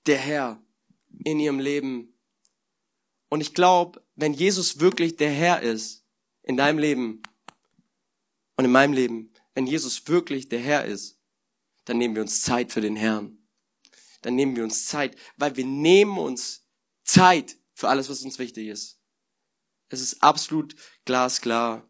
der 0.06 0.18
Herr 0.18 0.62
in 1.24 1.40
ihrem 1.40 1.58
Leben? 1.58 2.16
Und 3.28 3.40
ich 3.40 3.54
glaube, 3.54 4.04
wenn 4.14 4.34
Jesus 4.34 4.78
wirklich 4.78 5.16
der 5.16 5.30
Herr 5.30 5.62
ist 5.62 6.04
in 6.42 6.56
deinem 6.56 6.78
Leben 6.78 7.22
und 8.56 8.66
in 8.66 8.70
meinem 8.70 8.92
Leben, 8.92 9.32
wenn 9.54 9.66
Jesus 9.66 10.06
wirklich 10.06 10.48
der 10.48 10.60
Herr 10.60 10.84
ist, 10.84 11.18
dann 11.86 11.98
nehmen 11.98 12.14
wir 12.14 12.22
uns 12.22 12.42
Zeit 12.42 12.70
für 12.70 12.80
den 12.80 12.94
Herrn. 12.94 13.38
Dann 14.22 14.36
nehmen 14.36 14.54
wir 14.54 14.62
uns 14.62 14.86
Zeit, 14.86 15.16
weil 15.36 15.56
wir 15.56 15.66
nehmen 15.66 16.18
uns 16.18 16.68
Zeit 17.02 17.56
für 17.74 17.88
alles, 17.88 18.08
was 18.08 18.22
uns 18.22 18.38
wichtig 18.38 18.68
ist. 18.68 18.95
Es 19.88 20.00
ist 20.00 20.22
absolut 20.22 20.74
glasklar. 21.04 21.88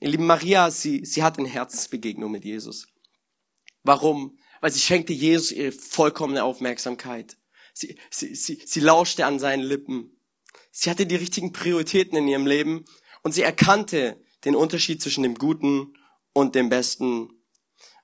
Ihr 0.00 0.08
lieben 0.08 0.26
Maria, 0.26 0.70
sie, 0.70 1.04
sie 1.04 1.22
hat 1.22 1.38
eine 1.38 1.48
Herzensbegegnung 1.48 2.30
mit 2.30 2.44
Jesus. 2.44 2.88
Warum? 3.82 4.38
Weil 4.60 4.72
sie 4.72 4.80
schenkte 4.80 5.12
Jesus 5.12 5.52
ihre 5.52 5.72
vollkommene 5.72 6.42
Aufmerksamkeit. 6.42 7.36
Sie, 7.72 7.98
sie, 8.10 8.34
sie, 8.34 8.62
sie 8.64 8.80
lauschte 8.80 9.26
an 9.26 9.38
seinen 9.38 9.62
Lippen. 9.62 10.20
Sie 10.70 10.90
hatte 10.90 11.06
die 11.06 11.16
richtigen 11.16 11.52
Prioritäten 11.52 12.16
in 12.16 12.28
ihrem 12.28 12.46
Leben 12.46 12.84
und 13.22 13.32
sie 13.32 13.42
erkannte 13.42 14.20
den 14.44 14.56
Unterschied 14.56 15.00
zwischen 15.00 15.22
dem 15.22 15.36
Guten 15.36 15.94
und 16.32 16.54
dem 16.54 16.68
Besten. 16.68 17.30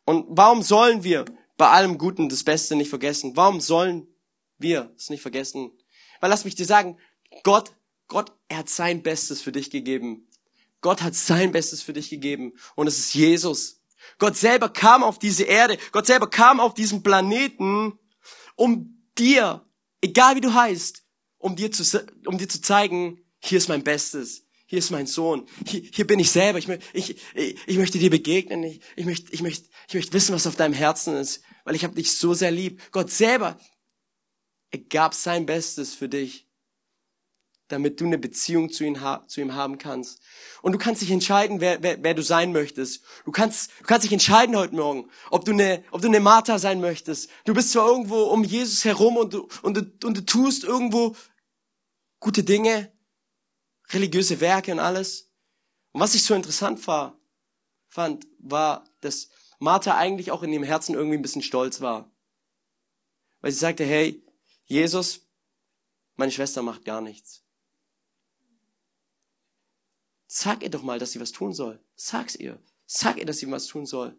Und 0.04 0.26
warum 0.28 0.62
sollen 0.62 1.04
wir 1.04 1.24
bei 1.56 1.68
allem 1.68 1.98
Guten 1.98 2.28
das 2.28 2.44
Beste 2.44 2.76
nicht 2.76 2.88
vergessen? 2.88 3.36
Warum 3.36 3.60
sollen 3.60 4.06
wir 4.58 4.94
es 4.96 5.10
nicht 5.10 5.20
vergessen? 5.20 5.72
Weil 6.20 6.30
lass 6.30 6.44
mich 6.44 6.54
dir 6.54 6.66
sagen, 6.66 6.98
Gott, 7.42 7.72
Gott, 8.10 8.32
er 8.48 8.58
hat 8.58 8.68
sein 8.68 9.04
Bestes 9.04 9.40
für 9.40 9.52
dich 9.52 9.70
gegeben. 9.70 10.26
Gott 10.80 11.00
hat 11.00 11.14
sein 11.14 11.52
Bestes 11.52 11.80
für 11.80 11.92
dich 11.92 12.10
gegeben 12.10 12.54
und 12.74 12.88
es 12.88 12.98
ist 12.98 13.14
Jesus. 13.14 13.82
Gott 14.18 14.36
selber 14.36 14.68
kam 14.68 15.04
auf 15.04 15.20
diese 15.20 15.44
Erde, 15.44 15.78
Gott 15.92 16.06
selber 16.06 16.28
kam 16.28 16.58
auf 16.58 16.74
diesen 16.74 17.04
Planeten, 17.04 17.98
um 18.56 19.00
dir, 19.16 19.64
egal 20.00 20.34
wie 20.34 20.40
du 20.40 20.52
heißt, 20.52 21.04
um 21.38 21.54
dir 21.54 21.70
zu, 21.70 22.04
um 22.26 22.36
dir 22.36 22.48
zu 22.48 22.60
zeigen, 22.60 23.20
hier 23.38 23.58
ist 23.58 23.68
mein 23.68 23.84
Bestes. 23.84 24.44
hier 24.66 24.80
ist 24.80 24.90
mein 24.90 25.06
Sohn, 25.06 25.46
hier, 25.66 25.80
hier 25.80 26.06
bin 26.06 26.18
ich 26.18 26.32
selber, 26.32 26.58
ich, 26.58 26.68
ich, 26.92 27.16
ich, 27.34 27.56
ich 27.66 27.76
möchte 27.76 27.98
dir 27.98 28.10
begegnen, 28.10 28.64
ich, 28.64 28.80
ich, 28.96 29.04
möchte, 29.04 29.32
ich, 29.32 29.42
möchte, 29.42 29.68
ich 29.88 29.94
möchte 29.94 30.12
wissen, 30.12 30.34
was 30.34 30.48
auf 30.48 30.56
deinem 30.56 30.74
Herzen 30.74 31.14
ist, 31.14 31.42
weil 31.64 31.76
ich 31.76 31.84
habe 31.84 31.94
dich 31.94 32.16
so 32.16 32.34
sehr 32.34 32.50
lieb. 32.50 32.80
Gott 32.90 33.10
selber, 33.10 33.56
er 34.72 34.80
gab 34.80 35.14
sein 35.14 35.46
Bestes 35.46 35.94
für 35.94 36.08
dich, 36.08 36.49
damit 37.70 38.00
du 38.00 38.04
eine 38.04 38.18
Beziehung 38.18 38.70
zu 38.70 38.84
ihm, 38.84 38.98
zu 39.26 39.40
ihm 39.40 39.54
haben 39.54 39.78
kannst. 39.78 40.20
Und 40.60 40.72
du 40.72 40.78
kannst 40.78 41.02
dich 41.02 41.10
entscheiden, 41.10 41.60
wer, 41.60 41.82
wer, 41.82 42.02
wer 42.02 42.14
du 42.14 42.22
sein 42.22 42.52
möchtest. 42.52 43.02
Du 43.24 43.30
kannst, 43.30 43.70
du 43.80 43.84
kannst 43.84 44.04
dich 44.04 44.12
entscheiden 44.12 44.56
heute 44.56 44.74
Morgen, 44.74 45.08
ob 45.30 45.44
du 45.44 45.52
eine, 45.52 45.84
ob 45.90 46.02
du 46.02 46.08
eine 46.08 46.20
Martha 46.20 46.58
sein 46.58 46.80
möchtest. 46.80 47.30
Du 47.44 47.54
bist 47.54 47.70
zwar 47.70 47.86
irgendwo 47.86 48.24
um 48.24 48.44
Jesus 48.44 48.84
herum 48.84 49.16
und 49.16 49.34
du, 49.34 49.48
und 49.62 49.76
du, 49.76 50.06
und 50.06 50.16
du 50.16 50.24
tust 50.24 50.64
irgendwo 50.64 51.14
gute 52.18 52.42
Dinge, 52.42 52.92
religiöse 53.90 54.40
Werke 54.40 54.72
und 54.72 54.80
alles. 54.80 55.30
Und 55.92 56.00
was 56.00 56.14
ich 56.14 56.24
so 56.24 56.34
interessant 56.34 56.84
war, 56.86 57.18
fand, 57.88 58.26
war, 58.38 58.84
dass 59.00 59.28
Martha 59.60 59.96
eigentlich 59.96 60.32
auch 60.32 60.42
in 60.42 60.52
ihrem 60.52 60.64
Herzen 60.64 60.94
irgendwie 60.94 61.18
ein 61.18 61.22
bisschen 61.22 61.42
stolz 61.42 61.80
war. 61.80 62.10
Weil 63.40 63.52
sie 63.52 63.58
sagte, 63.58 63.84
hey, 63.84 64.24
Jesus, 64.64 65.26
meine 66.16 66.32
Schwester 66.32 66.62
macht 66.62 66.84
gar 66.84 67.00
nichts. 67.00 67.44
Sag 70.32 70.62
ihr 70.62 70.70
doch 70.70 70.84
mal, 70.84 71.00
dass 71.00 71.10
sie 71.10 71.20
was 71.20 71.32
tun 71.32 71.52
soll. 71.52 71.80
Sag's 71.96 72.36
ihr. 72.36 72.62
Sag 72.86 73.18
ihr, 73.18 73.26
dass 73.26 73.38
sie 73.38 73.50
was 73.50 73.66
tun 73.66 73.84
soll. 73.84 74.16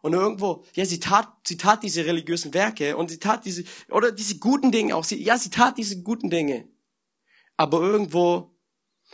Und 0.00 0.14
irgendwo, 0.14 0.64
ja, 0.72 0.86
sie 0.86 0.98
tat, 0.98 1.30
sie 1.46 1.58
tat 1.58 1.82
diese 1.82 2.06
religiösen 2.06 2.54
Werke 2.54 2.96
und 2.96 3.10
sie 3.10 3.18
tat 3.18 3.44
diese, 3.44 3.64
oder 3.90 4.12
diese 4.12 4.38
guten 4.38 4.72
Dinge 4.72 4.96
auch. 4.96 5.04
Sie, 5.04 5.22
ja, 5.22 5.36
sie 5.36 5.50
tat 5.50 5.76
diese 5.76 6.02
guten 6.02 6.30
Dinge. 6.30 6.66
Aber 7.58 7.82
irgendwo 7.82 8.56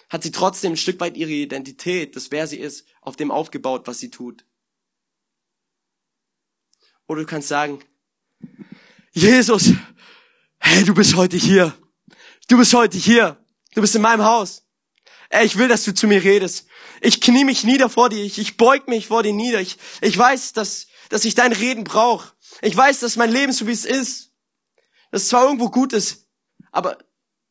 hat 0.09 0.23
sie 0.23 0.31
trotzdem 0.31 0.75
ein 0.75 0.77
Stück 0.77 1.01
weit 1.01 1.17
ihre 1.17 1.33
Identität, 1.33 2.15
das 2.15 2.31
wer 2.31 2.47
sie 2.47 2.59
ist, 2.59 2.87
auf 3.01 3.17
dem 3.17 3.33
aufgebaut, 3.33 3.89
was 3.89 3.99
sie 3.99 4.11
tut. 4.11 4.45
Oder 7.09 7.23
du 7.23 7.27
kannst 7.27 7.49
sagen, 7.49 7.81
Jesus, 9.11 9.73
hey, 10.61 10.85
du 10.85 10.95
bist 10.95 11.17
heute 11.17 11.37
hier. 11.37 11.77
Du 12.47 12.57
bist 12.57 12.73
heute 12.75 12.97
hier. 12.97 13.45
Du 13.75 13.81
bist 13.81 13.97
in 13.97 14.03
meinem 14.03 14.25
Haus. 14.25 14.68
Ey, 15.31 15.45
ich 15.45 15.59
will, 15.59 15.69
dass 15.69 15.85
du 15.85 15.93
zu 15.93 16.07
mir 16.07 16.25
redest. 16.25 16.67
Ich 17.01 17.21
knie 17.21 17.45
mich 17.45 17.65
nieder 17.65 17.91
vor 17.91 18.09
dir. 18.09 18.25
Ich, 18.25 18.39
ich 18.39 18.57
beug 18.57 18.89
mich 18.89 19.09
vor 19.09 19.23
dir 19.23 19.33
nieder. 19.33 19.61
Ich, 19.61 19.77
ich 20.01 20.17
weiß, 20.17 20.53
dass, 20.55 20.87
dass 21.11 21.25
ich 21.25 21.35
dein 21.35 21.53
Reden 21.53 21.85
brauche. 21.85 22.33
Ich 22.63 22.77
weiß, 22.77 23.01
dass 23.01 23.17
mein 23.17 23.31
Leben 23.31 23.53
so 23.53 23.67
wie 23.67 23.73
es 23.73 23.85
ist, 23.85 24.33
dass 25.11 25.23
es 25.23 25.29
zwar 25.29 25.45
irgendwo 25.45 25.71
gut 25.71 25.93
ist, 25.93 26.27
aber 26.73 26.99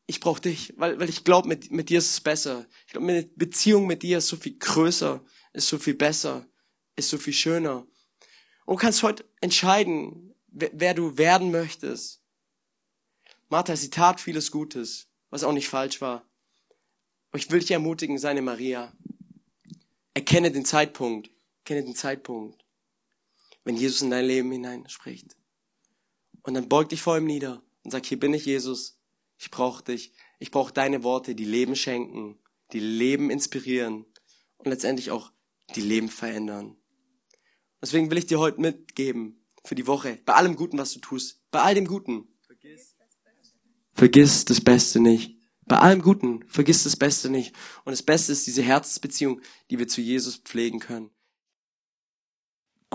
ich 0.07 0.19
brauche 0.19 0.41
dich, 0.41 0.73
weil, 0.77 0.99
weil 0.99 1.09
ich 1.09 1.23
glaube, 1.23 1.47
mit, 1.47 1.71
mit 1.71 1.89
dir 1.89 1.99
ist 1.99 2.11
es 2.11 2.21
besser. 2.21 2.65
Ich 2.85 2.93
glaube, 2.93 3.07
eine 3.07 3.23
Beziehung 3.23 3.87
mit 3.87 4.03
dir 4.03 4.17
ist 4.17 4.27
so 4.27 4.37
viel 4.37 4.57
größer, 4.57 5.23
ist 5.53 5.67
so 5.67 5.77
viel 5.77 5.93
besser, 5.93 6.47
ist 6.95 7.09
so 7.09 7.17
viel 7.17 7.33
schöner. 7.33 7.85
Und 8.65 8.75
du 8.75 8.81
kannst 8.81 9.03
heute 9.03 9.25
entscheiden, 9.41 10.33
wer, 10.47 10.71
wer 10.73 10.93
du 10.93 11.17
werden 11.17 11.51
möchtest. 11.51 12.21
Martha, 13.49 13.75
sie 13.75 13.89
tat 13.89 14.19
vieles 14.19 14.51
Gutes, 14.51 15.07
was 15.29 15.43
auch 15.43 15.53
nicht 15.53 15.69
falsch 15.69 16.01
war. 16.01 16.26
Aber 17.29 17.39
ich 17.39 17.51
will 17.51 17.59
dich 17.59 17.71
ermutigen, 17.71 18.17
seine 18.17 18.41
Maria. 18.41 18.93
Erkenne 20.13 20.51
den 20.51 20.65
Zeitpunkt, 20.65 21.29
erkenne 21.59 21.83
den 21.83 21.95
Zeitpunkt, 21.95 22.65
wenn 23.63 23.77
Jesus 23.77 24.01
in 24.01 24.09
dein 24.09 24.25
Leben 24.25 24.51
hineinspricht. 24.51 25.37
Und 26.41 26.53
dann 26.53 26.69
beug 26.69 26.89
dich 26.89 27.01
vor 27.01 27.17
ihm 27.17 27.25
nieder 27.25 27.61
und 27.83 27.91
sag, 27.91 28.05
hier 28.05 28.19
bin 28.19 28.33
ich 28.33 28.45
Jesus, 28.45 28.99
ich 29.37 29.51
brauche 29.51 29.83
dich. 29.83 30.13
Ich 30.39 30.51
brauche 30.51 30.73
deine 30.73 31.03
Worte, 31.03 31.35
die 31.35 31.45
Leben 31.45 31.75
schenken, 31.75 32.39
die 32.71 32.79
Leben 32.79 33.29
inspirieren 33.29 34.05
und 34.57 34.67
letztendlich 34.69 35.11
auch 35.11 35.31
die 35.75 35.81
Leben 35.81 36.09
verändern. 36.09 36.77
Deswegen 37.81 38.09
will 38.09 38.17
ich 38.17 38.25
dir 38.25 38.39
heute 38.39 38.59
mitgeben 38.61 39.45
für 39.63 39.75
die 39.75 39.87
Woche, 39.87 40.19
bei 40.25 40.33
allem 40.33 40.55
Guten, 40.55 40.77
was 40.77 40.93
du 40.93 40.99
tust, 40.99 41.41
bei 41.51 41.61
all 41.61 41.75
dem 41.75 41.85
Guten. 41.85 42.27
Vergiss, 42.41 42.95
vergiss 43.93 44.45
das 44.45 44.61
Beste 44.61 44.99
nicht. 44.99 45.36
Bei 45.67 45.79
allem 45.79 46.01
Guten, 46.01 46.45
vergiss 46.47 46.83
das 46.83 46.95
Beste 46.95 47.29
nicht. 47.29 47.53
Und 47.83 47.91
das 47.91 48.03
Beste 48.03 48.31
ist 48.31 48.47
diese 48.47 48.61
Herzensbeziehung, 48.61 49.41
die 49.69 49.79
wir 49.79 49.87
zu 49.87 49.99
Jesus 50.01 50.37
pflegen 50.37 50.79
können. 50.79 51.09